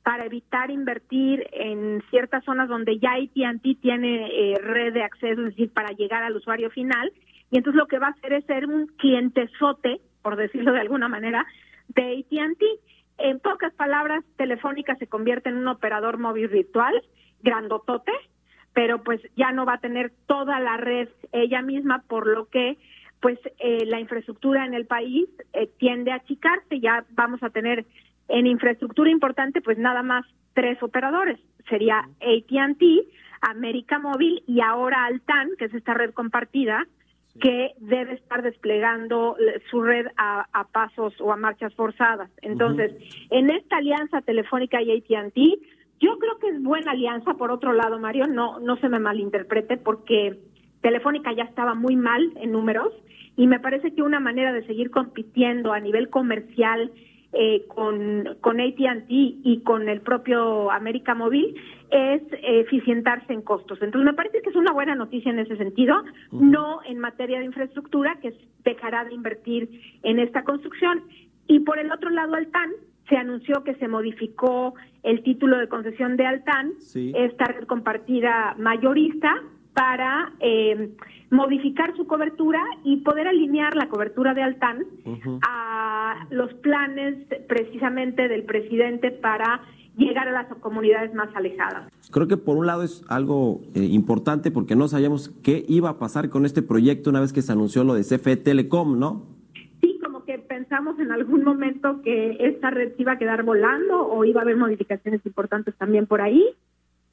para 0.05 0.25
evitar 0.25 0.69
invertir 0.69 1.47
en 1.51 2.03
ciertas 2.11 2.43
zonas 2.43 2.69
donde 2.69 2.99
ya 2.99 3.13
AT&T 3.13 3.77
tiene 3.81 4.27
eh, 4.27 4.55
red 4.61 4.93
de 4.93 5.01
acceso, 5.01 5.41
es 5.41 5.55
decir, 5.55 5.73
para 5.73 5.93
llegar 5.93 6.21
al 6.21 6.35
usuario 6.35 6.69
final. 6.69 7.11
Y 7.49 7.57
entonces 7.57 7.79
lo 7.79 7.87
que 7.87 7.97
va 7.97 8.07
a 8.07 8.11
hacer 8.11 8.33
es 8.33 8.45
ser 8.45 8.67
un 8.67 8.85
clientesote, 8.85 10.01
por 10.21 10.35
decirlo 10.35 10.73
de 10.73 10.81
alguna 10.81 11.07
manera, 11.07 11.43
de 11.87 12.19
AT&T. 12.19 12.65
En 13.17 13.39
pocas 13.39 13.73
palabras, 13.73 14.23
Telefónica 14.37 14.95
se 14.97 15.07
convierte 15.07 15.49
en 15.49 15.57
un 15.57 15.67
operador 15.69 16.19
móvil 16.19 16.49
virtual, 16.49 16.93
grandotote, 17.41 18.11
pero 18.73 19.01
pues 19.01 19.21
ya 19.35 19.53
no 19.53 19.65
va 19.65 19.73
a 19.73 19.81
tener 19.81 20.13
toda 20.27 20.59
la 20.59 20.77
red 20.77 21.09
ella 21.31 21.63
misma, 21.63 22.03
por 22.07 22.27
lo 22.27 22.45
que 22.45 22.77
pues 23.21 23.39
eh, 23.57 23.87
la 23.87 23.99
infraestructura 23.99 24.67
en 24.67 24.75
el 24.75 24.85
país 24.85 25.27
eh, 25.53 25.67
tiende 25.79 26.11
a 26.11 26.17
achicarse. 26.17 26.79
Ya 26.79 27.05
vamos 27.15 27.41
a 27.41 27.49
tener 27.49 27.87
en 28.27 28.47
infraestructura 28.47 29.09
importante, 29.09 29.61
pues 29.61 29.77
nada 29.77 30.03
más 30.03 30.25
tres 30.53 30.81
operadores. 30.81 31.39
Sería 31.69 31.99
ATT, 31.99 32.83
América 33.41 33.99
Móvil 33.99 34.43
y 34.47 34.61
ahora 34.61 35.05
Altan, 35.05 35.49
que 35.57 35.65
es 35.65 35.73
esta 35.73 35.93
red 35.93 36.11
compartida, 36.11 36.87
que 37.39 37.73
debe 37.79 38.13
estar 38.13 38.41
desplegando 38.41 39.35
su 39.69 39.81
red 39.81 40.07
a, 40.17 40.67
pasos 40.71 41.13
o 41.19 41.33
a 41.33 41.35
marchas 41.35 41.73
forzadas. 41.75 42.29
Entonces, 42.41 42.93
en 43.29 43.49
esta 43.49 43.77
alianza 43.77 44.21
telefónica 44.21 44.81
y 44.81 44.91
ATT, 44.91 45.37
yo 45.99 46.17
creo 46.17 46.39
que 46.39 46.47
es 46.49 46.63
buena 46.63 46.91
alianza. 46.91 47.33
Por 47.33 47.51
otro 47.51 47.73
lado, 47.73 47.99
Mario, 47.99 48.27
no, 48.27 48.59
no 48.59 48.77
se 48.77 48.87
me 48.87 48.99
malinterprete, 48.99 49.77
porque 49.77 50.39
Telefónica 50.85 51.33
ya 51.33 51.43
estaba 51.43 51.73
muy 51.73 51.95
mal 51.95 52.31
en 52.35 52.51
números 52.51 52.93
y 53.35 53.47
me 53.47 53.59
parece 53.59 53.95
que 53.95 54.03
una 54.03 54.19
manera 54.19 54.53
de 54.53 54.67
seguir 54.67 54.91
compitiendo 54.91 55.73
a 55.73 55.79
nivel 55.79 56.09
comercial 56.09 56.91
eh, 57.37 57.65
con, 57.67 58.37
con 58.39 58.61
ATT 58.61 59.09
y 59.09 59.61
con 59.65 59.89
el 59.89 60.01
propio 60.01 60.71
América 60.71 61.13
Móvil 61.13 61.55
es 61.91 62.21
eficientarse 62.31 63.33
en 63.33 63.41
costos. 63.41 63.81
Entonces, 63.81 64.05
me 64.05 64.13
parece 64.13 64.41
que 64.41 64.49
es 64.49 64.55
una 64.55 64.71
buena 64.71 64.95
noticia 64.95 65.31
en 65.31 65.39
ese 65.39 65.57
sentido, 65.57 65.95
no 66.31 66.79
en 66.85 66.99
materia 66.99 67.39
de 67.39 67.45
infraestructura, 67.45 68.17
que 68.21 68.33
dejará 68.63 69.05
de 69.05 69.13
invertir 69.13 69.69
en 70.03 70.19
esta 70.19 70.43
construcción. 70.43 71.03
Y 71.47 71.59
por 71.59 71.77
el 71.77 71.91
otro 71.91 72.09
lado, 72.09 72.35
Altan, 72.35 72.71
se 73.09 73.17
anunció 73.17 73.63
que 73.63 73.75
se 73.75 73.87
modificó 73.87 74.73
el 75.03 75.21
título 75.21 75.57
de 75.57 75.67
concesión 75.67 76.17
de 76.17 76.25
Altan, 76.25 76.73
esta 76.95 77.45
red 77.45 77.65
compartida 77.65 78.55
mayorista, 78.57 79.43
para 79.75 80.31
eh, 80.39 80.89
modificar 81.29 81.95
su 81.97 82.07
cobertura 82.07 82.61
y 82.83 82.97
poder 82.97 83.27
alinear 83.27 83.75
la 83.75 83.89
cobertura 83.89 84.33
de 84.33 84.41
Altan 84.41 84.85
a 85.45 85.94
los 86.29 86.53
planes 86.55 87.25
precisamente 87.47 88.27
del 88.27 88.43
presidente 88.43 89.11
para 89.11 89.61
llegar 89.97 90.27
a 90.27 90.31
las 90.31 90.47
comunidades 90.59 91.13
más 91.13 91.33
alejadas. 91.35 91.89
Creo 92.11 92.27
que 92.27 92.37
por 92.37 92.57
un 92.57 92.67
lado 92.67 92.83
es 92.83 93.03
algo 93.07 93.61
eh, 93.73 93.83
importante 93.83 94.51
porque 94.51 94.75
no 94.75 94.87
sabíamos 94.87 95.29
qué 95.43 95.63
iba 95.67 95.89
a 95.89 95.99
pasar 95.99 96.29
con 96.29 96.45
este 96.45 96.61
proyecto 96.61 97.09
una 97.09 97.21
vez 97.21 97.31
que 97.31 97.41
se 97.41 97.51
anunció 97.51 97.83
lo 97.83 97.93
de 97.93 98.01
CFE 98.01 98.35
Telecom, 98.35 98.99
¿no? 98.99 99.25
Sí, 99.81 99.97
como 100.03 100.25
que 100.25 100.37
pensamos 100.39 100.99
en 100.99 101.11
algún 101.11 101.43
momento 101.43 102.01
que 102.01 102.37
esta 102.39 102.71
red 102.71 102.93
iba 102.97 103.13
a 103.13 103.17
quedar 103.17 103.43
volando 103.43 104.05
o 104.05 104.25
iba 104.25 104.41
a 104.41 104.43
haber 104.43 104.57
modificaciones 104.57 105.25
importantes 105.25 105.73
también 105.75 106.07
por 106.07 106.21
ahí 106.21 106.43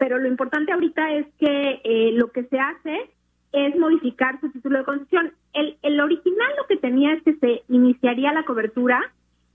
pero 0.02 0.18
lo 0.18 0.26
importante 0.26 0.72
ahorita 0.72 1.14
es 1.14 1.26
que 1.38 1.80
eh, 1.84 2.10
lo 2.14 2.32
que 2.32 2.42
se 2.46 2.58
hace 2.58 3.08
es 3.52 3.76
modificar 3.76 4.40
su 4.40 4.50
título 4.50 4.78
de 4.78 4.84
concesión. 4.84 5.32
El, 5.52 5.76
el 5.82 6.00
original 6.00 6.48
lo 6.56 6.66
que 6.66 6.76
tenía 6.76 7.12
es 7.12 7.22
que 7.22 7.36
se 7.36 7.62
iniciaría 7.68 8.32
la 8.32 8.44
cobertura 8.44 9.00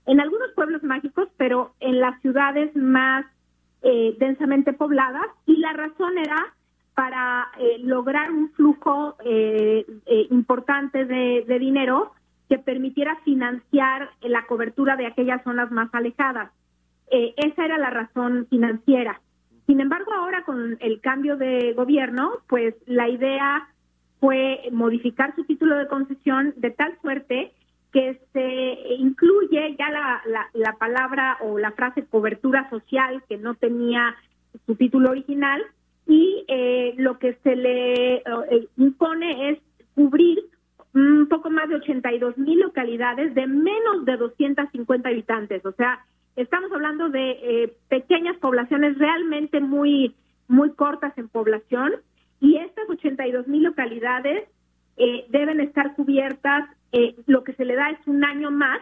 en 0.06 0.20
algunos 0.20 0.50
pueblos 0.54 0.82
mágicos, 0.82 1.28
pero 1.36 1.74
en 1.80 2.00
las 2.00 2.20
ciudades 2.22 2.74
más 2.76 3.26
eh, 3.82 4.16
densamente 4.18 4.72
pobladas, 4.72 5.26
y 5.46 5.56
la 5.56 5.72
razón 5.72 6.16
era 6.16 6.54
para 6.94 7.48
eh, 7.58 7.78
lograr 7.80 8.32
un 8.32 8.50
flujo 8.52 9.16
importante 10.30 11.04
de, 11.04 11.44
de 11.46 11.58
dinero 11.58 12.12
que 12.48 12.58
permitiera 12.58 13.16
financiar 13.24 14.10
la 14.22 14.46
cobertura 14.46 14.96
de 14.96 15.06
aquellas 15.06 15.44
zonas 15.44 15.70
más 15.70 15.94
alejadas. 15.94 16.50
esa 17.10 17.64
era 17.64 17.78
la 17.78 17.90
razón 17.90 18.46
financiera. 18.50 19.20
Sin 19.66 19.80
embargo, 19.80 20.12
ahora 20.12 20.44
con 20.44 20.78
el 20.80 21.00
cambio 21.00 21.36
de 21.36 21.74
gobierno, 21.74 22.38
pues 22.48 22.74
la 22.86 23.08
idea 23.08 23.68
fue 24.20 24.62
modificar 24.72 25.34
su 25.34 25.44
título 25.44 25.76
de 25.76 25.86
concesión 25.86 26.54
de 26.56 26.70
tal 26.70 26.98
suerte 27.00 27.52
que 27.92 28.20
se 28.32 28.94
incluye 28.98 29.76
ya 29.78 29.90
la, 29.90 30.22
la, 30.52 30.72
palabra 30.74 31.38
o 31.40 31.58
la 31.58 31.72
frase 31.72 32.04
cobertura 32.04 32.68
social 32.68 33.22
que 33.28 33.38
no 33.38 33.54
tenía 33.54 34.14
su 34.66 34.74
título 34.74 35.10
original 35.10 35.62
y 36.06 36.44
eh, 36.48 36.94
lo 36.98 37.18
que 37.18 37.34
se 37.42 37.56
le 37.56 38.16
eh, 38.16 38.22
impone 38.76 39.50
es 39.50 39.58
cubrir 39.94 40.38
un 40.94 41.28
poco 41.28 41.50
más 41.50 41.68
de 41.68 41.76
82 41.76 42.36
mil 42.38 42.60
localidades 42.60 43.34
de 43.34 43.46
menos 43.46 44.04
de 44.04 44.16
250 44.16 45.08
habitantes. 45.08 45.64
O 45.64 45.72
sea, 45.72 46.04
estamos 46.36 46.70
hablando 46.72 47.08
de 47.08 47.30
eh, 47.30 47.76
pequeñas 47.88 48.36
poblaciones 48.38 48.98
realmente 48.98 49.60
muy, 49.60 50.14
muy 50.46 50.70
cortas 50.72 51.16
en 51.16 51.28
población 51.28 51.92
y 52.40 52.56
estas 52.56 52.88
82 52.98 53.48
mil 53.48 53.62
localidades 53.62 54.48
eh, 54.96 55.26
deben 55.28 55.60
estar 55.60 55.94
cubiertas. 55.94 56.68
Eh, 56.92 57.16
lo 57.26 57.44
que 57.44 57.54
se 57.54 57.64
le 57.64 57.76
da 57.76 57.90
es 57.90 57.98
un 58.06 58.24
año 58.24 58.50
más, 58.50 58.80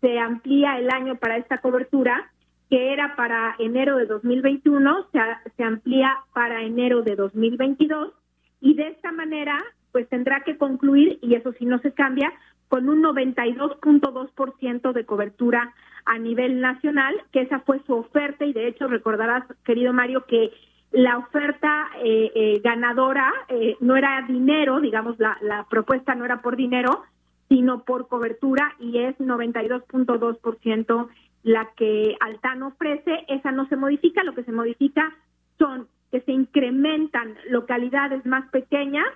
se 0.00 0.18
amplía 0.18 0.78
el 0.78 0.90
año 0.90 1.16
para 1.16 1.36
esta 1.36 1.58
cobertura, 1.58 2.30
que 2.70 2.92
era 2.92 3.16
para 3.16 3.56
enero 3.58 3.96
de 3.96 4.06
2021, 4.06 5.06
se, 5.12 5.18
se 5.56 5.62
amplía 5.62 6.16
para 6.32 6.62
enero 6.62 7.02
de 7.02 7.16
2022 7.16 8.12
y 8.60 8.74
de 8.74 8.88
esta 8.88 9.12
manera 9.12 9.62
pues 9.92 10.08
tendrá 10.08 10.40
que 10.40 10.58
concluir, 10.58 11.20
y 11.22 11.36
eso 11.36 11.52
sí 11.52 11.66
no 11.66 11.78
se 11.78 11.92
cambia, 11.92 12.32
con 12.66 12.88
un 12.88 13.00
92.2% 13.02 14.92
de 14.92 15.06
cobertura 15.06 15.72
a 16.04 16.18
nivel 16.18 16.60
nacional, 16.60 17.14
que 17.30 17.42
esa 17.42 17.60
fue 17.60 17.80
su 17.86 17.94
oferta 17.94 18.44
y 18.44 18.52
de 18.52 18.66
hecho 18.66 18.88
recordarás, 18.88 19.44
querido 19.64 19.92
Mario, 19.92 20.24
que 20.26 20.50
la 20.94 21.18
oferta 21.18 21.88
eh, 22.02 22.30
eh, 22.34 22.60
ganadora 22.62 23.32
eh, 23.48 23.76
no 23.80 23.96
era 23.96 24.24
dinero, 24.26 24.80
digamos, 24.80 25.18
la, 25.18 25.36
la 25.42 25.66
propuesta 25.68 26.14
no 26.14 26.24
era 26.24 26.40
por 26.40 26.56
dinero, 26.56 27.02
sino 27.48 27.82
por 27.82 28.08
cobertura 28.08 28.74
y 28.78 28.98
es 28.98 29.18
92.2% 29.18 31.08
la 31.42 31.68
que 31.76 32.16
Altán 32.20 32.62
ofrece. 32.62 33.24
Esa 33.28 33.50
no 33.52 33.68
se 33.68 33.76
modifica, 33.76 34.22
lo 34.22 34.34
que 34.34 34.44
se 34.44 34.52
modifica 34.52 35.12
son 35.58 35.88
que 36.10 36.20
se 36.20 36.32
incrementan 36.32 37.34
localidades 37.50 38.24
más 38.24 38.48
pequeñas 38.50 39.06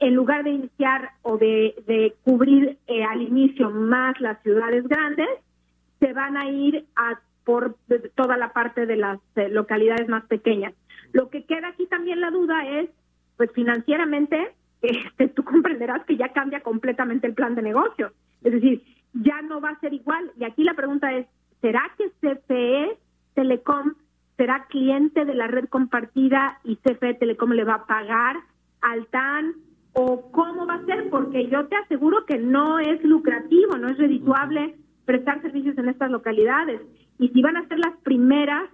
en 0.00 0.14
lugar 0.14 0.44
de 0.44 0.50
iniciar 0.50 1.10
o 1.22 1.36
de, 1.36 2.14
cubrir 2.24 2.78
eh, 2.86 3.04
al 3.04 3.22
inicio 3.22 3.70
más 3.70 4.20
las 4.20 4.40
ciudades 4.42 4.86
grandes, 4.86 5.28
se 5.98 6.12
van 6.12 6.36
a 6.36 6.48
ir 6.48 6.86
a 6.94 7.18
por 7.44 7.76
toda 8.14 8.36
la 8.36 8.52
parte 8.52 8.84
de 8.84 8.96
las 8.96 9.18
eh, 9.36 9.48
localidades 9.48 10.06
más 10.08 10.24
pequeñas. 10.26 10.74
Lo 11.12 11.30
que 11.30 11.44
queda 11.44 11.68
aquí 11.68 11.86
también 11.86 12.20
la 12.20 12.30
duda 12.30 12.66
es, 12.66 12.90
pues 13.36 13.50
financieramente, 13.52 14.54
este, 14.82 15.28
tú 15.28 15.44
comprenderás 15.44 16.04
que 16.04 16.16
ya 16.16 16.32
cambia 16.32 16.60
completamente 16.60 17.26
el 17.26 17.34
plan 17.34 17.54
de 17.54 17.62
negocio. 17.62 18.12
Es 18.42 18.52
decir, 18.52 18.82
ya 19.12 19.42
no 19.42 19.60
va 19.60 19.70
a 19.70 19.80
ser 19.80 19.92
igual. 19.92 20.30
Y 20.38 20.44
aquí 20.44 20.64
la 20.64 20.74
pregunta 20.74 21.12
es, 21.12 21.26
¿será 21.60 21.82
que 21.96 22.10
CFE 22.20 22.98
Telecom 23.34 23.94
será 24.36 24.66
cliente 24.68 25.24
de 25.24 25.34
la 25.34 25.48
red 25.48 25.68
compartida 25.68 26.60
y 26.64 26.76
CFE 26.76 27.14
Telecom 27.14 27.50
le 27.50 27.64
va 27.64 27.74
a 27.74 27.86
pagar 27.86 28.36
al 28.80 29.06
TAN 29.08 29.54
o 29.92 30.30
cómo 30.30 30.64
va 30.64 30.74
a 30.74 30.84
ser, 30.84 31.10
porque 31.10 31.48
yo 31.48 31.66
te 31.66 31.74
aseguro 31.74 32.24
que 32.24 32.38
no 32.38 32.78
es 32.78 33.02
lucrativo, 33.02 33.76
no 33.76 33.88
es 33.88 33.98
redituable 33.98 34.76
prestar 35.04 35.42
servicios 35.42 35.76
en 35.78 35.88
estas 35.88 36.10
localidades. 36.10 36.80
Y 37.18 37.30
si 37.30 37.42
van 37.42 37.56
a 37.56 37.66
ser 37.66 37.78
las 37.80 37.96
primeras 38.04 38.70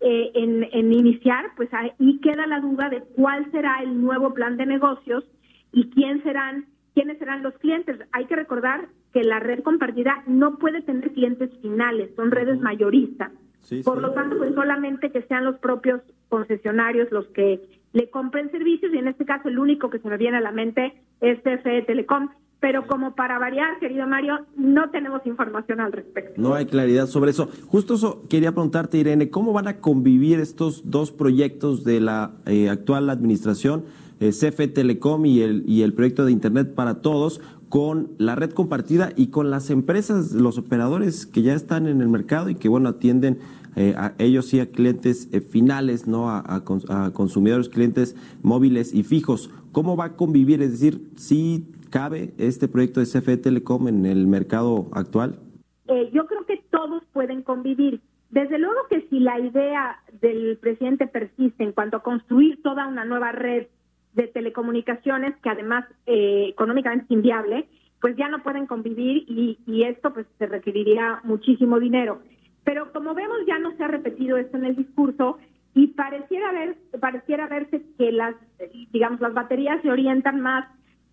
eh, 0.00 0.30
en, 0.34 0.92
iniciar, 0.92 1.50
pues 1.56 1.68
ahí 1.72 2.20
queda 2.20 2.46
la 2.46 2.60
duda 2.60 2.88
de 2.88 3.02
cuál 3.16 3.50
será 3.50 3.82
el 3.82 4.00
nuevo 4.00 4.32
plan 4.32 4.56
de 4.56 4.66
negocios 4.66 5.24
y 5.72 5.90
quién 5.90 6.22
serán, 6.22 6.66
quiénes 6.94 7.18
serán 7.18 7.42
los 7.42 7.54
clientes. 7.58 7.98
Hay 8.12 8.26
que 8.26 8.36
recordar 8.36 8.88
que 9.12 9.22
la 9.24 9.40
red 9.40 9.62
compartida 9.62 10.22
no 10.26 10.58
puede 10.58 10.82
tener 10.82 11.12
clientes 11.12 11.50
finales, 11.60 12.10
son 12.14 12.30
redes 12.30 12.60
mayoristas. 12.60 13.32
Por 13.84 14.00
lo 14.00 14.12
tanto, 14.12 14.38
pues 14.38 14.54
solamente 14.54 15.10
que 15.10 15.22
sean 15.22 15.44
los 15.44 15.58
propios 15.58 16.00
concesionarios 16.28 17.10
los 17.10 17.26
que 17.28 17.60
le 17.92 18.10
compren 18.10 18.50
servicios 18.50 18.92
y 18.92 18.98
en 18.98 19.08
este 19.08 19.24
caso 19.24 19.48
el 19.48 19.58
único 19.58 19.90
que 19.90 19.98
se 19.98 20.08
me 20.08 20.16
viene 20.16 20.36
a 20.36 20.42
la 20.42 20.52
mente 20.52 20.94
es 21.20 21.38
CFE 21.40 21.82
Telecom. 21.82 22.28
Pero 22.60 22.86
como 22.86 23.14
para 23.14 23.38
variar, 23.38 23.78
querido 23.78 24.06
Mario, 24.06 24.40
no 24.56 24.90
tenemos 24.90 25.24
información 25.26 25.80
al 25.80 25.92
respecto. 25.92 26.40
No 26.40 26.54
hay 26.54 26.66
claridad 26.66 27.06
sobre 27.06 27.30
eso. 27.30 27.48
Justo 27.68 27.94
eso 27.94 28.24
quería 28.28 28.52
preguntarte, 28.52 28.98
Irene, 28.98 29.30
¿cómo 29.30 29.52
van 29.52 29.68
a 29.68 29.76
convivir 29.76 30.40
estos 30.40 30.90
dos 30.90 31.12
proyectos 31.12 31.84
de 31.84 32.00
la 32.00 32.32
eh, 32.46 32.68
actual 32.68 33.10
administración, 33.10 33.84
eh, 34.18 34.30
CFE 34.30 34.66
Telecom 34.66 35.24
y 35.26 35.42
el, 35.42 35.62
y 35.68 35.82
el 35.82 35.94
proyecto 35.94 36.24
de 36.24 36.32
Internet 36.32 36.74
para 36.74 37.00
Todos, 37.00 37.40
con 37.68 38.08
la 38.18 38.34
red 38.34 38.50
compartida 38.50 39.12
y 39.14 39.28
con 39.28 39.50
las 39.50 39.70
empresas, 39.70 40.32
los 40.32 40.58
operadores 40.58 41.26
que 41.26 41.42
ya 41.42 41.54
están 41.54 41.86
en 41.86 42.00
el 42.00 42.08
mercado 42.08 42.48
y 42.48 42.54
que, 42.54 42.68
bueno, 42.68 42.88
atienden 42.88 43.38
eh, 43.76 43.94
a 43.96 44.14
ellos 44.18 44.46
sí 44.46 44.58
a 44.60 44.70
clientes 44.70 45.28
eh, 45.32 45.40
finales, 45.40 46.06
no 46.06 46.30
a, 46.30 46.64
consumidores, 47.12 47.68
clientes 47.68 48.16
móviles 48.42 48.94
y 48.94 49.02
fijos. 49.02 49.50
¿Cómo 49.72 49.96
va 49.96 50.06
a 50.06 50.16
convivir? 50.16 50.62
Es 50.62 50.72
decir, 50.72 51.10
¿sí 51.16 51.64
cabe 51.90 52.32
este 52.38 52.68
proyecto 52.68 53.00
de 53.00 53.06
CFE 53.06 53.36
Telecom 53.36 53.88
en 53.88 54.06
el 54.06 54.26
mercado 54.26 54.86
actual? 54.92 55.38
Eh, 55.86 56.10
yo 56.12 56.26
creo 56.26 56.44
que 56.46 56.62
todos 56.70 57.02
pueden 57.12 57.42
convivir. 57.42 58.00
Desde 58.30 58.58
luego 58.58 58.80
que 58.90 59.06
si 59.08 59.20
la 59.20 59.40
idea 59.40 60.00
del 60.20 60.58
presidente 60.58 61.06
persiste 61.06 61.64
en 61.64 61.72
cuanto 61.72 61.96
a 61.96 62.02
construir 62.02 62.62
toda 62.62 62.86
una 62.86 63.04
nueva 63.04 63.32
red 63.32 63.68
de 64.12 64.26
telecomunicaciones 64.26 65.36
que 65.42 65.48
además 65.48 65.84
económicamente 66.06 67.04
es 67.06 67.10
inviable, 67.10 67.68
pues 68.00 68.16
ya 68.16 68.28
no 68.28 68.42
pueden 68.42 68.66
convivir 68.66 69.24
y, 69.28 69.58
y, 69.66 69.84
esto 69.84 70.12
pues 70.12 70.26
se 70.38 70.46
requeriría 70.46 71.20
muchísimo 71.24 71.80
dinero. 71.80 72.20
Pero 72.64 72.92
como 72.92 73.14
vemos 73.14 73.38
ya 73.46 73.58
no 73.58 73.76
se 73.76 73.84
ha 73.84 73.88
repetido 73.88 74.36
esto 74.36 74.56
en 74.56 74.66
el 74.66 74.76
discurso 74.76 75.38
y 75.74 75.88
pareciera 75.88 76.52
ver 76.52 76.76
pareciera 77.00 77.46
verse 77.46 77.82
que 77.96 78.12
las 78.12 78.34
digamos 78.92 79.20
las 79.20 79.32
baterías 79.32 79.80
se 79.82 79.90
orientan 79.90 80.40
más 80.40 80.66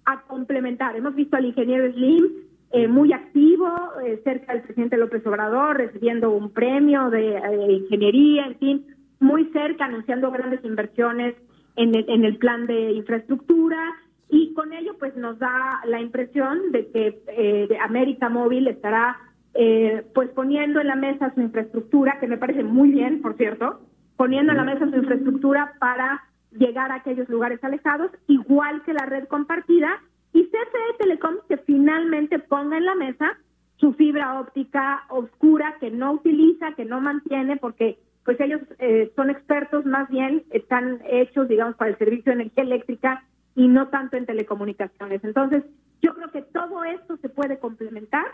a 0.06 0.22
complementar. 0.22 0.96
Hemos 0.96 1.16
visto 1.16 1.36
al 1.36 1.46
ingeniero 1.46 1.92
Slim 1.92 2.26
eh, 2.72 2.88
muy 2.88 3.14
activo 3.14 3.68
eh, 4.06 4.22
cerca 4.24 4.54
del 4.54 4.64
presidente 4.64 4.98
López 4.98 5.26
Obrador 5.26 5.78
recibiendo 5.78 6.32
un 6.32 6.52
premio 6.52 7.10
de 7.10 7.38
eh, 7.38 7.72
ingeniería, 7.72 8.48
en 8.48 8.56
fin, 8.58 8.86
muy 9.20 9.46
cerca 9.52 9.86
anunciando 9.86 10.32
grandes 10.32 10.64
inversiones 10.64 11.36
en 11.76 11.96
el, 11.96 12.06
en 12.10 12.26
el 12.26 12.38
plan 12.38 12.68
de 12.68 12.92
infraestructura. 12.92 13.96
Y 14.30 14.54
con 14.54 14.74
ello 14.74 14.96
pues 14.98 15.16
nos 15.16 15.38
da 15.40 15.82
la 15.86 16.02
impresión 16.02 16.72
de 16.72 16.88
que 16.88 17.68
de 17.70 17.78
América 17.78 18.28
Móvil 18.28 18.68
estará 18.68 19.18
eh, 19.58 20.06
pues 20.14 20.30
poniendo 20.32 20.82
en 20.82 20.88
la 20.88 20.98
mesa 20.98 21.34
su 21.34 21.40
infraestructura, 21.40 22.20
que 22.20 22.28
me 22.28 22.38
parece 22.38 22.62
muy 22.62 22.92
bien, 22.92 23.22
por 23.22 23.38
cierto, 23.38 23.80
poniendo 24.18 24.52
en 24.52 24.58
la 24.58 24.66
mesa 24.66 24.90
su 24.90 24.98
infraestructura 24.98 25.76
para 25.80 26.26
llegar 26.58 26.92
a 26.92 26.96
aquellos 26.96 27.30
lugares 27.30 27.64
alejados, 27.64 28.12
igual 28.28 28.84
que 28.84 28.94
la 28.94 29.06
red 29.06 29.28
compartida, 29.28 30.02
y 30.34 30.44
CFE 30.46 30.98
Telecom 31.00 31.36
que 31.48 31.58
finalmente 31.58 32.40
ponga 32.40 32.78
en 32.78 32.86
la 32.86 32.96
mesa 32.96 33.38
su 33.78 33.94
fibra 33.94 34.40
óptica 34.40 35.06
oscura 35.10 35.78
que 35.80 35.92
no 35.92 36.14
utiliza, 36.14 36.74
que 36.74 36.86
no 36.86 37.02
mantiene, 37.02 37.58
porque 37.58 38.00
pues 38.24 38.40
ellos 38.40 38.62
eh, 38.80 39.12
son 39.16 39.30
expertos, 39.30 39.86
más 39.86 40.10
bien 40.10 40.44
están 40.50 41.02
hechos, 41.08 41.48
digamos, 41.48 41.76
para 41.76 41.92
el 41.92 41.98
servicio 41.98 42.32
de 42.32 42.42
energía 42.42 42.64
eléctrica 42.64 43.24
y 43.56 43.68
no 43.68 43.90
tanto 43.90 44.18
en 44.18 44.26
telecomunicaciones. 44.26 45.24
Entonces, 45.24 45.64
yo 46.02 46.14
creo 46.16 46.32
que 46.32 46.42
todo 46.42 46.84
esto 46.84 47.18
se 47.18 47.30
puede 47.30 47.60
complementar 47.60 48.26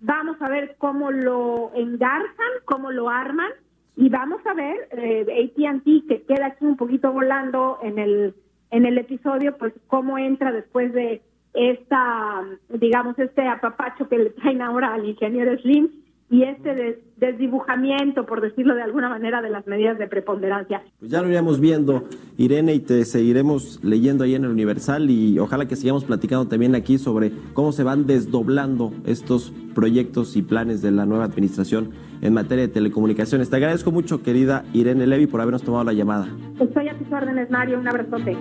vamos 0.00 0.40
a 0.40 0.48
ver 0.48 0.76
cómo 0.78 1.10
lo 1.10 1.72
engarzan, 1.74 2.52
cómo 2.64 2.90
lo 2.90 3.08
arman 3.08 3.50
y 3.98 4.08
vamos 4.10 4.40
a 4.46 4.54
ver 4.54 4.88
eh, 4.92 5.50
AT&T 5.56 6.04
que 6.08 6.22
queda 6.22 6.46
aquí 6.46 6.64
un 6.64 6.76
poquito 6.76 7.12
volando 7.12 7.80
en 7.82 7.98
el 7.98 8.34
en 8.70 8.86
el 8.86 8.96
episodio, 8.98 9.56
pues 9.56 9.72
cómo 9.86 10.18
entra 10.18 10.52
después 10.52 10.92
de 10.92 11.22
esta, 11.54 12.44
digamos, 12.68 13.18
este 13.18 13.48
apapacho 13.48 14.08
que 14.08 14.18
le 14.18 14.30
traen 14.30 14.62
ahora 14.62 14.94
al 14.94 15.08
ingeniero 15.08 15.58
Slim 15.58 15.88
y 16.30 16.42
este 16.42 17.00
desdibujamiento, 17.16 18.26
por 18.26 18.40
decirlo 18.40 18.74
de 18.74 18.82
alguna 18.82 19.08
manera, 19.08 19.40
de 19.40 19.50
las 19.50 19.66
medidas 19.66 19.98
de 19.98 20.06
preponderancia. 20.06 20.82
Pues 20.98 21.10
ya 21.10 21.22
lo 21.22 21.28
iremos 21.28 21.58
viendo, 21.58 22.04
Irene, 22.36 22.74
y 22.74 22.80
te 22.80 23.04
seguiremos 23.04 23.82
leyendo 23.82 24.24
ahí 24.24 24.34
en 24.34 24.44
el 24.44 24.50
Universal 24.50 25.10
y 25.10 25.38
ojalá 25.38 25.66
que 25.66 25.76
sigamos 25.76 26.04
platicando 26.04 26.46
también 26.46 26.74
aquí 26.74 26.98
sobre 26.98 27.32
cómo 27.54 27.72
se 27.72 27.82
van 27.82 28.06
desdoblando 28.06 28.92
estos 29.06 29.52
proyectos 29.74 30.36
y 30.36 30.42
planes 30.42 30.82
de 30.82 30.90
la 30.90 31.06
nueva 31.06 31.24
administración 31.24 31.90
en 32.20 32.34
materia 32.34 32.66
de 32.66 32.72
telecomunicaciones. 32.72 33.48
Te 33.48 33.56
agradezco 33.56 33.90
mucho, 33.90 34.22
querida 34.22 34.64
Irene 34.74 35.06
Levy, 35.06 35.26
por 35.26 35.40
habernos 35.40 35.62
tomado 35.62 35.84
la 35.84 35.92
llamada. 35.92 36.28
Estoy 36.60 36.88
a 36.88 36.98
tus 36.98 37.10
órdenes, 37.10 37.50
Mario. 37.50 37.78
Un 37.78 37.88
abrazote. 37.88 38.36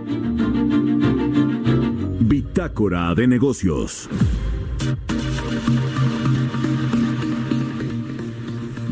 Bitácora 2.20 3.16
de 3.16 3.28
negocios. 3.28 4.10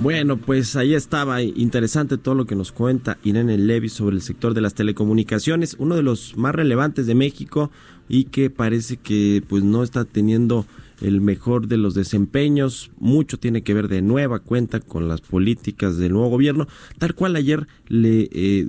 Bueno, 0.06 0.38
pues 0.38 0.76
ahí 0.76 0.94
estaba 0.94 1.42
interesante 1.42 2.20
todo 2.20 2.36
lo 2.36 2.46
que 2.46 2.56
nos 2.56 2.72
cuenta 2.72 3.18
Irene 3.24 3.58
Levy 3.58 3.90
sobre 3.90 4.16
el 4.16 4.22
sector 4.22 4.54
de 4.54 4.62
las 4.62 4.76
telecomunicaciones, 4.76 5.76
uno 5.80 5.96
de 5.96 6.04
los 6.04 6.38
más 6.38 6.54
relevantes 6.54 7.08
de 7.08 7.16
México 7.16 7.72
y 8.08 8.26
que 8.26 8.52
parece 8.52 8.98
que 8.98 9.42
pues 9.50 9.64
no 9.64 9.82
está 9.82 10.06
teniendo 10.06 10.68
el 11.02 11.22
mejor 11.22 11.68
de 11.68 11.78
los 11.78 11.94
desempeños. 11.94 12.92
Mucho 12.98 13.38
tiene 13.38 13.64
que 13.64 13.74
ver 13.74 13.88
de 13.88 14.02
nueva 14.02 14.40
cuenta 14.40 14.80
con 14.80 15.08
las 15.08 15.22
políticas 15.22 15.98
del 15.98 16.14
nuevo 16.14 16.30
gobierno. 16.30 16.68
Tal 16.98 17.16
cual 17.16 17.36
ayer 17.36 17.68
le 17.88 18.30
eh, 18.32 18.66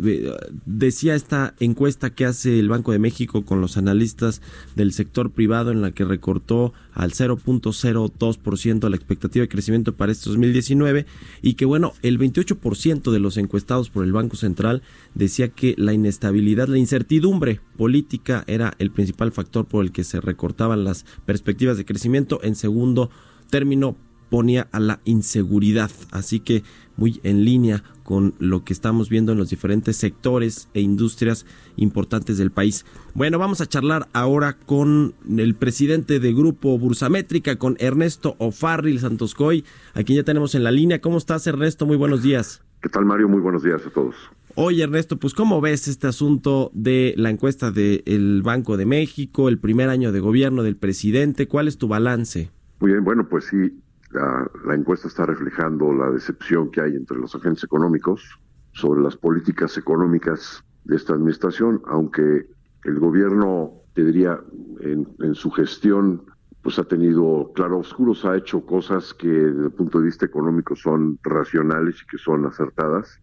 decía 0.64 1.14
esta 1.14 1.54
encuesta 1.60 2.10
que 2.10 2.26
hace 2.26 2.58
el 2.58 2.68
Banco 2.68 2.92
de 2.92 2.98
México 2.98 3.44
con 3.44 3.60
los 3.60 3.76
analistas 3.76 4.42
del 4.74 4.92
sector 4.92 5.30
privado 5.30 5.70
en 5.70 5.82
la 5.82 5.92
que 5.92 6.04
recortó 6.04 6.72
al 6.92 7.12
0.02% 7.12 8.88
la 8.88 8.96
expectativa 8.96 9.42
de 9.42 9.48
crecimiento 9.48 9.94
para 9.94 10.12
este 10.12 10.30
2019 10.30 11.06
y 11.42 11.54
que 11.54 11.64
bueno, 11.64 11.92
el 12.02 12.18
28% 12.18 13.10
de 13.10 13.18
los 13.18 13.36
encuestados 13.36 13.90
por 13.90 14.04
el 14.04 14.12
Banco 14.12 14.36
Central 14.36 14.82
decía 15.14 15.48
que 15.48 15.74
la 15.76 15.92
inestabilidad, 15.92 16.68
la 16.68 16.78
incertidumbre 16.78 17.60
política 17.76 18.44
era 18.46 18.74
el 18.78 18.90
principal 18.90 19.32
factor 19.32 19.66
por 19.66 19.84
el 19.84 19.92
que 19.92 20.04
se 20.04 20.20
recortaban 20.20 20.84
las 20.84 21.04
perspectivas 21.24 21.76
de 21.76 21.84
crecimiento. 21.84 22.15
En 22.42 22.54
segundo 22.54 23.10
término, 23.50 23.96
ponía 24.28 24.68
a 24.72 24.80
la 24.80 25.00
inseguridad. 25.04 25.90
Así 26.10 26.40
que 26.40 26.62
muy 26.96 27.20
en 27.22 27.44
línea 27.44 27.82
con 28.02 28.34
lo 28.38 28.64
que 28.64 28.72
estamos 28.72 29.08
viendo 29.08 29.32
en 29.32 29.38
los 29.38 29.50
diferentes 29.50 29.96
sectores 29.96 30.68
e 30.74 30.80
industrias 30.80 31.44
importantes 31.76 32.38
del 32.38 32.50
país. 32.50 32.86
Bueno, 33.14 33.38
vamos 33.38 33.60
a 33.60 33.66
charlar 33.66 34.08
ahora 34.12 34.56
con 34.58 35.14
el 35.36 35.54
presidente 35.54 36.20
de 36.20 36.32
Grupo 36.32 36.78
Bursamétrica, 36.78 37.56
con 37.56 37.76
Ernesto 37.78 38.36
Ofarril 38.38 39.00
Santoscoy, 39.00 39.64
a 39.94 40.02
quien 40.02 40.16
ya 40.16 40.24
tenemos 40.24 40.54
en 40.54 40.64
la 40.64 40.70
línea. 40.70 41.00
¿Cómo 41.00 41.18
estás, 41.18 41.46
Ernesto? 41.46 41.86
Muy 41.86 41.96
buenos 41.96 42.22
días. 42.22 42.62
¿Qué 42.80 42.88
tal, 42.88 43.04
Mario? 43.04 43.28
Muy 43.28 43.40
buenos 43.40 43.62
días 43.62 43.84
a 43.84 43.90
todos. 43.90 44.14
Oye, 44.58 44.84
Ernesto, 44.84 45.18
pues 45.18 45.34
¿cómo 45.34 45.60
ves 45.60 45.86
este 45.86 46.06
asunto 46.06 46.70
de 46.72 47.12
la 47.18 47.28
encuesta 47.28 47.70
del 47.70 48.40
Banco 48.42 48.78
de 48.78 48.86
México, 48.86 49.50
el 49.50 49.58
primer 49.58 49.90
año 49.90 50.12
de 50.12 50.20
gobierno 50.20 50.62
del 50.62 50.78
presidente? 50.78 51.46
¿Cuál 51.46 51.68
es 51.68 51.76
tu 51.76 51.88
balance? 51.88 52.50
Muy 52.80 52.92
bien, 52.92 53.04
bueno, 53.04 53.28
pues 53.28 53.44
sí, 53.44 53.78
la, 54.12 54.74
encuesta 54.74 55.08
está 55.08 55.26
reflejando 55.26 55.92
la 55.92 56.10
decepción 56.10 56.70
que 56.70 56.80
hay 56.80 56.96
entre 56.96 57.18
los 57.18 57.34
agentes 57.34 57.64
económicos 57.64 58.40
sobre 58.72 59.02
las 59.02 59.14
políticas 59.14 59.76
económicas 59.76 60.64
de 60.84 60.96
esta 60.96 61.12
administración, 61.12 61.82
aunque 61.86 62.46
el 62.84 62.98
gobierno, 62.98 63.72
te 63.92 64.04
diría, 64.04 64.40
en, 64.80 65.34
su 65.34 65.50
gestión, 65.50 66.22
pues 66.62 66.78
ha 66.78 66.84
tenido 66.84 67.52
claroscuros, 67.54 68.24
ha 68.24 68.34
hecho 68.38 68.64
cosas 68.64 69.12
que 69.12 69.28
desde 69.28 69.64
el 69.66 69.72
punto 69.72 69.98
de 69.98 70.06
vista 70.06 70.24
económico 70.24 70.74
son 70.74 71.18
racionales 71.22 71.96
y 72.02 72.06
que 72.06 72.16
son 72.16 72.46
acertadas, 72.46 73.20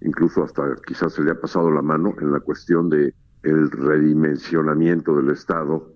incluso 0.00 0.44
hasta 0.44 0.76
quizás 0.86 1.12
se 1.12 1.22
le 1.22 1.30
ha 1.30 1.40
pasado 1.40 1.70
la 1.70 1.82
mano 1.82 2.14
en 2.20 2.32
la 2.32 2.40
cuestión 2.40 2.88
de 2.88 3.14
el 3.42 3.70
redimensionamiento 3.70 5.16
del 5.16 5.30
Estado, 5.30 5.92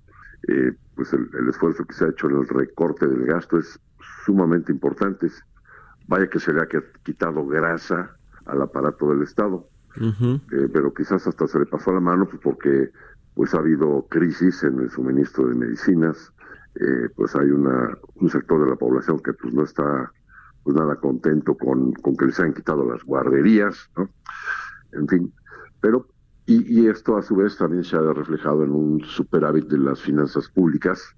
eh, 0.48 0.72
pues 0.94 1.12
el, 1.12 1.28
esfuerzo 1.48 1.84
que 1.84 1.94
se 1.94 2.04
ha 2.04 2.08
hecho 2.08 2.28
en 2.28 2.36
el 2.36 2.48
recorte 2.48 3.06
del 3.06 3.26
gasto 3.26 3.58
es 3.58 3.78
sumamente 4.24 4.72
importantes. 4.72 5.42
Vaya 6.06 6.28
que 6.28 6.38
se 6.38 6.52
le 6.52 6.60
ha 6.60 6.68
quitado 7.02 7.46
grasa 7.46 8.16
al 8.46 8.62
aparato 8.62 9.10
del 9.10 9.22
Estado, 9.22 9.68
eh, 9.96 10.68
pero 10.72 10.94
quizás 10.94 11.26
hasta 11.26 11.46
se 11.46 11.58
le 11.58 11.66
pasó 11.66 11.92
la 11.92 12.00
mano 12.00 12.26
pues 12.26 12.40
porque 12.42 12.90
pues 13.34 13.54
ha 13.54 13.58
habido 13.58 14.06
crisis 14.08 14.62
en 14.64 14.80
el 14.80 14.90
suministro 14.90 15.46
de 15.48 15.54
medicinas, 15.54 16.32
eh, 16.74 17.08
pues 17.14 17.34
hay 17.36 17.50
una 17.50 17.96
un 18.14 18.28
sector 18.28 18.64
de 18.64 18.70
la 18.70 18.76
población 18.76 19.20
que 19.20 19.32
pues 19.32 19.52
no 19.54 19.64
está 19.64 20.12
pues 20.62 20.76
nada 20.76 20.96
contento 20.96 21.56
con, 21.56 21.92
con 21.92 22.16
que 22.16 22.26
les 22.26 22.38
hayan 22.40 22.54
quitado 22.54 22.90
las 22.90 23.02
guarderías, 23.04 23.90
¿no? 23.96 24.08
En 24.92 25.08
fin, 25.08 25.32
pero 25.80 26.06
y, 26.46 26.80
y, 26.80 26.88
esto 26.88 27.16
a 27.16 27.22
su 27.22 27.36
vez 27.36 27.56
también 27.56 27.84
se 27.84 27.96
ha 27.96 28.12
reflejado 28.12 28.64
en 28.64 28.72
un 28.72 29.04
superávit 29.04 29.66
de 29.68 29.78
las 29.78 30.00
finanzas 30.00 30.48
públicas 30.48 31.14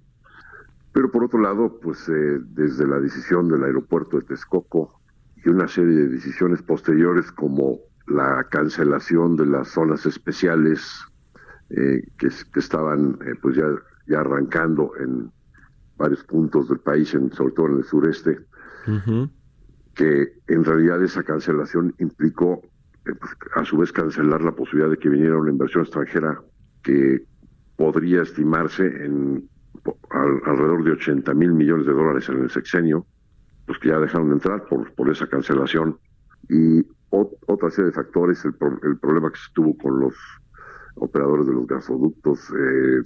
pero 0.93 1.09
por 1.09 1.23
otro 1.23 1.41
lado, 1.41 1.79
pues 1.81 2.07
eh, 2.07 2.39
desde 2.53 2.87
la 2.87 2.99
decisión 2.99 3.49
del 3.49 3.63
aeropuerto 3.63 4.17
de 4.17 4.25
Texcoco 4.25 5.01
y 5.43 5.49
una 5.49 5.67
serie 5.67 5.95
de 5.95 6.07
decisiones 6.07 6.61
posteriores 6.61 7.31
como 7.31 7.79
la 8.07 8.45
cancelación 8.49 9.35
de 9.35 9.47
las 9.47 9.69
zonas 9.69 10.05
especiales 10.05 11.03
eh, 11.71 12.03
que, 12.17 12.29
estaban 12.59 13.17
eh, 13.25 13.33
pues 13.41 13.55
ya, 13.55 13.65
ya 14.07 14.19
arrancando 14.19 14.91
en 14.99 15.31
varios 15.97 16.23
puntos 16.25 16.69
del 16.69 16.79
país, 16.79 17.11
en, 17.15 17.31
sobre 17.33 17.53
todo 17.53 17.67
en 17.67 17.77
el 17.77 17.83
sureste, 17.85 18.39
que 19.95 20.33
en 20.47 20.63
realidad 20.63 21.03
esa 21.03 21.23
cancelación 21.23 21.93
implicó 21.99 22.61
pues, 23.03 23.17
a 23.55 23.65
su 23.65 23.77
vez 23.77 23.91
cancelar 23.91 24.41
la 24.41 24.53
posibilidad 24.53 24.89
de 24.89 24.97
que 24.97 25.09
viniera 25.09 25.37
una 25.37 25.51
inversión 25.51 25.83
extranjera 25.83 26.41
que 26.81 27.23
podría 27.75 28.21
estimarse 28.21 28.85
en 28.85 29.49
alrededor 30.45 30.83
de 30.83 30.91
80 30.91 31.33
mil 31.33 31.53
millones 31.53 31.85
de 31.85 31.93
dólares 31.93 32.29
en 32.29 32.43
el 32.43 32.49
sexenio, 32.49 33.05
pues 33.65 33.79
que 33.79 33.89
ya 33.89 33.99
dejaron 33.99 34.29
de 34.29 34.35
entrar 34.35 34.65
por, 34.65 34.93
por 34.93 35.09
esa 35.09 35.27
cancelación. 35.27 35.97
Y 36.49 36.85
otra 37.09 37.69
serie 37.69 37.85
de 37.85 37.95
factores, 37.95 38.43
el, 38.45 38.55
el 38.83 38.97
problema 38.99 39.31
que 39.31 39.37
se 39.37 39.53
tuvo 39.53 39.77
con 39.77 39.99
los 39.99 40.13
operadores 40.95 41.47
de 41.47 41.53
los 41.53 41.67
gasoductos, 41.67 42.49
eh, 42.51 43.01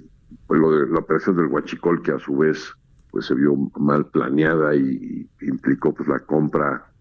pues 0.45 0.59
lo 0.59 0.71
de 0.71 0.88
la 0.88 0.99
operación 0.99 1.38
del 1.38 1.47
Huachicol, 1.47 2.01
que 2.01 2.11
a 2.11 2.19
su 2.19 2.38
vez 2.38 2.73
pues 3.12 3.26
se 3.26 3.36
vio 3.36 3.55
mal 3.78 4.05
planeada 4.08 4.76
y, 4.76 5.30
implicó 5.41 5.93
pues 5.93 6.08
la 6.10 6.20
compra 6.20 6.91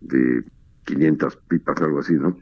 de 0.00 0.44
500 0.84 1.36
pipas, 1.48 1.80
algo 1.82 2.00
así, 2.00 2.14
¿no? 2.14 2.36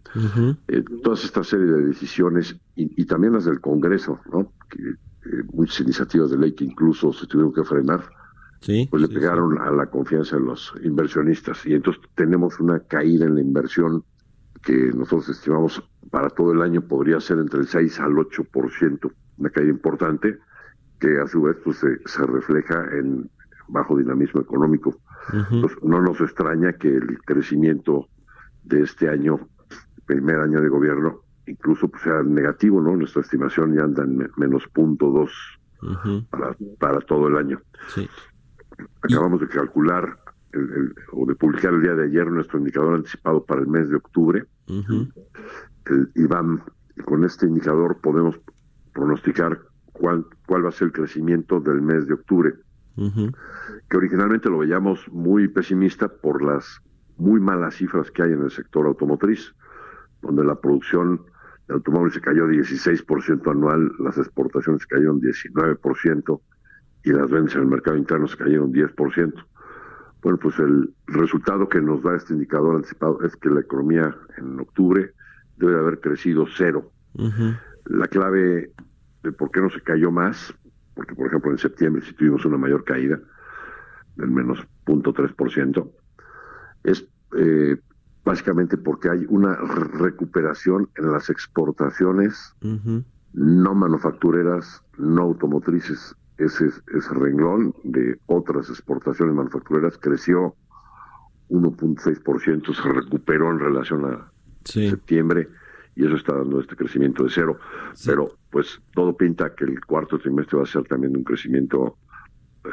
eh, 0.69 0.85
todas 1.03 1.25
esta 1.25 1.43
serie 1.45 1.67
de 1.67 1.87
decisiones 1.87 2.57
y, 2.77 3.03
y, 3.03 3.05
también 3.05 3.33
las 3.33 3.45
del 3.45 3.61
Congreso, 3.61 4.21
¿no? 4.33 4.53
Que 4.71 4.95
eh, 5.29 5.43
muchas 5.53 5.81
iniciativas 5.81 6.31
de 6.31 6.39
ley 6.39 6.53
que 6.53 6.65
incluso 6.65 7.13
se 7.13 7.27
tuvieron 7.27 7.53
que 7.53 7.65
frenar, 7.65 8.05
pues 8.65 9.03
le 9.03 9.09
pegaron 9.09 9.59
a 9.59 9.71
la 9.71 9.87
confianza 9.87 10.37
de 10.37 10.43
los 10.43 10.73
inversionistas. 10.83 11.65
Y 11.67 11.75
entonces 11.75 12.03
tenemos 12.15 12.59
una 12.61 12.81
caída 12.81 13.27
en 13.27 13.35
la 13.35 13.41
inversión 13.41 14.05
que 14.63 14.91
nosotros 14.93 15.29
estimamos 15.29 15.83
para 16.11 16.31
todo 16.31 16.53
el 16.53 16.63
año 16.63 16.81
podría 16.81 17.21
ser 17.21 17.39
entre 17.39 17.61
el 17.61 17.67
6 17.67 18.01
al 18.01 18.13
8%, 18.13 19.13
una 19.39 19.51
caída 19.51 19.71
importante 19.71 20.39
que 21.01 21.21
a 21.21 21.27
su 21.27 21.43
vez 21.43 21.57
pues, 21.65 21.79
se, 21.79 22.27
refleja 22.27 22.85
en 22.93 23.31
bajo 23.69 23.97
dinamismo 23.97 24.41
económico. 24.41 24.97
no 25.83 26.01
nos 26.01 26.21
extraña 26.21 26.73
que 26.73 26.89
el 26.89 27.19
crecimiento 27.25 28.09
de 28.65 28.83
este 28.83 29.09
año, 29.09 29.49
primer 30.07 30.41
año 30.41 30.61
de 30.61 30.69
gobierno, 30.69 31.21
incluso 31.47 31.89
pues, 31.89 32.03
sea 32.03 32.23
negativo, 32.23 32.81
¿no? 32.81 32.97
Nuestra 32.97 33.23
estimación 33.23 33.75
ya 33.75 33.85
anda 33.85 34.05
en 34.05 34.31
menos 34.37 34.67
punto 34.69 35.11
dos 35.11 35.33
para, 36.31 36.57
para 36.79 37.01
todo 37.01 37.29
el 37.29 37.37
año. 37.37 37.61
Acabamos 39.03 39.41
de 39.41 39.49
calcular 39.49 40.19
o 41.13 41.27
de 41.27 41.35
publicar 41.35 41.75
el 41.75 41.83
día 41.83 41.95
de 41.95 42.05
ayer 42.05 42.27
nuestro 42.31 42.59
indicador 42.59 42.95
anticipado 42.95 43.45
para 43.45 43.61
el 43.61 43.69
mes 43.69 43.89
de 43.91 43.97
octubre. 43.97 44.45
el 44.67 46.13
IBAM, 46.15 46.63
con 47.05 47.25
este 47.25 47.47
indicador 47.47 48.01
podemos 48.01 48.39
pronosticar 48.93 49.68
cuál, 49.99 50.25
cuál 50.47 50.65
va 50.65 50.69
a 50.69 50.73
ser 50.73 50.87
el 50.87 50.93
crecimiento 50.93 51.61
del 51.61 51.83
mes 51.83 52.07
de 52.07 52.15
octubre, 52.15 52.55
que 53.89 53.97
originalmente 53.97 54.49
lo 54.49 54.59
veíamos 54.59 55.07
muy 55.13 55.47
pesimista 55.49 56.09
por 56.09 56.43
las 56.43 56.81
muy 57.17 57.41
malas 57.41 57.77
cifras 57.77 58.11
que 58.11 58.23
hay 58.23 58.33
en 58.33 58.43
el 58.43 58.51
sector 58.51 58.87
automotriz, 58.87 59.55
donde 60.23 60.45
la 60.45 60.57
producción 60.57 61.21
el 61.69 61.75
automóvil 61.75 62.11
se 62.11 62.21
cayó 62.21 62.49
16% 62.49 63.51
anual, 63.51 63.93
las 63.99 64.17
exportaciones 64.17 64.83
se 64.83 64.89
cayeron 64.89 65.21
19% 65.21 66.41
y 67.05 67.13
las 67.13 67.31
ventas 67.31 67.57
en 67.57 67.63
el 67.63 67.67
mercado 67.69 67.97
interno 67.97 68.27
se 68.27 68.39
cayeron 68.39 68.73
10%. 68.73 69.35
Bueno, 70.23 70.39
pues 70.39 70.59
el 70.59 70.93
resultado 71.07 71.69
que 71.69 71.81
nos 71.81 72.03
da 72.03 72.17
este 72.17 72.33
indicador 72.33 72.77
anticipado 72.77 73.23
es 73.23 73.37
que 73.37 73.51
la 73.51 73.61
economía 73.61 74.17
en 74.39 74.59
octubre 74.59 75.13
debe 75.59 75.79
haber 75.79 76.01
crecido 76.01 76.47
cero. 76.57 76.91
La 77.85 78.09
clave 78.09 78.73
por 79.33 79.51
qué 79.51 79.61
no 79.61 79.71
se 79.71 79.81
cayó 79.81 80.11
más, 80.11 80.55
porque 80.95 81.15
por 81.15 81.27
ejemplo 81.27 81.51
en 81.51 81.59
septiembre 81.59 82.03
sí 82.05 82.13
tuvimos 82.15 82.45
una 82.45 82.59
mayor 82.59 82.85
caída, 82.85 83.19
del 84.17 84.31
menos 84.31 84.59
0.3%, 84.87 85.91
es 86.85 87.07
eh, 87.37 87.77
básicamente 88.25 88.77
porque 88.77 89.11
hay 89.11 89.27
una 89.29 89.55
recuperación 89.55 90.89
en 90.97 91.13
las 91.13 91.31
exportaciones 91.31 92.55
no 93.33 93.75
manufactureras, 93.75 94.83
no 94.97 95.23
automotrices. 95.23 96.15
Ese, 96.39 96.67
ese 96.67 97.15
renglón 97.15 97.75
de 97.83 98.17
otras 98.27 98.71
exportaciones 98.71 99.35
manufactureras. 99.35 99.99
Creció 99.99 100.55
1.6%, 101.51 102.75
se 102.75 102.93
recuperó 102.93 103.51
en 103.51 103.59
relación 103.59 104.05
a 104.05 104.31
septiembre 104.65 105.49
y 105.99 106.07
eso 106.07 106.15
está 106.15 106.33
dando 106.33 106.61
este 106.61 106.77
crecimiento 106.77 107.25
de 107.25 107.31
cero. 107.31 107.59
Pero 108.07 108.39
pues 108.51 108.81
todo 108.95 109.17
pinta 109.17 109.53
que 109.55 109.65
el 109.65 109.85
cuarto 109.85 110.19
trimestre 110.19 110.57
va 110.57 110.63
a 110.63 110.67
ser 110.67 110.85
también 110.85 111.17
un 111.17 111.25
crecimiento 111.25 111.97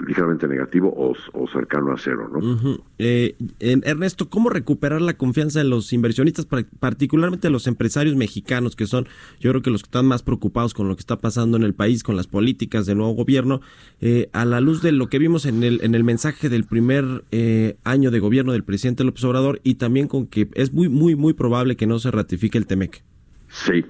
ligeramente 0.08 0.48
negativo 0.48 0.94
o, 0.96 1.48
cercano 1.48 1.94
a 1.94 1.98
cero. 1.98 2.30
¿no? 2.32 2.80
Eh, 2.98 3.36
Ernesto, 3.60 4.30
¿cómo 4.30 4.50
recuperar 4.50 5.02
la 5.02 5.16
confianza 5.16 5.60
de 5.60 5.66
los 5.66 5.94
inversionistas, 5.94 6.48
particularmente 6.80 7.50
los 7.50 7.68
empresarios 7.68 8.16
mexicanos, 8.16 8.76
que 8.76 8.88
son 8.88 9.08
yo 9.40 9.52
creo 9.52 9.62
que 9.62 9.70
los 9.70 9.84
que 9.84 9.88
están 9.88 10.06
más 10.06 10.24
preocupados 10.24 10.74
con 10.74 10.88
lo 10.88 10.96
que 10.96 11.02
está 11.02 11.20
pasando 11.20 11.58
en 11.58 11.64
el 11.64 11.74
país, 11.74 12.04
con 12.04 12.16
las 12.16 12.28
políticas 12.28 12.86
del 12.86 12.98
nuevo 12.98 13.14
gobierno, 13.14 13.62
eh, 14.02 14.30
a 14.34 14.46
la 14.46 14.60
luz 14.60 14.82
de 14.82 14.92
lo 14.92 15.08
que 15.08 15.20
vimos 15.20 15.46
en 15.46 15.64
el, 15.64 15.80
en 15.84 15.96
el 15.96 16.04
mensaje 16.04 16.50
del 16.50 16.66
primer 16.66 17.24
eh, 17.32 17.78
año 17.84 18.12
de 18.12 18.20
gobierno 18.20 18.52
del 18.52 18.64
presidente 18.64 19.04
López 19.04 19.24
Obrador 19.24 19.62
y 19.64 19.76
también 19.76 20.08
con 20.08 20.28
que 20.28 20.50
es 20.56 20.74
muy, 20.74 20.90
muy, 20.90 21.16
muy 21.16 21.34
probable 21.34 21.76
que 21.76 21.88
no 21.88 22.00
se 22.00 22.12
ratifique 22.12 22.58
el 22.58 22.68
TEMEC? 22.68 23.04
Sí, 23.48 23.86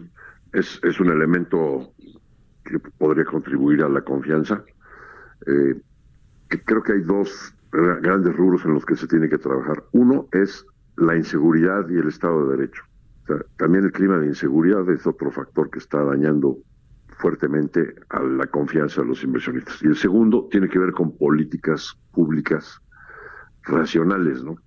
es, 0.53 0.80
es 0.84 0.99
un 0.99 1.10
elemento 1.10 1.93
que 2.64 2.80
podría 2.80 3.26
contribuir 3.26 3.84
a 3.84 3.89
la 3.89 4.01
confianza. 4.01 4.64
Eh, 5.45 5.80
creo 6.66 6.82
que 6.84 6.93
hay 6.93 7.01
dos 7.01 7.53
grandes 7.72 8.36
rubros 8.36 8.64
en 8.66 8.74
los 8.74 8.86
que 8.86 8.95
se 8.95 9.08
tiene 9.08 9.30
que 9.30 9.38
trabajar. 9.38 9.84
Uno 9.91 10.28
es 10.32 10.66
la 10.97 11.16
inseguridad 11.16 11.88
y 11.89 11.97
el 11.97 12.08
Estado 12.08 12.47
de 12.47 12.58
Derecho. 12.58 12.84
también 13.58 13.84
el 13.86 13.91
clima 13.91 14.20
de 14.20 14.28
inseguridad 14.28 14.88
es 14.89 15.06
otro 15.08 15.32
factor 15.32 15.70
que 15.72 15.80
está 15.80 16.03
dañando 16.03 16.58
fuertemente 17.18 17.95
a 18.10 18.22
la 18.22 18.45
confianza 18.47 19.01
de 19.01 19.08
los 19.08 19.24
inversionistas. 19.24 19.82
Y 19.82 19.88
el 19.88 19.95
segundo 19.95 20.47
tiene 20.51 20.70
que 20.70 20.80
ver 20.80 20.91
con 20.91 21.18
políticas 21.18 21.97
públicas 22.12 22.80
racionales, 23.64 24.43
¿no? 24.43 24.58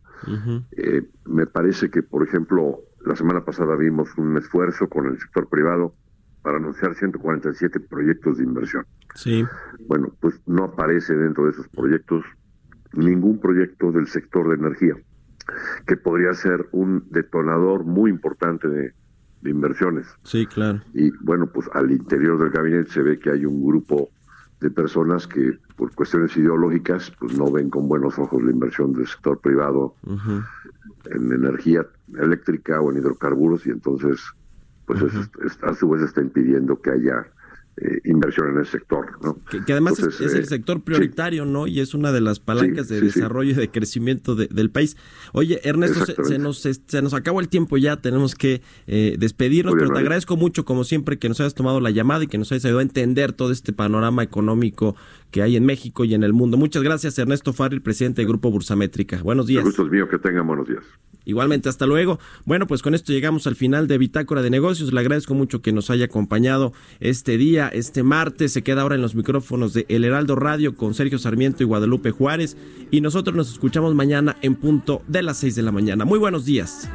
Eh, 0.73 1.09
me 1.27 1.47
parece 1.47 1.91
que, 1.91 2.03
por 2.03 2.27
ejemplo, 2.27 2.81
la 3.05 3.17
semana 3.17 3.45
pasada 3.45 3.77
vimos 3.77 4.09
un 4.17 4.37
esfuerzo 4.37 4.89
con 4.89 5.07
el 5.07 5.19
sector 5.19 5.49
privado 5.49 5.95
para 6.43 6.59
anunciar 6.59 6.95
147 6.95 7.81
proyectos 7.81 8.39
de 8.39 8.45
inversión. 8.45 8.87
Sí. 9.15 9.45
Bueno, 9.87 10.13
pues 10.21 10.41
no 10.47 10.65
aparece 10.65 11.15
dentro 11.15 11.45
de 11.45 11.51
esos 11.51 11.69
proyectos 11.69 12.25
ningún 12.93 13.39
proyecto 13.39 13.93
del 13.93 14.07
sector 14.07 14.49
de 14.49 14.55
energía, 14.55 14.95
que 15.87 15.97
podría 15.97 16.33
ser 16.35 16.69
un 16.73 17.07
detonador 17.11 17.85
muy 17.85 18.11
importante 18.11 18.69
de, 18.69 18.95
inversiones. 19.45 20.07
Sí, 20.25 20.47
claro. 20.47 20.81
Y 20.93 21.11
bueno, 21.25 21.47
pues 21.47 21.71
al 21.73 21.91
interior 21.93 22.39
del 22.39 22.51
gabinete 22.51 22.91
se 22.91 23.03
ve 23.03 23.19
que 23.19 23.31
hay 23.31 23.47
un 23.47 23.65
grupo 23.65 24.11
de 24.61 24.69
personas 24.69 25.27
que 25.27 25.59
por 25.77 25.95
cuestiones 25.95 26.37
ideológicas 26.37 27.13
pues 27.21 27.39
no 27.39 27.51
ven 27.51 27.71
con 27.71 27.89
buenos 27.89 28.19
ojos 28.19 28.43
la 28.43 28.51
inversión 28.51 28.93
del 28.93 29.07
sector 29.07 29.39
privado 29.41 29.95
en 31.07 31.33
energía 31.33 31.87
eléctrica 32.17 32.81
o 32.81 32.91
en 32.91 32.99
hidrocarburos 32.99 33.67
y 33.67 33.71
entonces 33.71 34.21
pues 34.87 35.03
a 35.63 35.75
su 35.75 35.91
vez 35.91 36.03
está 36.03 36.23
impidiendo 36.23 36.81
que 36.81 36.91
haya 36.91 37.27
eh, 37.81 38.01
inversión 38.05 38.51
en 38.51 38.59
el 38.59 38.67
sector. 38.67 39.07
¿no? 39.23 39.39
Que, 39.65 39.73
además 39.73 39.99
es, 39.99 40.21
el 40.21 40.43
eh, 40.43 40.47
sector 40.47 40.81
prioritario, 40.83 41.45
¿no? 41.45 41.67
Y 41.67 41.81
es 41.81 41.95
una 41.95 42.13
de 42.13 42.21
las 42.21 42.41
palancas 42.41 42.89
de 42.89 43.01
desarrollo 43.01 43.53
y 43.53 43.55
de 43.55 43.71
crecimiento 43.71 44.35
del 44.35 44.71
país. 44.71 44.97
Oye, 45.33 45.61
Ernesto, 45.65 46.05
se, 46.25 46.39
nos, 46.39 46.59
se 46.59 47.03
nos 47.03 47.15
acabó 47.15 47.41
el 47.41 47.49
tiempo 47.49 47.77
ya, 47.77 47.97
tenemos 47.97 48.35
que 48.35 48.63
eh, 48.87 49.17
despedirnos, 49.19 49.75
pero 49.79 49.91
te 49.91 49.99
agradezco 49.99 50.37
mucho, 50.37 50.65
como 50.65 50.85
siempre, 50.85 51.19
que 51.19 51.29
nos 51.29 51.41
hayas 51.41 51.55
tomado 51.55 51.81
la 51.81 51.91
llamada 51.91 52.25
y 52.25 52.27
que 52.27 52.39
nos 52.39 52.51
hayas 52.53 52.65
ayudado 52.65 52.81
a 52.81 52.83
entender 52.83 53.33
todo 53.33 53.53
este 53.53 53.73
panorama 53.73 54.23
económico 54.23 54.97
que 55.31 55.43
hay 55.43 55.57
en 55.57 55.67
México 55.67 56.05
y 56.05 56.15
en 56.15 56.23
el 56.23 56.33
mundo. 56.33 56.57
Muchas 56.57 56.83
gracias, 56.83 57.19
Ernesto 57.19 57.53
Farril, 57.53 57.83
presidente 57.83 58.23
del 58.23 58.29
Grupo 58.29 58.51
Bursamétrica. 58.51 59.23
Buenos 59.23 59.47
días. 59.47 59.61
El 59.61 59.67
gusto 59.67 59.85
es 59.85 59.93
mío, 59.93 60.09
que 60.09 60.19
tengan 60.19 60.47
buenos 60.47 60.69
días. 60.69 60.85
Igualmente, 61.29 61.69
hasta 61.69 61.85
luego. 61.85 62.19
Bueno, 62.47 62.67
pues 62.67 62.81
con 62.81 62.95
esto 62.95 63.13
llegamos 63.13 63.47
al 63.47 63.55
final 63.55 63.87
de 63.87 63.99
Bitácora 63.99 64.41
de 64.41 64.49
Negocios. 64.49 64.95
Le 64.95 65.01
agradezco 65.01 65.35
mucho 65.35 65.61
que 65.61 65.73
nos 65.73 65.91
haya 65.91 66.07
acompañado 66.07 66.73
este 67.01 67.37
día, 67.37 67.69
este 67.69 68.03
martes. 68.03 68.55
Se 68.55 68.63
queda 68.63 68.81
ahora 68.81 68.95
en 68.95 69.03
los 69.03 69.15
micrófonos 69.15 69.75
de 69.75 69.85
El 69.91 70.05
Heraldo 70.05 70.37
Radio 70.37 70.75
con 70.75 70.95
Sergio 70.95 71.19
Sarmiento 71.19 71.63
y 71.63 71.67
Guadalupe 71.67 72.13
Juárez. 72.13 72.57
Y 72.91 73.03
nosotros 73.03 73.37
nos 73.37 73.53
escuchamos 73.53 73.95
mañana 73.95 74.39
en 74.41 74.55
punto 74.55 75.03
de 75.07 75.23
las 75.23 75.37
6 75.37 75.55
de 75.57 75.63
la 75.63 75.71
mañana. 75.71 76.07
Muy 76.07 76.19
buenos 76.19 76.47
días. 76.47 76.89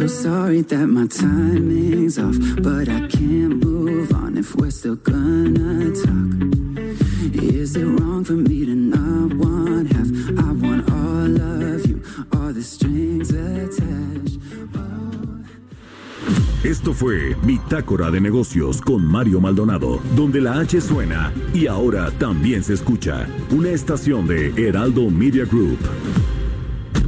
So 0.00 0.06
sorry 0.06 0.62
that 0.62 0.86
my 0.86 1.06
timing's 1.06 2.18
off, 2.18 2.34
but 2.62 2.88
I 2.88 3.06
can't 3.08 3.62
move 3.62 4.10
on 4.14 4.38
if 4.38 4.56
we're 4.56 4.70
still 4.70 4.96
gonna 4.96 5.92
talk. 5.92 7.34
Is 7.34 7.76
it 7.76 7.84
wrong 7.84 8.24
for 8.24 8.32
me 8.32 8.64
to 8.64 8.74
not 8.74 9.34
want 9.34 9.92
half? 9.92 10.08
I 10.38 10.52
want 10.52 10.90
all 10.90 11.36
of 11.74 11.86
you, 11.86 12.02
all 12.32 12.50
the 12.50 12.62
strings 12.62 13.30
attached. 13.30 14.38
Oh. 14.74 15.44
Esto 16.64 16.94
fue 16.94 17.36
Bitácora 17.44 18.10
de 18.10 18.22
Negocios 18.22 18.80
con 18.80 19.04
Mario 19.04 19.38
Maldonado, 19.42 20.00
donde 20.16 20.40
la 20.40 20.60
H 20.60 20.80
suena 20.80 21.30
y 21.52 21.66
ahora 21.66 22.10
también 22.12 22.64
se 22.64 22.72
escucha. 22.72 23.26
Una 23.50 23.68
estación 23.68 24.26
de 24.26 24.54
Heraldo 24.56 25.10
Media 25.10 25.44
Group. 25.44 25.78